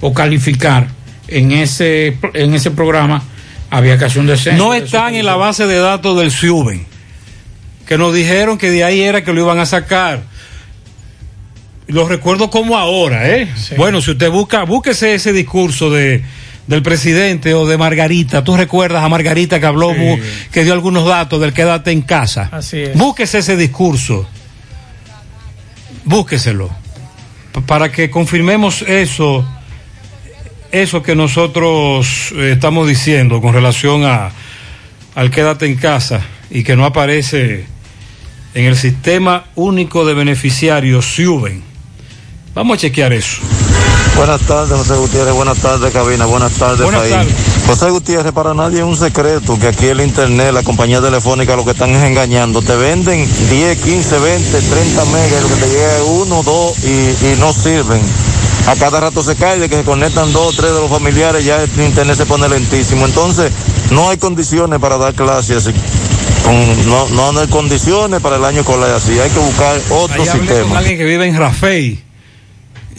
[0.00, 0.88] o calificar
[1.28, 3.22] en ese, en ese programa
[3.70, 4.62] había que hacer un descenso.
[4.62, 6.86] No están en la base de datos del SIUBEN,
[7.86, 10.22] que nos dijeron que de ahí era que lo iban a sacar.
[11.86, 13.48] Lo recuerdo como ahora, ¿eh?
[13.76, 16.22] Bueno, si usted busca, búsquese ese discurso de
[16.66, 18.44] del presidente o de Margarita.
[18.44, 19.92] Tú recuerdas a Margarita que habló,
[20.52, 22.48] que dio algunos datos del quédate en casa.
[22.52, 22.96] Así es.
[22.96, 24.28] Búsquese ese discurso.
[26.04, 26.70] Búsqueselo.
[27.66, 29.44] Para que confirmemos eso,
[30.70, 34.30] eso que nosotros eh, estamos diciendo con relación a
[35.14, 37.66] al quédate en casa y que no aparece
[38.54, 41.62] en el sistema único de beneficiarios SIUBEN.
[42.54, 43.40] Vamos a chequear eso.
[44.20, 45.32] Buenas tardes, José Gutiérrez.
[45.32, 46.26] Buenas tardes, cabina.
[46.26, 47.14] Buenas tardes, Buenas país.
[47.14, 47.34] tardes.
[47.66, 51.64] José Gutiérrez, para nadie es un secreto que aquí el Internet, la compañía telefónica, lo
[51.64, 52.60] que están es engañando.
[52.60, 56.88] Te venden 10, 15, 20, 30 megas, lo que te llega es uno, dos y,
[57.32, 58.02] y no sirven.
[58.66, 61.42] A cada rato se cae de que se conectan dos o tres de los familiares,
[61.42, 63.06] ya el Internet se pone lentísimo.
[63.06, 63.50] Entonces,
[63.90, 65.74] no hay condiciones para dar clases así.
[66.86, 69.18] No, no hay condiciones para el año escolar así.
[69.18, 70.78] Hay que buscar otro Ahí hablé con sistema.
[70.78, 72.09] alguien que vive en Rafey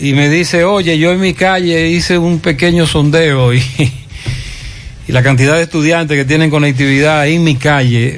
[0.02, 3.60] y me dice, oye, yo en mi calle hice un pequeño sondeo y,
[5.08, 8.18] y la cantidad de estudiantes que tienen conectividad ahí en mi calle,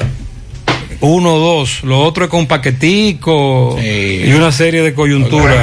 [1.01, 5.57] uno o dos, lo otro es con paquetico y una serie de coyunturas.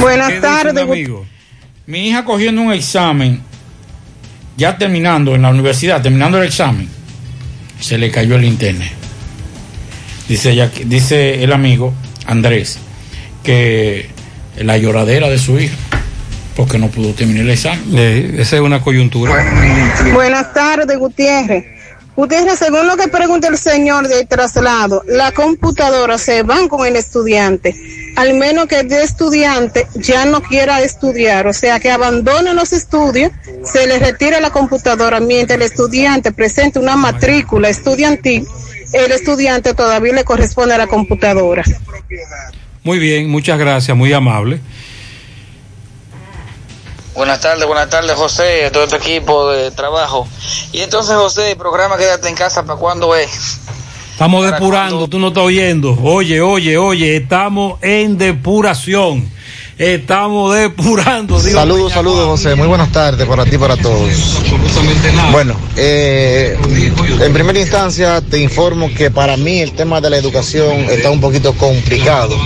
[0.00, 1.26] Buenas ¿Qué dice un amigo?
[1.86, 3.40] Mi hija cogiendo un examen,
[4.56, 6.88] ya terminando en la universidad, terminando el examen,
[7.80, 8.92] se le cayó el internet.
[10.28, 11.92] Dice, ella, dice el amigo
[12.26, 12.78] Andrés
[13.42, 14.17] que
[14.62, 15.76] la lloradera de su hija,
[16.56, 17.84] porque no pudo terminar el examen.
[17.96, 19.32] Eh, esa es una coyuntura.
[20.12, 21.64] Buenas tardes, Gutiérrez.
[22.16, 26.96] Gutiérrez, según lo que pregunta el señor del traslado, la computadora se van con el
[26.96, 27.76] estudiante,
[28.16, 33.30] al menos que el estudiante ya no quiera estudiar, o sea, que abandone los estudios,
[33.62, 38.48] se le retira la computadora mientras el estudiante presente una matrícula estudiantil,
[38.92, 41.62] el estudiante todavía le corresponde a la computadora.
[42.84, 44.60] Muy bien, muchas gracias, muy amable.
[47.14, 50.28] Buenas tardes, buenas tardes José, a todo tu equipo de trabajo.
[50.72, 53.60] Y entonces José, el programa Quédate en casa, ¿para cuándo es?
[54.12, 55.96] Estamos depurando, tú no estás oyendo.
[56.02, 59.28] Oye, oye, oye, estamos en depuración.
[59.78, 61.40] Estamos depurando.
[61.40, 62.56] digo, Saludos, saludos, José.
[62.56, 64.10] Muy buenas tardes para ti y para todos.
[65.30, 66.58] Bueno, eh,
[67.20, 71.20] en primera instancia te informo que para mí el tema de la educación está un
[71.20, 72.36] poquito complicado,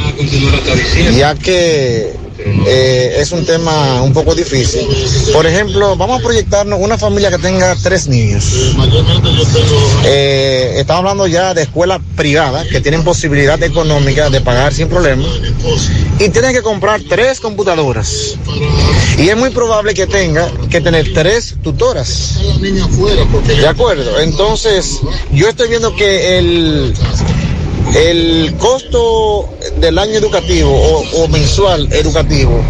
[1.16, 2.12] ya que
[2.44, 4.86] eh, es un tema un poco difícil.
[5.32, 8.74] Por ejemplo, vamos a proyectarnos una familia que tenga tres niños.
[10.05, 15.27] Eh, estamos hablando ya de escuelas privadas que tienen posibilidad económica de pagar sin problema
[16.19, 18.36] y tienen que comprar tres computadoras.
[19.19, 22.39] Y es muy probable que tenga que tener tres tutoras.
[22.60, 24.20] ¿De acuerdo?
[24.20, 25.01] Entonces,
[25.32, 26.94] yo estoy viendo que el,
[27.94, 29.48] el costo
[29.78, 30.70] del año educativo
[31.14, 32.62] o, mensual educativo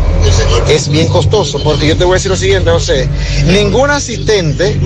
[0.69, 3.09] es bien costoso, porque yo te voy a decir lo siguiente, José,
[3.47, 4.77] ningún asistente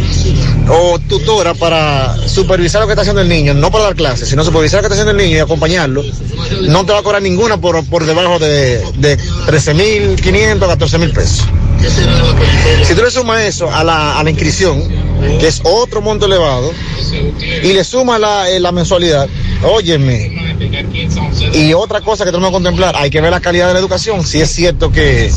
[0.69, 4.45] o tutora para supervisar lo que está haciendo el niño, no para dar clases, sino
[4.45, 6.03] supervisar lo que está haciendo el niño y acompañarlo,
[6.63, 11.47] no te va a cobrar ninguna por, por debajo de, de 13.500, 14.000 pesos.
[12.85, 14.83] Si tú le sumas eso a la, a la inscripción,
[15.39, 16.73] que es otro monto elevado,
[17.63, 19.29] y le sumas la, eh, la mensualidad,
[19.63, 20.33] óyeme,
[21.53, 24.25] y otra cosa que tenemos que contemplar, hay que ver la calidad de la educación,
[24.27, 25.31] si es cierto que,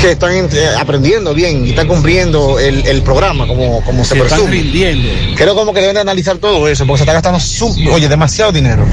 [0.00, 0.48] que están eh,
[0.78, 4.50] aprendiendo bien y están cumpliendo el, el programa como, como se están presume.
[4.50, 5.08] rindiendo.
[5.36, 8.52] Creo como que deben de analizar todo eso, porque se está gastando, su- oye, demasiado
[8.52, 8.84] dinero.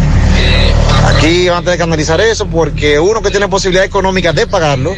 [1.06, 4.96] Aquí van a tener que analizar eso porque uno que tiene posibilidad económica de pagarlo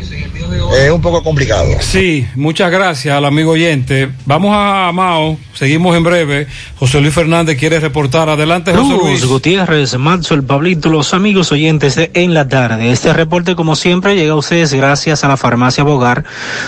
[0.77, 1.65] es un poco complicado.
[1.80, 4.09] Sí, muchas gracias al amigo oyente.
[4.26, 6.47] Vamos a Mao, seguimos en breve.
[6.77, 8.30] José Luis Fernández quiere reportar.
[8.30, 9.26] Adelante, José Cruz, Luis.
[9.26, 9.95] Gutiérrez,
[10.31, 12.91] el Pablito, los amigos oyentes de En la Tarde.
[12.91, 16.23] Este reporte, como siempre, llega a ustedes gracias a la farmacia Bogar,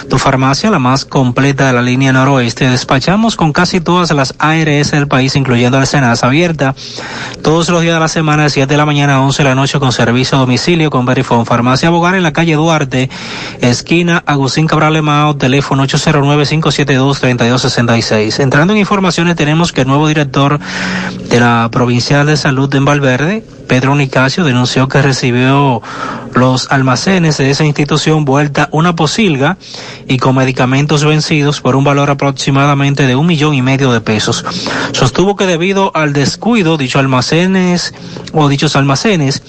[0.09, 2.69] tu farmacia la más completa de la línea noroeste.
[2.69, 6.75] Despachamos con casi todas las ARS del país, incluyendo la Senasa abierta,
[7.41, 9.55] todos los días de la semana, de 7 de la mañana a 11 de la
[9.55, 11.45] noche, con servicio a domicilio con Verifone.
[11.45, 13.09] Farmacia Bogar en la calle Duarte,
[13.69, 18.39] esquina Agustín Cabral Lemao, teléfono 809-572-3266.
[18.39, 20.59] Entrando en informaciones, tenemos que el nuevo director
[21.29, 25.81] de la Provincial de Salud en Valverde, Pedro Nicasio, denunció que recibió
[26.33, 29.57] los almacenes de esa institución vuelta una posilga
[30.07, 34.45] y con medicamentos vencidos por un valor aproximadamente de un millón y medio de pesos.
[34.93, 37.93] Sostuvo que debido al descuido, dichos almacenes
[38.33, 39.43] o dichos almacenes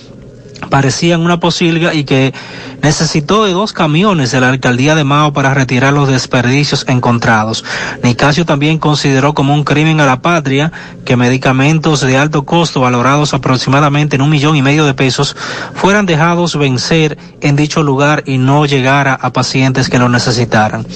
[0.71, 2.35] parecían una posilga y que
[2.83, 7.65] necesitó de dos camiones de la alcaldía de Mao para retirar los desperdicios encontrados.
[8.03, 10.73] Nicasio también consideró como un crimen a la patria
[11.05, 15.37] que medicamentos de alto costo valorados aproximadamente en un millón y medio de pesos
[15.75, 20.87] fueran dejados vencer en dicho lugar y no llegara a pacientes que lo necesitaran.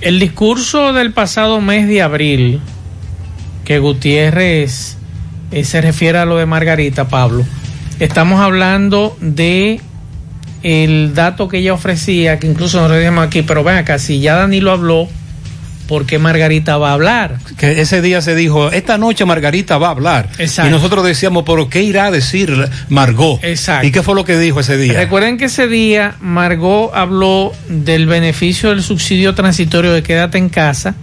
[0.00, 2.60] El discurso del pasado mes de abril,
[3.64, 4.96] que Gutiérrez
[5.52, 7.44] eh, se refiere a lo de Margarita, Pablo,
[8.00, 9.80] estamos hablando de
[10.64, 14.20] el dato que ella ofrecía, que incluso nos lo dijimos aquí, pero ven acá, si
[14.20, 15.08] ya Danilo habló,
[15.90, 17.38] ¿por qué Margarita va a hablar?
[17.56, 20.28] Que ese día se dijo, esta noche Margarita va a hablar.
[20.38, 20.68] Exacto.
[20.68, 23.42] Y nosotros decíamos, pero ¿qué irá a decir Margot?
[23.42, 23.88] Exacto.
[23.88, 24.92] ¿Y qué fue lo que dijo ese día?
[24.92, 30.94] Recuerden que ese día Margot habló del beneficio del subsidio transitorio de quédate en casa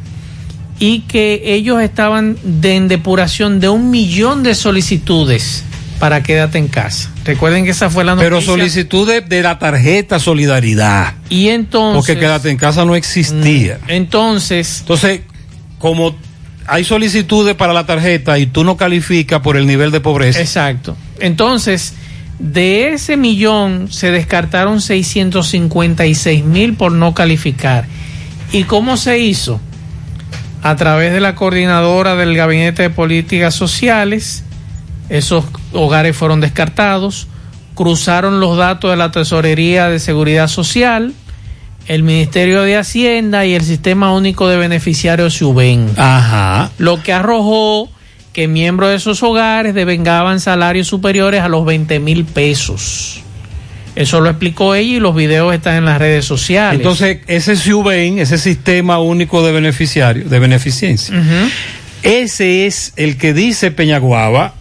[0.79, 5.65] y que ellos estaban de, en depuración de un millón de solicitudes
[5.99, 7.11] para quédate en casa.
[7.25, 8.29] Recuerden que esa fue la noticia.
[8.29, 11.15] Pero solicitud de, de la tarjeta Solidaridad.
[11.29, 11.97] Y entonces...
[11.97, 13.79] Porque quédate en casa no existía.
[13.87, 14.79] Entonces...
[14.81, 15.21] Entonces,
[15.79, 16.15] como
[16.67, 20.39] hay solicitudes para la tarjeta y tú no calificas por el nivel de pobreza.
[20.39, 20.95] Exacto.
[21.19, 21.93] Entonces,
[22.39, 27.85] de ese millón se descartaron 656 mil por no calificar.
[28.51, 29.59] ¿Y cómo se hizo?
[30.61, 34.43] A través de la coordinadora del Gabinete de Políticas Sociales,
[35.09, 37.27] esos hogares fueron descartados,
[37.75, 41.13] cruzaron los datos de la Tesorería de Seguridad Social,
[41.87, 45.91] el Ministerio de Hacienda y el Sistema Único de Beneficiarios SUBEN.
[45.95, 46.71] Ajá.
[46.77, 47.89] Lo que arrojó
[48.33, 53.21] que miembros de esos hogares devengaban salarios superiores a los 20 mil pesos.
[53.95, 56.81] Eso lo explicó ella y los videos están en las redes sociales.
[56.81, 61.15] Entonces, ese SUBEN, ese sistema único de beneficiarios, de beneficencia,
[62.03, 64.53] ese es el que dice Peñaguaba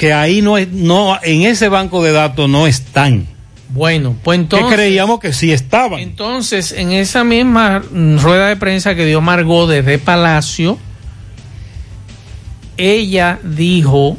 [0.00, 3.26] que ahí no es, no, en ese banco de datos no están.
[3.68, 4.70] Bueno, pues entonces.
[4.70, 6.00] Que creíamos que sí estaban.
[6.00, 10.78] Entonces, en esa misma rueda de prensa que dio Margot desde Palacio,
[12.78, 14.16] ella dijo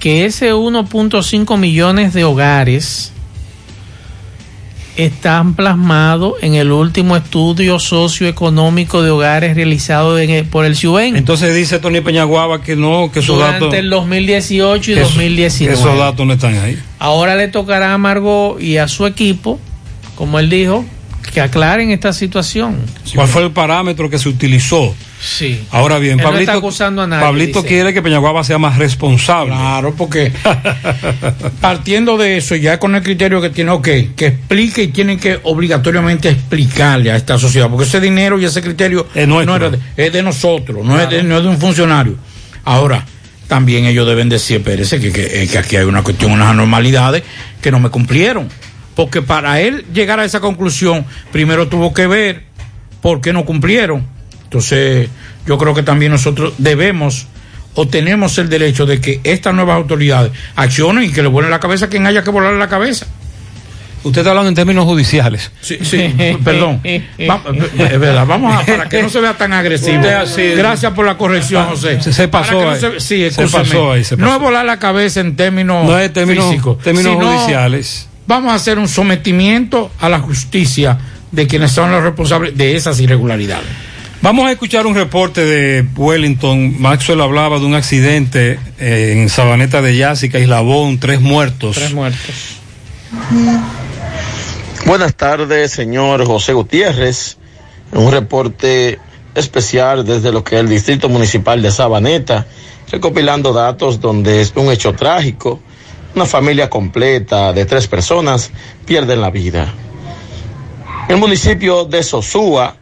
[0.00, 3.12] que ese 1.5 millones de hogares
[5.04, 11.16] están plasmados en el último estudio socioeconómico de hogares realizado en el- por el CIUBEN
[11.16, 13.74] Entonces dice Tony Peñaguaba que no, que esos durante datos.
[13.78, 15.74] el 2018 y que esos- 2019.
[15.74, 16.78] que esos datos no están ahí.
[16.98, 19.58] Ahora le tocará a Margot y a su equipo,
[20.16, 20.84] como él dijo,
[21.32, 22.76] que aclaren esta situación.
[23.14, 24.94] ¿Cuál fue el parámetro que se utilizó?
[25.20, 25.66] Sí.
[25.70, 28.78] Ahora bien, Él no Pablito, está acusando a nadie, Pablito quiere que Peñaguaba sea más
[28.78, 29.52] responsable.
[29.52, 30.32] Claro, porque
[31.60, 35.38] partiendo de eso, ya con el criterio que tiene, ok, que explique y tienen que
[35.42, 40.10] obligatoriamente explicarle a esta sociedad, porque ese dinero y ese criterio no era de, es
[40.10, 42.16] de nosotros, no, es de, no es de un funcionario.
[42.64, 43.04] Ahora,
[43.46, 47.24] también ellos deben decir, espérese, que, que, que aquí hay una cuestión, unas anormalidades
[47.60, 48.48] que no me cumplieron.
[48.94, 52.44] Porque para él llegar a esa conclusión, primero tuvo que ver
[53.02, 54.19] por qué no cumplieron.
[54.50, 55.08] Entonces,
[55.46, 57.28] yo creo que también nosotros debemos
[57.74, 61.60] o tenemos el derecho de que estas nuevas autoridades accionen y que le vuelen la
[61.60, 63.06] cabeza a quien haya que volarle la cabeza.
[64.02, 65.52] Usted está hablando en términos judiciales.
[65.60, 66.12] Sí, sí,
[66.42, 66.80] perdón.
[67.30, 67.42] Va-
[67.78, 70.02] es verdad, vamos a, para que no se vea tan agresivo.
[70.56, 72.00] Gracias por la corrección, José.
[72.02, 73.62] Se- se pasó no se- sí, Se escúcheme.
[73.64, 77.12] pasó ahí, se No es volar la cabeza en términos, No es términos- físicos, términos
[77.12, 78.08] sino judiciales.
[78.26, 80.98] Vamos a hacer un sometimiento a la justicia
[81.30, 83.68] de quienes son los responsables de esas irregularidades.
[84.22, 86.78] Vamos a escuchar un reporte de Wellington.
[86.78, 91.76] Maxwell hablaba de un accidente eh, en Sabaneta de Yásica, Islabón, tres muertos.
[91.76, 92.58] Tres muertos.
[94.84, 97.38] Buenas tardes, señor José Gutiérrez.
[97.92, 98.98] Un reporte
[99.34, 102.46] especial desde lo que es el Distrito Municipal de Sabaneta,
[102.92, 105.60] recopilando datos donde es un hecho trágico.
[106.14, 108.50] Una familia completa de tres personas
[108.84, 109.72] pierden la vida.
[111.08, 112.76] El municipio de Sosúa,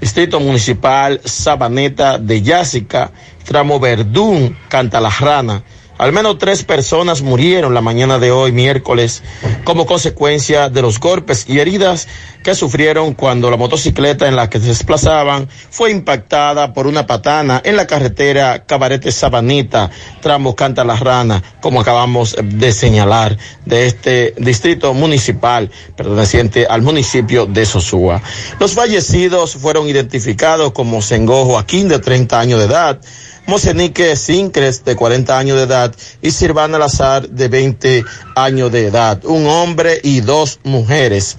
[0.00, 3.10] Distrito Municipal Sabaneta de Yásica,
[3.44, 5.62] tramo Verdún, Cantalarrana.
[6.00, 9.22] Al menos tres personas murieron la mañana de hoy, miércoles,
[9.64, 12.08] como consecuencia de los golpes y heridas
[12.42, 17.60] que sufrieron cuando la motocicleta en la que se desplazaban fue impactada por una patana
[17.62, 19.90] en la carretera Cabarete Sabanita,
[20.22, 23.36] tramo Cantalarrana, como acabamos de señalar,
[23.66, 28.22] de este distrito municipal perteneciente al municipio de Sosúa.
[28.58, 33.00] Los fallecidos fueron identificados como Sengo Joaquín, de 30 años de edad,
[33.46, 38.04] Mosenique Sincres, de 40 años de edad, y Silvana Lazar, de 20
[38.36, 41.36] años de edad, un hombre y dos mujeres,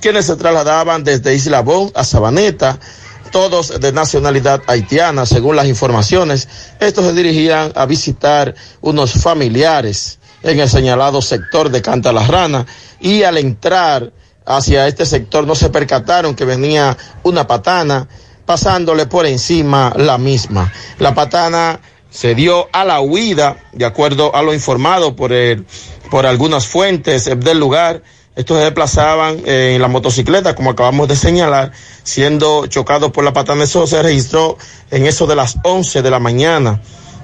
[0.00, 2.78] quienes se trasladaban desde Islabón a Sabaneta,
[3.32, 6.46] todos de nacionalidad haitiana, según las informaciones.
[6.78, 12.66] Estos se dirigían a visitar unos familiares en el señalado sector de Cantalarrana
[13.00, 14.12] y al entrar
[14.46, 18.06] hacia este sector no se percataron que venía una patana
[18.46, 20.72] pasándole por encima la misma.
[20.98, 21.80] La patana
[22.10, 25.66] se dio a la huida, de acuerdo a lo informado por, el,
[26.10, 28.02] por algunas fuentes del lugar.
[28.36, 31.72] Estos se desplazaban eh, en la motocicleta, como acabamos de señalar,
[32.02, 33.64] siendo chocados por la patana.
[33.64, 34.58] Eso se registró
[34.90, 36.80] en eso de las 11 de la mañana.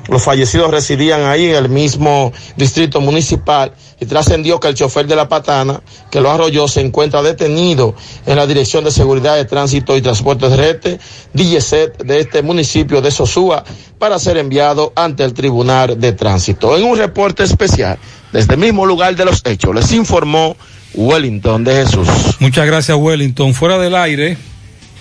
[0.09, 5.15] Los fallecidos residían ahí en el mismo distrito municipal y trascendió que el chofer de
[5.15, 7.95] la patana que lo arrolló se encuentra detenido
[8.27, 10.99] en la Dirección de Seguridad de Tránsito y Transporte Terrestre,
[11.35, 13.63] DGCET, de este municipio de Sosúa,
[13.99, 16.77] para ser enviado ante el Tribunal de Tránsito.
[16.77, 17.99] En un reporte especial,
[18.33, 20.57] desde el mismo lugar de los hechos, les informó
[20.95, 22.09] Wellington de Jesús.
[22.41, 23.55] Muchas gracias, Wellington.
[23.55, 24.37] Fuera del aire,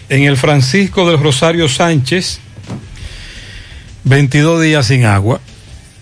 [0.10, 2.42] en el Francisco del Rosario Sánchez,
[4.04, 5.40] 22 días sin agua.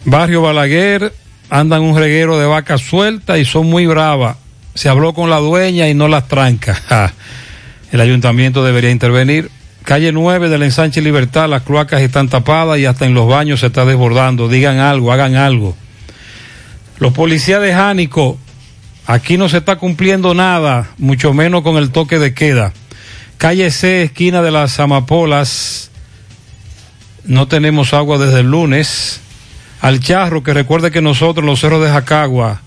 [0.06, 1.14] Barrio Balaguer,
[1.50, 4.38] andan un reguero de vacas sueltas y son muy bravas.
[4.74, 7.14] Se habló con la dueña y no las tranca.
[7.92, 9.50] El ayuntamiento debería intervenir.
[9.84, 13.68] Calle 9 del ensanche Libertad, las cloacas están tapadas y hasta en los baños se
[13.68, 14.50] está desbordando.
[14.50, 15.78] Digan algo, hagan algo.
[17.00, 18.38] Los policías de Jánico,
[19.06, 22.74] aquí no se está cumpliendo nada, mucho menos con el toque de queda.
[23.38, 25.92] Calle C, esquina de las Amapolas,
[27.28, 29.22] no tenemos agua desde el lunes.
[29.82, 32.62] Al charro, que recuerde que nosotros, los cerros de Jacagua,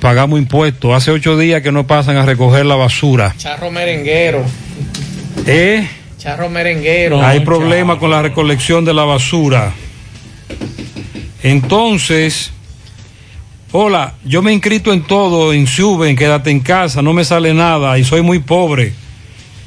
[0.00, 0.92] pagamos impuestos.
[0.94, 3.34] Hace ocho días que no pasan a recoger la basura.
[3.38, 4.44] Charro merenguero.
[5.46, 5.88] ¿Eh?
[6.18, 7.22] Charro merenguero.
[7.22, 9.72] Hay problemas con la recolección de la basura.
[11.42, 12.50] Entonces,
[13.70, 17.54] hola, yo me he inscrito en todo, en Suben, quédate en casa, no me sale
[17.54, 18.92] nada y soy muy pobre.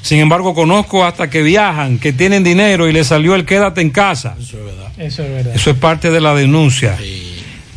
[0.02, 3.90] Sin embargo, conozco hasta que viajan, que tienen dinero y les salió el quédate en
[3.90, 4.36] casa.
[4.40, 5.56] Eso es verdad.
[5.56, 6.96] Eso es parte de la denuncia.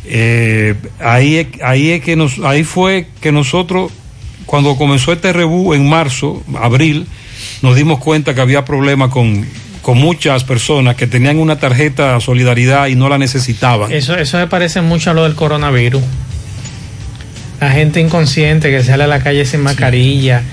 [0.05, 3.91] Eh, ahí, es- ahí es que nos, ahí fue que nosotros,
[4.45, 7.07] cuando comenzó este rebú en marzo, abril,
[7.61, 9.45] nos dimos cuenta que había problemas con,
[9.81, 13.91] con muchas personas que tenían una tarjeta solidaridad y no la necesitaban.
[13.91, 16.01] Eso, eso me parece mucho a lo del coronavirus.
[17.61, 20.43] La gente inconsciente que sale a la calle sin mascarilla.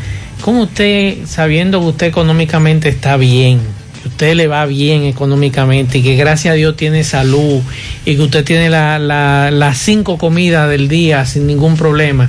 [0.40, 3.60] ¿Cómo usted, sabiendo que usted económicamente está bien,
[4.02, 7.60] que usted le va bien económicamente y que gracias a Dios tiene salud
[8.04, 12.28] y que usted tiene la- la- las cinco comidas del día sin ningún problema,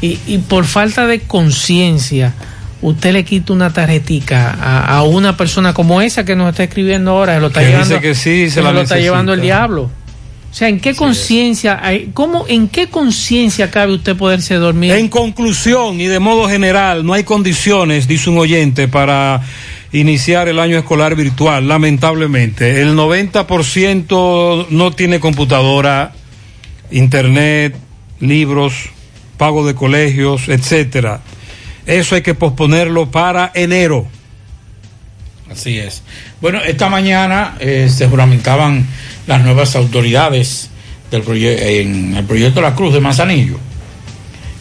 [0.00, 2.32] y, y por falta de conciencia,
[2.82, 7.10] usted le quita una tarjetica a, a una persona como esa que nos está escribiendo
[7.12, 8.98] ahora, se lo está Que dice llevando, que sí, se la lo está necesita.
[9.00, 9.90] llevando el diablo.
[10.56, 14.90] O sea, ¿en qué conciencia, hay- cómo, en qué conciencia cabe usted poderse dormir?
[14.92, 19.42] En conclusión y de modo general, no hay condiciones, dice un oyente, para
[19.92, 22.80] iniciar el año escolar virtual, lamentablemente.
[22.80, 26.14] El 90% no tiene computadora,
[26.90, 27.76] internet,
[28.20, 28.72] libros,
[29.36, 31.20] pago de colegios, etcétera.
[31.84, 34.06] Eso hay que posponerlo para enero.
[35.50, 36.02] Así es.
[36.40, 38.86] Bueno, esta mañana eh, se juramentaban
[39.26, 40.70] las nuevas autoridades
[41.10, 43.58] del en el proyecto La Cruz de Manzanillo.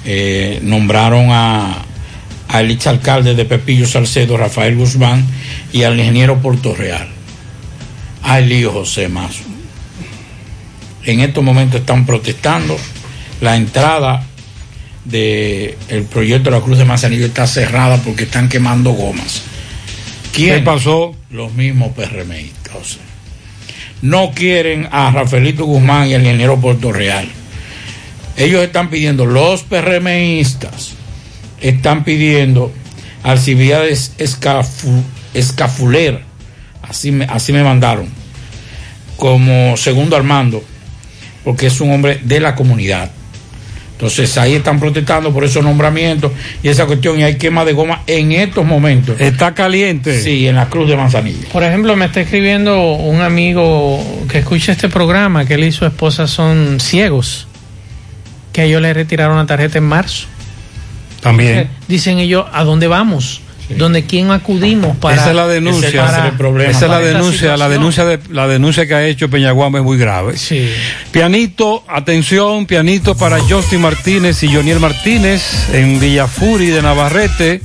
[0.05, 1.83] Eh, nombraron a,
[2.49, 5.25] al exalcalde de Pepillo Salcedo, Rafael Guzmán,
[5.73, 7.07] y al ingeniero Portorreal,
[8.21, 9.43] a Elío José Mazo.
[11.03, 12.77] En estos momentos están protestando.
[13.41, 14.23] La entrada
[15.03, 19.43] del proyecto La Cruz de Manzanillo está cerrada porque están quemando gomas.
[20.35, 20.55] ¿Quién?
[20.55, 21.15] ¿Qué pasó?
[21.29, 22.97] Los mismos PRMistas.
[24.01, 27.27] No quieren a Rafaelito Guzmán y al ingeniero Puerto Real.
[28.37, 30.93] Ellos están pidiendo, los PRMistas
[31.61, 32.71] están pidiendo
[33.23, 35.03] Alcibiades Escafu-
[35.33, 36.21] Escafuler,
[36.83, 38.07] así me, así me mandaron,
[39.17, 40.63] como segundo al mando,
[41.43, 43.09] porque es un hombre de la comunidad.
[43.95, 48.01] Entonces ahí están protestando por esos nombramientos y esa cuestión y hay quema de goma
[48.07, 49.19] en estos momentos.
[49.21, 50.21] Está caliente.
[50.21, 51.47] Sí, en la Cruz de Manzanillo.
[51.53, 55.85] Por ejemplo, me está escribiendo un amigo que escucha este programa que él y su
[55.85, 57.47] esposa son ciegos,
[58.51, 60.27] que ellos le retiraron la tarjeta en marzo.
[61.21, 61.69] También.
[61.87, 63.41] Dicen ellos, ¿a dónde vamos?
[63.69, 66.05] ¿Dónde quién acudimos para Esa es la denuncia.
[66.05, 66.27] para-
[66.69, 67.57] Esa es la denuncia.
[67.57, 70.37] La denuncia, de, la denuncia que ha hecho Peñaguama es muy grave.
[70.37, 70.69] Sí.
[71.11, 77.61] Pianito, atención, pianito para Justin Martínez y Joniel Martínez en Villafuri de Navarrete.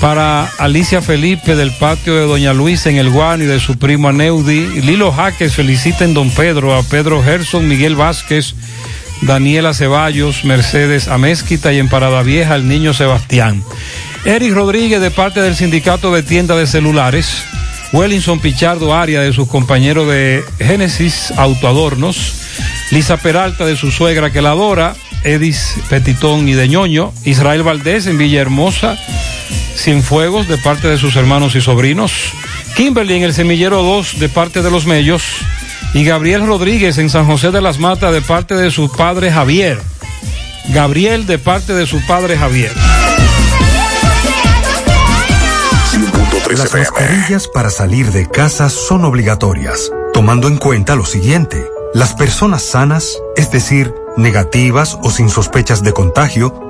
[0.00, 4.08] Para Alicia Felipe del patio de Doña Luisa en el Guano y de su primo
[4.08, 4.80] Aneudi.
[4.80, 8.54] Lilo Jaques felicita en Don Pedro a Pedro Gerson, Miguel Vázquez,
[9.20, 13.62] Daniela Ceballos, Mercedes Amezquita y en Parada Vieja el niño Sebastián.
[14.24, 17.42] Eric Rodríguez de parte del sindicato de tiendas de celulares.
[17.92, 22.34] Wellington Pichardo Aria de sus compañeros de Génesis Autoadornos.
[22.90, 24.94] Lisa Peralta de su suegra que la adora.
[25.24, 27.12] Edis Petitón y de Ñoño.
[27.24, 28.98] Israel Valdés en Villahermosa.
[29.74, 32.12] Cienfuegos de parte de sus hermanos y sobrinos.
[32.76, 35.22] Kimberly en el Semillero 2 de parte de los Mellos.
[35.94, 39.80] Y Gabriel Rodríguez en San José de las Matas de parte de su padre Javier.
[40.68, 42.72] Gabriel de parte de su padre Javier.
[46.56, 51.70] Las mascarillas para salir de casa son obligatorias, tomando en cuenta lo siguiente.
[51.94, 56.69] Las personas sanas, es decir, negativas o sin sospechas de contagio,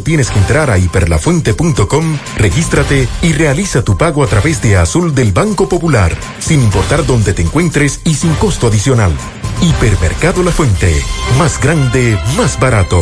[0.01, 5.31] tienes que entrar a hiperlafuente.com, regístrate y realiza tu pago a través de Azul del
[5.31, 9.13] Banco Popular, sin importar dónde te encuentres y sin costo adicional.
[9.61, 11.01] Hipermercado La Fuente,
[11.37, 13.01] más grande, más barato.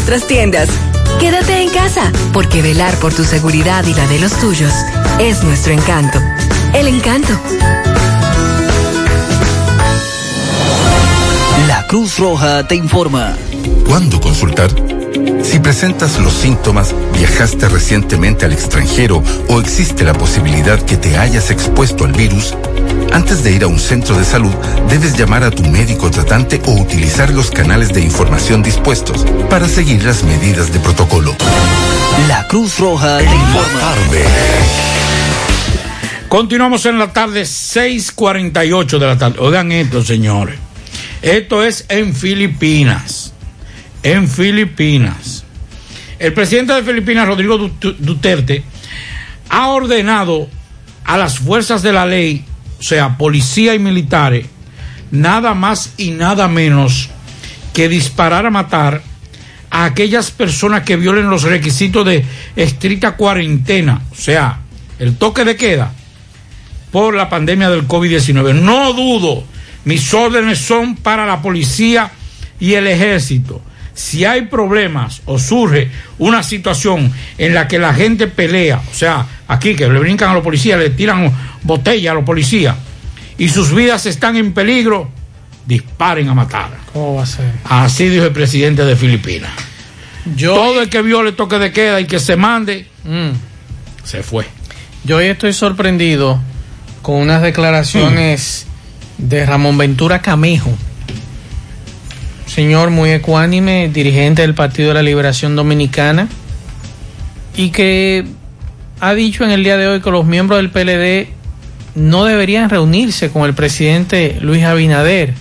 [0.01, 0.67] nuestras tiendas.
[1.19, 4.73] Quédate en casa, porque velar por tu seguridad y la de los tuyos
[5.19, 6.19] es nuestro encanto.
[6.73, 7.39] El encanto.
[11.67, 13.35] La Cruz Roja te informa.
[13.85, 14.71] ¿Cuándo consultar?
[15.43, 21.51] Si presentas los síntomas, viajaste recientemente al extranjero o existe la posibilidad que te hayas
[21.51, 22.55] expuesto al virus,
[23.11, 24.53] antes de ir a un centro de salud,
[24.89, 30.03] debes llamar a tu médico tratante o utilizar los canales de información dispuestos para seguir
[30.03, 31.35] las medidas de protocolo.
[32.27, 33.93] La Cruz Roja te informa.
[36.27, 39.39] Continuamos en la tarde, 6:48 de la tarde.
[39.39, 40.57] Oigan esto, señores.
[41.21, 43.33] Esto es en Filipinas.
[44.03, 45.43] En Filipinas.
[46.19, 48.63] El presidente de Filipinas, Rodrigo Dut- Duterte,
[49.49, 50.47] ha ordenado
[51.03, 52.45] a las fuerzas de la ley,
[52.81, 54.47] o sea, policía y militares,
[55.11, 57.11] nada más y nada menos
[57.73, 59.03] que disparar a matar
[59.69, 62.25] a aquellas personas que violen los requisitos de
[62.55, 64.61] estricta cuarentena, o sea,
[64.97, 65.93] el toque de queda
[66.91, 68.55] por la pandemia del COVID-19.
[68.55, 69.43] No dudo,
[69.85, 72.09] mis órdenes son para la policía
[72.59, 73.61] y el ejército.
[73.93, 79.27] Si hay problemas o surge una situación en la que la gente pelea, o sea,
[79.53, 81.31] aquí que le brincan a los policías, le tiran
[81.63, 82.75] botella a los policías
[83.37, 85.09] y sus vidas están en peligro,
[85.65, 86.69] disparen a matar.
[86.93, 87.51] ¿Cómo va a ser?
[87.65, 89.51] Así dijo el presidente de Filipinas.
[90.35, 92.87] Yo- Todo el que viole toque de queda y que se mande,
[94.03, 94.45] se fue.
[95.03, 96.39] Yo hoy estoy sorprendido
[97.01, 98.67] con unas declaraciones
[99.17, 100.71] de Ramón Ventura Camejo,
[102.45, 106.27] señor muy ecuánime, dirigente del Partido de la Liberación Dominicana,
[107.55, 108.25] y que
[109.01, 111.33] ha dicho en el día de hoy que los miembros del PLD
[111.95, 115.33] no deberían reunirse con el presidente Luis Abinader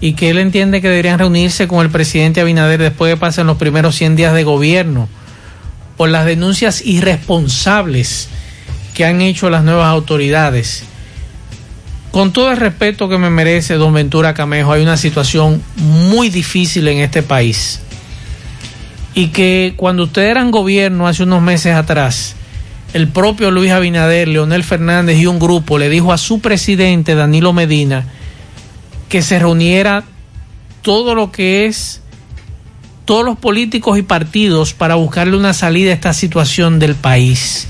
[0.00, 3.56] y que él entiende que deberían reunirse con el presidente Abinader después de pasar los
[3.56, 5.08] primeros 100 días de gobierno
[5.96, 8.28] por las denuncias irresponsables
[8.94, 10.84] que han hecho las nuevas autoridades.
[12.12, 16.86] Con todo el respeto que me merece don Ventura Camejo, hay una situación muy difícil
[16.86, 17.80] en este país.
[19.12, 22.36] Y que cuando ustedes eran gobierno hace unos meses atrás,
[22.94, 27.52] el propio Luis Abinader, Leonel Fernández y un grupo le dijo a su presidente Danilo
[27.52, 28.06] Medina
[29.08, 30.04] que se reuniera
[30.80, 32.00] todo lo que es
[33.04, 37.66] todos los políticos y partidos para buscarle una salida a esta situación del país.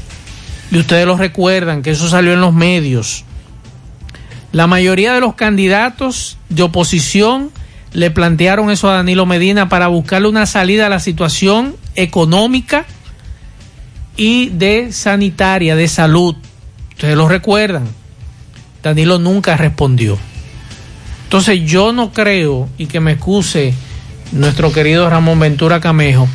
[0.70, 3.24] Y ustedes lo recuerdan, que eso salió en los medios.
[4.52, 7.50] La mayoría de los candidatos de oposición
[7.92, 12.84] le plantearon eso a Danilo Medina para buscarle una salida a la situación económica
[14.16, 16.36] y de sanitaria, de salud.
[16.90, 17.88] Ustedes lo recuerdan.
[18.82, 20.18] Danilo nunca respondió.
[21.24, 23.74] Entonces yo no creo, y que me excuse
[24.32, 26.28] nuestro querido Ramón Ventura Camejo,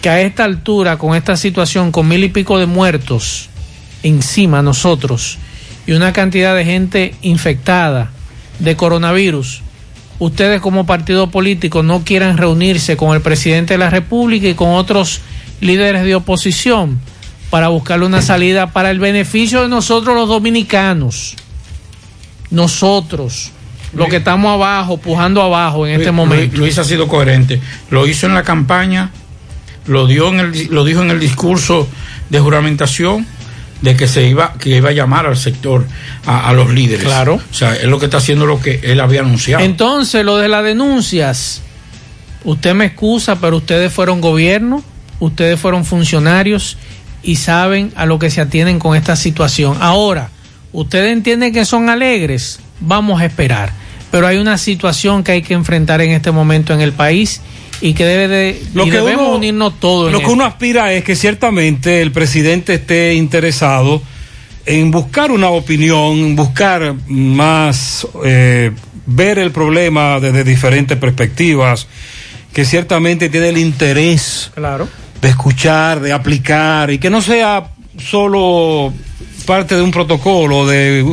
[0.00, 3.48] que a esta altura, con esta situación, con mil y pico de muertos
[4.02, 5.38] encima nosotros
[5.86, 8.10] y una cantidad de gente infectada
[8.58, 9.62] de coronavirus,
[10.18, 14.70] ustedes como partido político no quieran reunirse con el presidente de la República y con
[14.70, 15.20] otros
[15.60, 17.00] líderes de oposición
[17.52, 21.36] para buscarle una salida para el beneficio de nosotros los dominicanos.
[22.50, 23.50] Nosotros,
[23.92, 26.56] lo que estamos abajo, pujando abajo en este Luis- momento.
[26.56, 27.60] Luis ha sido coherente.
[27.90, 29.10] Lo hizo en la campaña,
[29.86, 31.86] lo dio en el, lo dijo en el discurso
[32.30, 33.26] de juramentación
[33.82, 35.84] de que se iba que iba a llamar al sector
[36.24, 37.04] a, a los líderes.
[37.04, 37.34] Claro.
[37.34, 39.62] O sea, es lo que está haciendo lo que él había anunciado.
[39.62, 41.60] Entonces, lo de las denuncias,
[42.44, 44.82] usted me excusa, pero ustedes fueron gobierno,
[45.20, 46.78] ustedes fueron funcionarios
[47.22, 49.76] y saben a lo que se atienen con esta situación.
[49.80, 50.30] Ahora,
[50.72, 53.72] ustedes entienden que son alegres, vamos a esperar.
[54.10, 57.40] Pero hay una situación que hay que enfrentar en este momento en el país
[57.80, 60.12] y que debe de Lo que debemos uno- unirnos todos.
[60.12, 60.34] Lo que esto.
[60.34, 64.02] uno aspira es que ciertamente el presidente esté interesado
[64.66, 68.70] en buscar una opinión, buscar más, eh,
[69.06, 71.86] ver el problema desde diferentes perspectivas,
[72.52, 74.86] que ciertamente tiene el interés Claro.
[75.22, 77.64] De escuchar, de aplicar y que no sea
[77.96, 78.92] solo
[79.46, 81.04] parte de un protocolo, de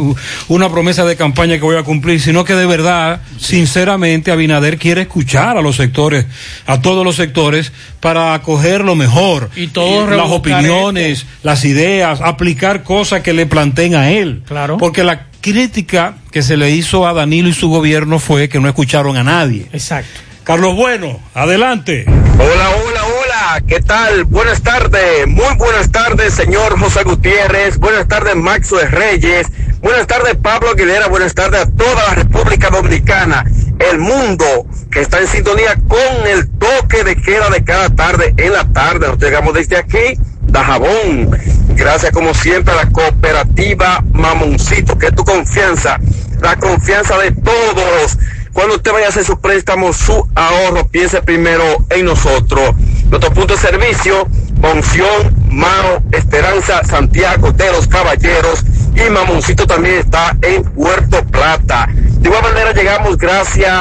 [0.47, 5.01] una promesa de campaña que voy a cumplir, sino que de verdad, sinceramente, Abinader quiere
[5.01, 6.25] escuchar a los sectores,
[6.65, 9.49] a todos los sectores, para acoger lo mejor.
[9.55, 14.43] Y todos las rebuscar opiniones, las ideas, aplicar cosas que le planteen a él.
[14.47, 14.77] Claro.
[14.77, 18.67] Porque la crítica que se le hizo a Danilo y su gobierno fue que no
[18.67, 19.67] escucharon a nadie.
[19.71, 20.19] Exacto.
[20.43, 22.05] Carlos Bueno, adelante.
[22.07, 23.18] Hola, hola, hola,
[23.67, 24.25] ¿qué tal?
[24.25, 29.47] Buenas tardes, muy buenas tardes, señor José Gutiérrez, buenas tardes, Maxwell Reyes,
[29.81, 33.43] buenas tardes, Pablo Aguilera, buenas tardes a toda la República Dominicana,
[33.79, 38.53] el mundo que está en sintonía con el toque de queda de cada tarde en
[38.53, 39.07] la tarde.
[39.07, 41.31] Nos llegamos desde aquí, Dajabón.
[41.69, 45.99] Gracias como siempre a la cooperativa Mamoncito, que es tu confianza,
[46.39, 48.17] la confianza de todos.
[48.53, 52.75] Cuando usted vaya a hacer su préstamo, su ahorro, piense primero en nosotros.
[53.09, 54.27] Nuestro punto de servicio,
[54.61, 58.63] Monción, Mao, Esperanza, Santiago de los Caballeros
[58.95, 61.87] y Mamoncito también está en Puerto Plata.
[61.91, 63.71] De igual manera llegamos gracias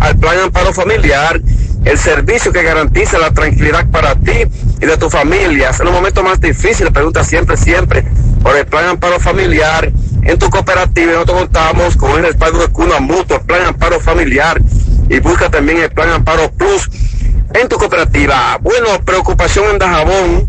[0.00, 1.40] al Plan Amparo Familiar,
[1.84, 4.44] el servicio que garantiza la tranquilidad para ti
[4.80, 5.70] y de tu familia.
[5.78, 8.04] En los momentos más difíciles, pregunta siempre, siempre
[8.42, 9.92] por el Plan Amparo Familiar
[10.22, 11.12] en tu cooperativa.
[11.12, 14.60] Nosotros contamos con el respaldo de Cuna Mutua, el Plan Amparo Familiar
[15.08, 16.88] y busca también el Plan Amparo Plus
[17.54, 18.58] en tu cooperativa.
[18.60, 20.48] Bueno, preocupación en Dajabón.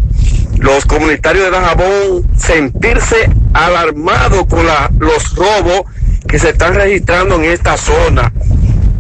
[0.58, 4.66] Los comunitarios de Dajabón sentirse alarmados con
[5.00, 5.84] los robos
[6.28, 8.32] que se están registrando en esta zona.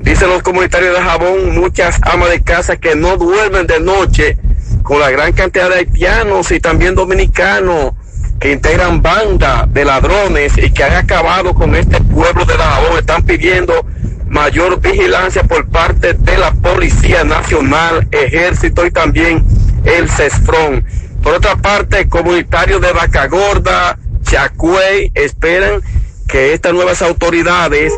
[0.02, 4.38] Dicen los comunitarios de Dajabón, muchas amas de casa que no duermen de noche
[4.82, 7.94] con la gran cantidad de haitianos y también dominicanos
[8.40, 12.98] que integran banda de ladrones y que han acabado con este pueblo de Dajabón.
[13.00, 13.86] Están pidiendo
[14.34, 19.46] mayor vigilancia por parte de la Policía Nacional, Ejército y también
[19.86, 20.84] el CESFRON.
[21.22, 25.82] Por otra parte, comunitarios de Vaca Gorda, Chacuey, esperan
[26.28, 27.94] que estas nuevas autoridades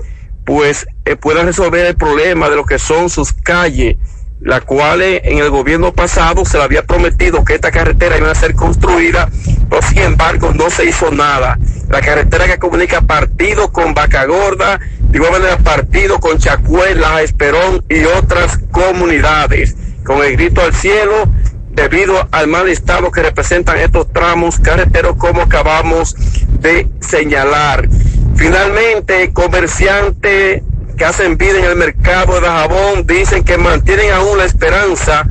[0.46, 3.96] pues eh, puedan resolver el problema de lo que son sus calles,
[4.42, 8.36] las cuales en el gobierno pasado se le había prometido que esta carretera iba a
[8.36, 9.30] ser construida,
[9.70, 11.58] pero sin embargo no se hizo nada.
[11.90, 14.80] La carretera que comunica partido con Vaca Gorda,
[15.16, 19.74] de igual partido con Chacuela, Esperón y otras comunidades,
[20.04, 21.30] con el grito al cielo
[21.72, 26.16] debido al mal estado que representan estos tramos carreteros como acabamos
[26.60, 27.88] de señalar.
[28.36, 30.64] Finalmente, comerciantes
[30.98, 35.26] que hacen vida en el mercado de Dajabón dicen que mantienen aún la esperanza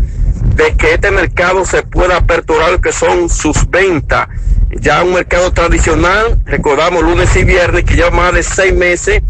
[0.56, 4.28] de que este mercado se pueda aperturar que son sus ventas.
[4.81, 9.23] Ya un mercado tradicional, recordamos lunes y viernes, que lleva más de seis meses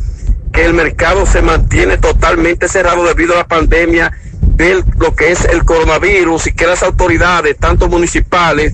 [0.55, 5.45] que el mercado se mantiene totalmente cerrado debido a la pandemia de lo que es
[5.47, 8.73] el coronavirus y que las autoridades, tanto municipales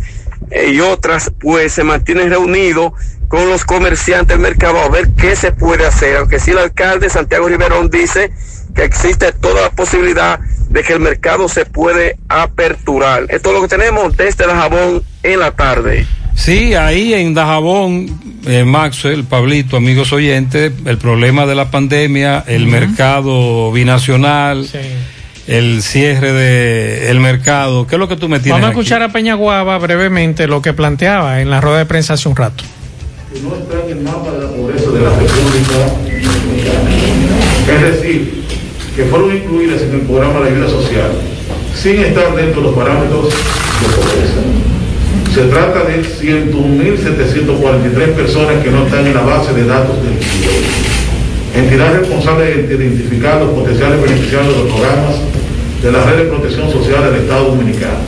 [0.51, 2.93] eh, y otras, pues se mantienen reunidos
[3.28, 6.19] con los comerciantes del mercado a ver qué se puede hacer.
[6.19, 8.31] Aunque sí el alcalde Santiago Riverón dice
[8.74, 10.39] que existe toda la posibilidad
[10.69, 13.24] de que el mercado se puede aperturar.
[13.31, 16.07] Esto es lo que tenemos desde la jabón en la tarde.
[16.42, 18.06] Sí, ahí en Dajabón,
[18.46, 24.66] eh, Maxwell, Pablito, amigos oyentes, el problema de la pandemia, el mercado binacional,
[25.46, 27.86] el cierre del el mercado.
[27.86, 28.80] ¿Qué es lo que tú me tienes Vamos a aquí?
[28.80, 32.64] escuchar a Peñaguaba brevemente lo que planteaba en la rueda de prensa hace un rato.
[33.32, 36.90] que no está en el mapa de la pobreza de la República Dominicana.
[37.76, 38.44] Es decir,
[38.96, 41.10] que fueron incluidas en el programa de ayuda social
[41.76, 44.69] sin estar dentro de los parámetros de pobreza.
[45.35, 50.65] Se trata de 101.743 personas que no están en la base de datos del INSIDE.
[51.55, 55.20] Entidades responsables de identificar los potenciales beneficiarios de los programas
[55.82, 58.01] de la red de protección social del Estado Dominicano,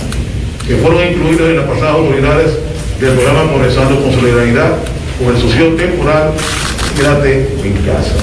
[0.66, 2.58] que fueron incluidos en las pasadas autoridades
[3.00, 4.78] del programa Progresando con Solidaridad
[5.22, 6.32] con el subsidio temporal
[6.96, 8.14] Quédate en casa.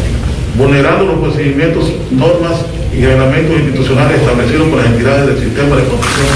[0.57, 6.27] vulnerando los procedimientos, normas y reglamentos institucionales establecidos por las entidades del sistema de protección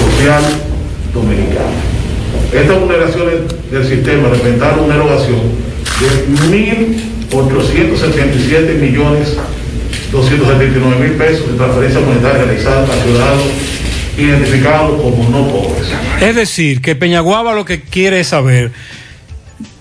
[0.00, 0.42] social
[1.12, 1.97] dominicano.
[2.52, 3.34] Estas vulneraciones
[3.70, 5.40] del sistema representaron una erogación
[6.00, 6.08] de
[7.30, 9.36] 1.877 millones
[10.12, 13.44] 279 mil pesos de transferencia monetaria realizadas a ciudadanos
[14.16, 15.88] identificados como no pobres.
[16.20, 18.72] Es decir, que Peñaguaba lo que quiere es saber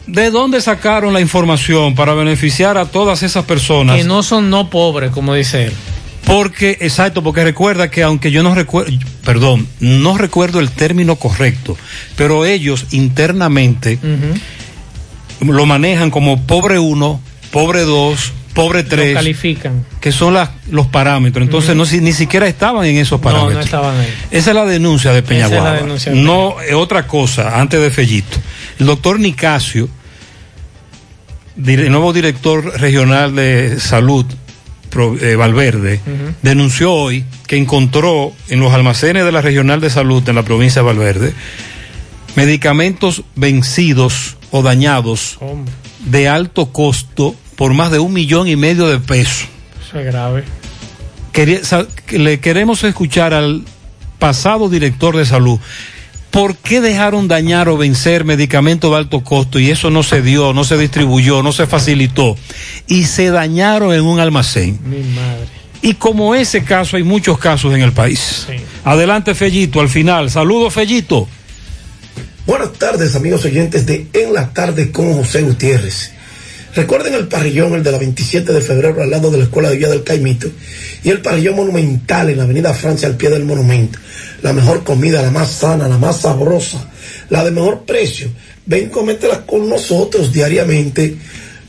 [0.06, 3.98] de dónde sacaron la información para beneficiar a todas esas personas.
[3.98, 5.74] Que no son no pobres, como dice él.
[6.28, 8.92] Porque, exacto, porque recuerda que aunque yo no recuerdo,
[9.24, 11.78] perdón, no recuerdo el término correcto,
[12.18, 13.98] pero ellos internamente
[15.40, 17.22] lo manejan como pobre uno,
[17.52, 19.14] pobre dos, pobre tres.
[19.14, 19.86] Lo califican.
[20.02, 21.46] Que son las, los parámetros.
[21.46, 23.54] Entonces, no, si, ni siquiera estaban en esos parámetros.
[23.54, 24.14] No, no estaban ahí.
[24.30, 25.74] Esa es la denuncia de Esa es Peñaguaba.
[25.74, 28.38] la denuncia de no, eh, otra cosa, antes de Fellito.
[28.80, 29.88] El doctor Nicasio,
[31.66, 34.26] el nuevo director regional de salud,
[35.22, 36.00] Eh, Valverde,
[36.42, 40.82] denunció hoy que encontró en los almacenes de la regional de salud en la provincia
[40.82, 41.34] de Valverde
[42.36, 45.74] medicamentos vencidos o dañados Hombre,
[46.06, 49.48] de alto costo por más de un millón y medio de pesos.
[49.86, 50.44] eso es grave.
[51.32, 51.60] Quería-
[52.12, 53.64] le queremos escuchar al
[54.20, 55.60] pasado director de salud.
[56.32, 60.54] ¿Por qué dejaron dañar o vencer medicamentos de alto costo y eso no se dio,
[60.54, 62.38] no se distribuyó, no se facilitó
[62.88, 64.80] y se dañaron en un almacén?
[64.84, 65.48] Mi madre.
[65.82, 68.48] Y como ese caso hay muchos casos en el país.
[68.84, 70.30] Adelante Fellito, al final.
[70.30, 71.28] Saludos Fellito.
[72.46, 76.12] Buenas tardes, amigos oyentes de En la Tarde con José Gutiérrez.
[76.76, 79.78] Recuerden el parrillón, el de la 27 de febrero, al lado de la Escuela de
[79.78, 80.48] Villa del Caimito,
[81.04, 83.98] y el parrillón monumental en la Avenida Francia, al pie del monumento.
[84.42, 86.90] La mejor comida, la más sana, la más sabrosa,
[87.30, 88.30] la de mejor precio.
[88.66, 91.18] Ven, cométela con nosotros diariamente.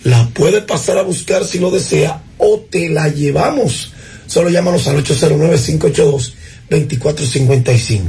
[0.04, 3.92] La puedes pasar a buscar si lo desea o te la llevamos.
[4.26, 8.00] Solo llámanos al 809-582-2455.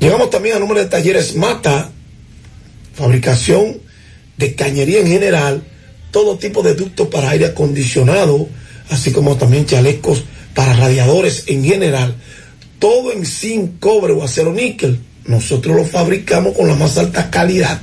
[0.00, 1.90] Llegamos también al número de talleres Mata,
[2.94, 3.84] fabricación
[4.36, 5.62] de cañería en general,
[6.10, 8.48] todo tipo de ductos para aire acondicionado,
[8.90, 10.24] así como también chalecos
[10.54, 12.16] para radiadores en general,
[12.78, 14.98] todo en zinc, cobre o acero níquel.
[15.26, 17.80] Nosotros lo fabricamos con la más alta calidad.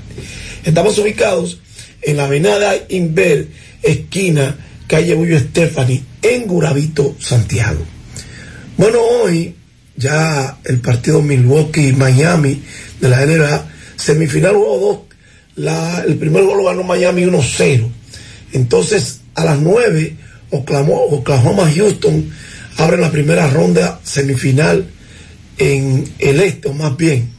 [0.63, 1.59] Estamos ubicados
[2.01, 3.47] en la avenida Inver,
[3.81, 4.57] esquina
[4.87, 7.81] calle Bullo Stephanie, en Gurabito, Santiago.
[8.77, 9.55] Bueno, hoy
[9.95, 12.61] ya el partido Milwaukee-Miami
[13.01, 13.65] de la NBA,
[13.95, 15.07] semifinal juego
[15.55, 17.89] 2, la- el primer gol lo ganó Miami 1-0.
[18.53, 20.15] Entonces, a las 9,
[20.51, 22.31] Oklahoma, Oklahoma-Houston
[22.77, 24.89] abren la primera ronda semifinal
[25.57, 27.29] en el este, o más bien,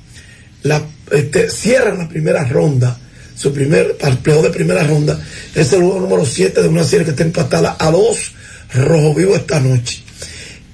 [0.62, 2.98] la, este, cierran la primera ronda,
[3.36, 5.20] su primer partido de primera ronda,
[5.54, 8.32] es el número 7 de una serie que está empatada a dos
[8.72, 10.02] rojo vivo esta noche.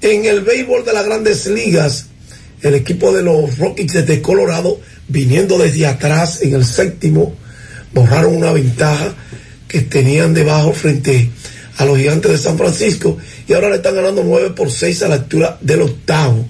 [0.01, 2.07] En el béisbol de las grandes ligas,
[2.61, 7.35] el equipo de los Rockies de Colorado, viniendo desde atrás en el séptimo,
[7.93, 9.13] borraron una ventaja
[9.67, 11.29] que tenían debajo frente
[11.77, 13.17] a los gigantes de San Francisco
[13.51, 16.47] y ahora le están ganando 9 por 6 a la altura del octavo.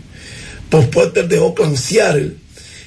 [0.69, 2.36] Pospuestos de Oakland, Seattle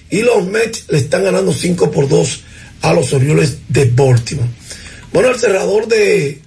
[0.08, 2.44] y los Mets le están ganando 5 por 2
[2.82, 4.48] a los Orioles de Baltimore.
[5.12, 6.40] Bueno, el cerrador de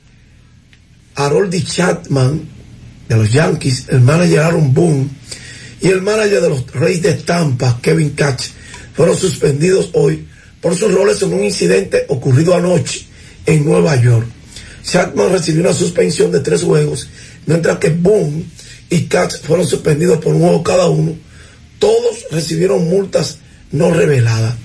[1.16, 2.48] Harold Chapman
[3.10, 5.10] de los Yankees, el manager Aaron Boone
[5.82, 8.46] y el manager de los Reyes de Tampa, Kevin Catch,
[8.94, 10.26] fueron suspendidos hoy
[10.62, 13.06] por sus roles en un incidente ocurrido anoche
[13.46, 14.26] en Nueva York.
[14.84, 17.10] Chapman recibió una suspensión de tres juegos,
[17.48, 18.46] mientras que Boone
[18.90, 21.16] y Catch fueron suspendidos por un juego cada uno.
[21.80, 23.40] Todos recibieron multas
[23.72, 24.56] no reveladas.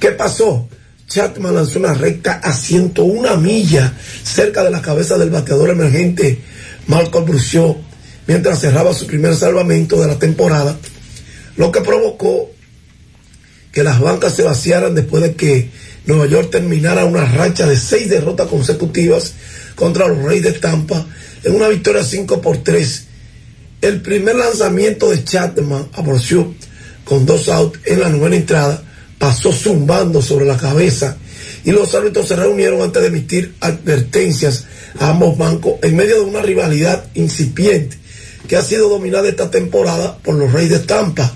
[0.00, 0.68] ¿Qué pasó?
[1.08, 3.92] Chapman lanzó una recta a 101 millas
[4.24, 6.40] cerca de la cabeza del bateador emergente
[6.86, 7.76] Malcolm Brucio
[8.26, 10.76] mientras cerraba su primer salvamento de la temporada,
[11.56, 12.50] lo que provocó
[13.70, 15.70] que las bancas se vaciaran después de que
[16.06, 19.34] Nueva York terminara una racha de seis derrotas consecutivas
[19.74, 21.06] contra los Reyes de Tampa
[21.44, 23.04] en una victoria 5 por 3.
[23.82, 26.54] El primer lanzamiento de Chapman a Brucio
[27.04, 28.82] con dos outs en la novena entrada
[29.18, 31.16] pasó zumbando sobre la cabeza
[31.64, 34.64] y los árbitros se reunieron antes de emitir advertencias
[34.98, 37.98] a ambos bancos en medio de una rivalidad incipiente
[38.48, 41.34] que ha sido dominada esta temporada por los Reyes de Tampa.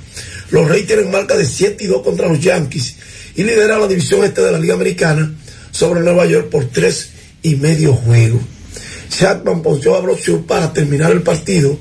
[0.51, 2.97] Los Reyes tienen marca de 7 y 2 contra los Yankees
[3.37, 5.35] y lideran la división este de la Liga Americana
[5.71, 7.11] sobre Nueva York por tres
[7.43, 8.43] y medio juegos.
[9.09, 11.79] Chapman ponchó a Brosur para terminar el partido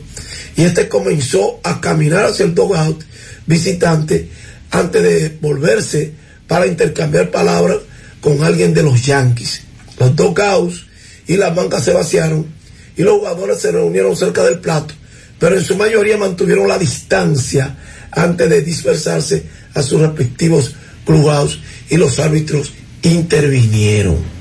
[0.55, 3.03] y este comenzó a caminar hacia el dugout
[3.45, 4.29] visitante
[4.71, 6.13] antes de volverse
[6.47, 7.77] para intercambiar palabras
[8.21, 9.61] con alguien de los Yankees.
[9.99, 10.85] Los dugouts
[11.27, 12.47] y las bancas se vaciaron
[12.95, 14.93] y los jugadores se reunieron cerca del plato,
[15.39, 17.77] pero en su mayoría mantuvieron la distancia
[18.11, 19.43] antes de dispersarse
[19.73, 20.75] a sus respectivos
[21.05, 21.59] clubhouse
[21.89, 22.73] y los árbitros
[23.03, 24.36] intervinieron.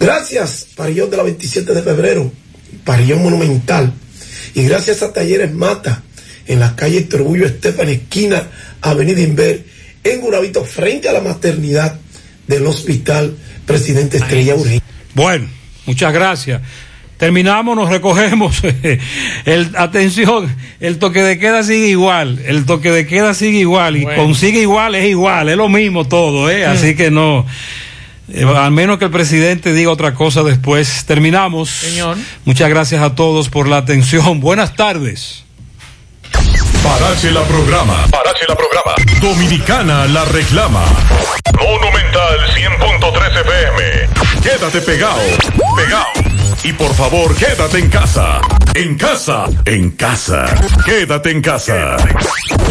[0.00, 2.30] Gracias, Parillón de la 27 de febrero,
[2.84, 3.92] Parillón Monumental,
[4.54, 6.02] y gracias a Talleres Mata,
[6.46, 8.48] en la calle Trujillo Estefan, esquina
[8.80, 9.64] Avenida Inver,
[10.04, 11.98] en Guravito, frente a la maternidad
[12.46, 14.84] del Hospital Presidente Estrella Urgente.
[15.14, 15.46] Bueno,
[15.86, 16.62] muchas gracias.
[17.18, 18.62] Terminamos, nos recogemos.
[19.44, 22.40] el, atención, el toque de queda sigue igual.
[22.46, 23.96] El toque de queda sigue igual.
[23.96, 25.48] Y consigue igual, es igual.
[25.48, 26.64] Es lo mismo todo, ¿eh?
[26.64, 27.44] Así que no.
[28.30, 31.04] Eh, al menos que el presidente diga otra cosa después.
[31.06, 31.70] Terminamos.
[31.70, 32.16] Señor.
[32.44, 34.40] Muchas gracias a todos por la atención.
[34.40, 35.44] Buenas tardes.
[36.82, 38.06] Parache la programa.
[38.10, 38.94] Parache la programa.
[39.20, 40.84] Dominicana la reclama.
[41.58, 44.08] Monumental 100.13 FM.
[44.42, 45.20] Quédate pegado.
[45.76, 46.38] Pegado.
[46.64, 48.40] Y por favor, quédate en casa.
[48.74, 49.46] En casa.
[49.64, 50.44] En casa.
[50.84, 51.96] Quédate en casa.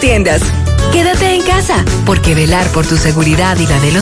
[0.00, 0.42] tiendas.
[0.92, 3.98] Quédate en casa, porque velar por tu seguridad y la de los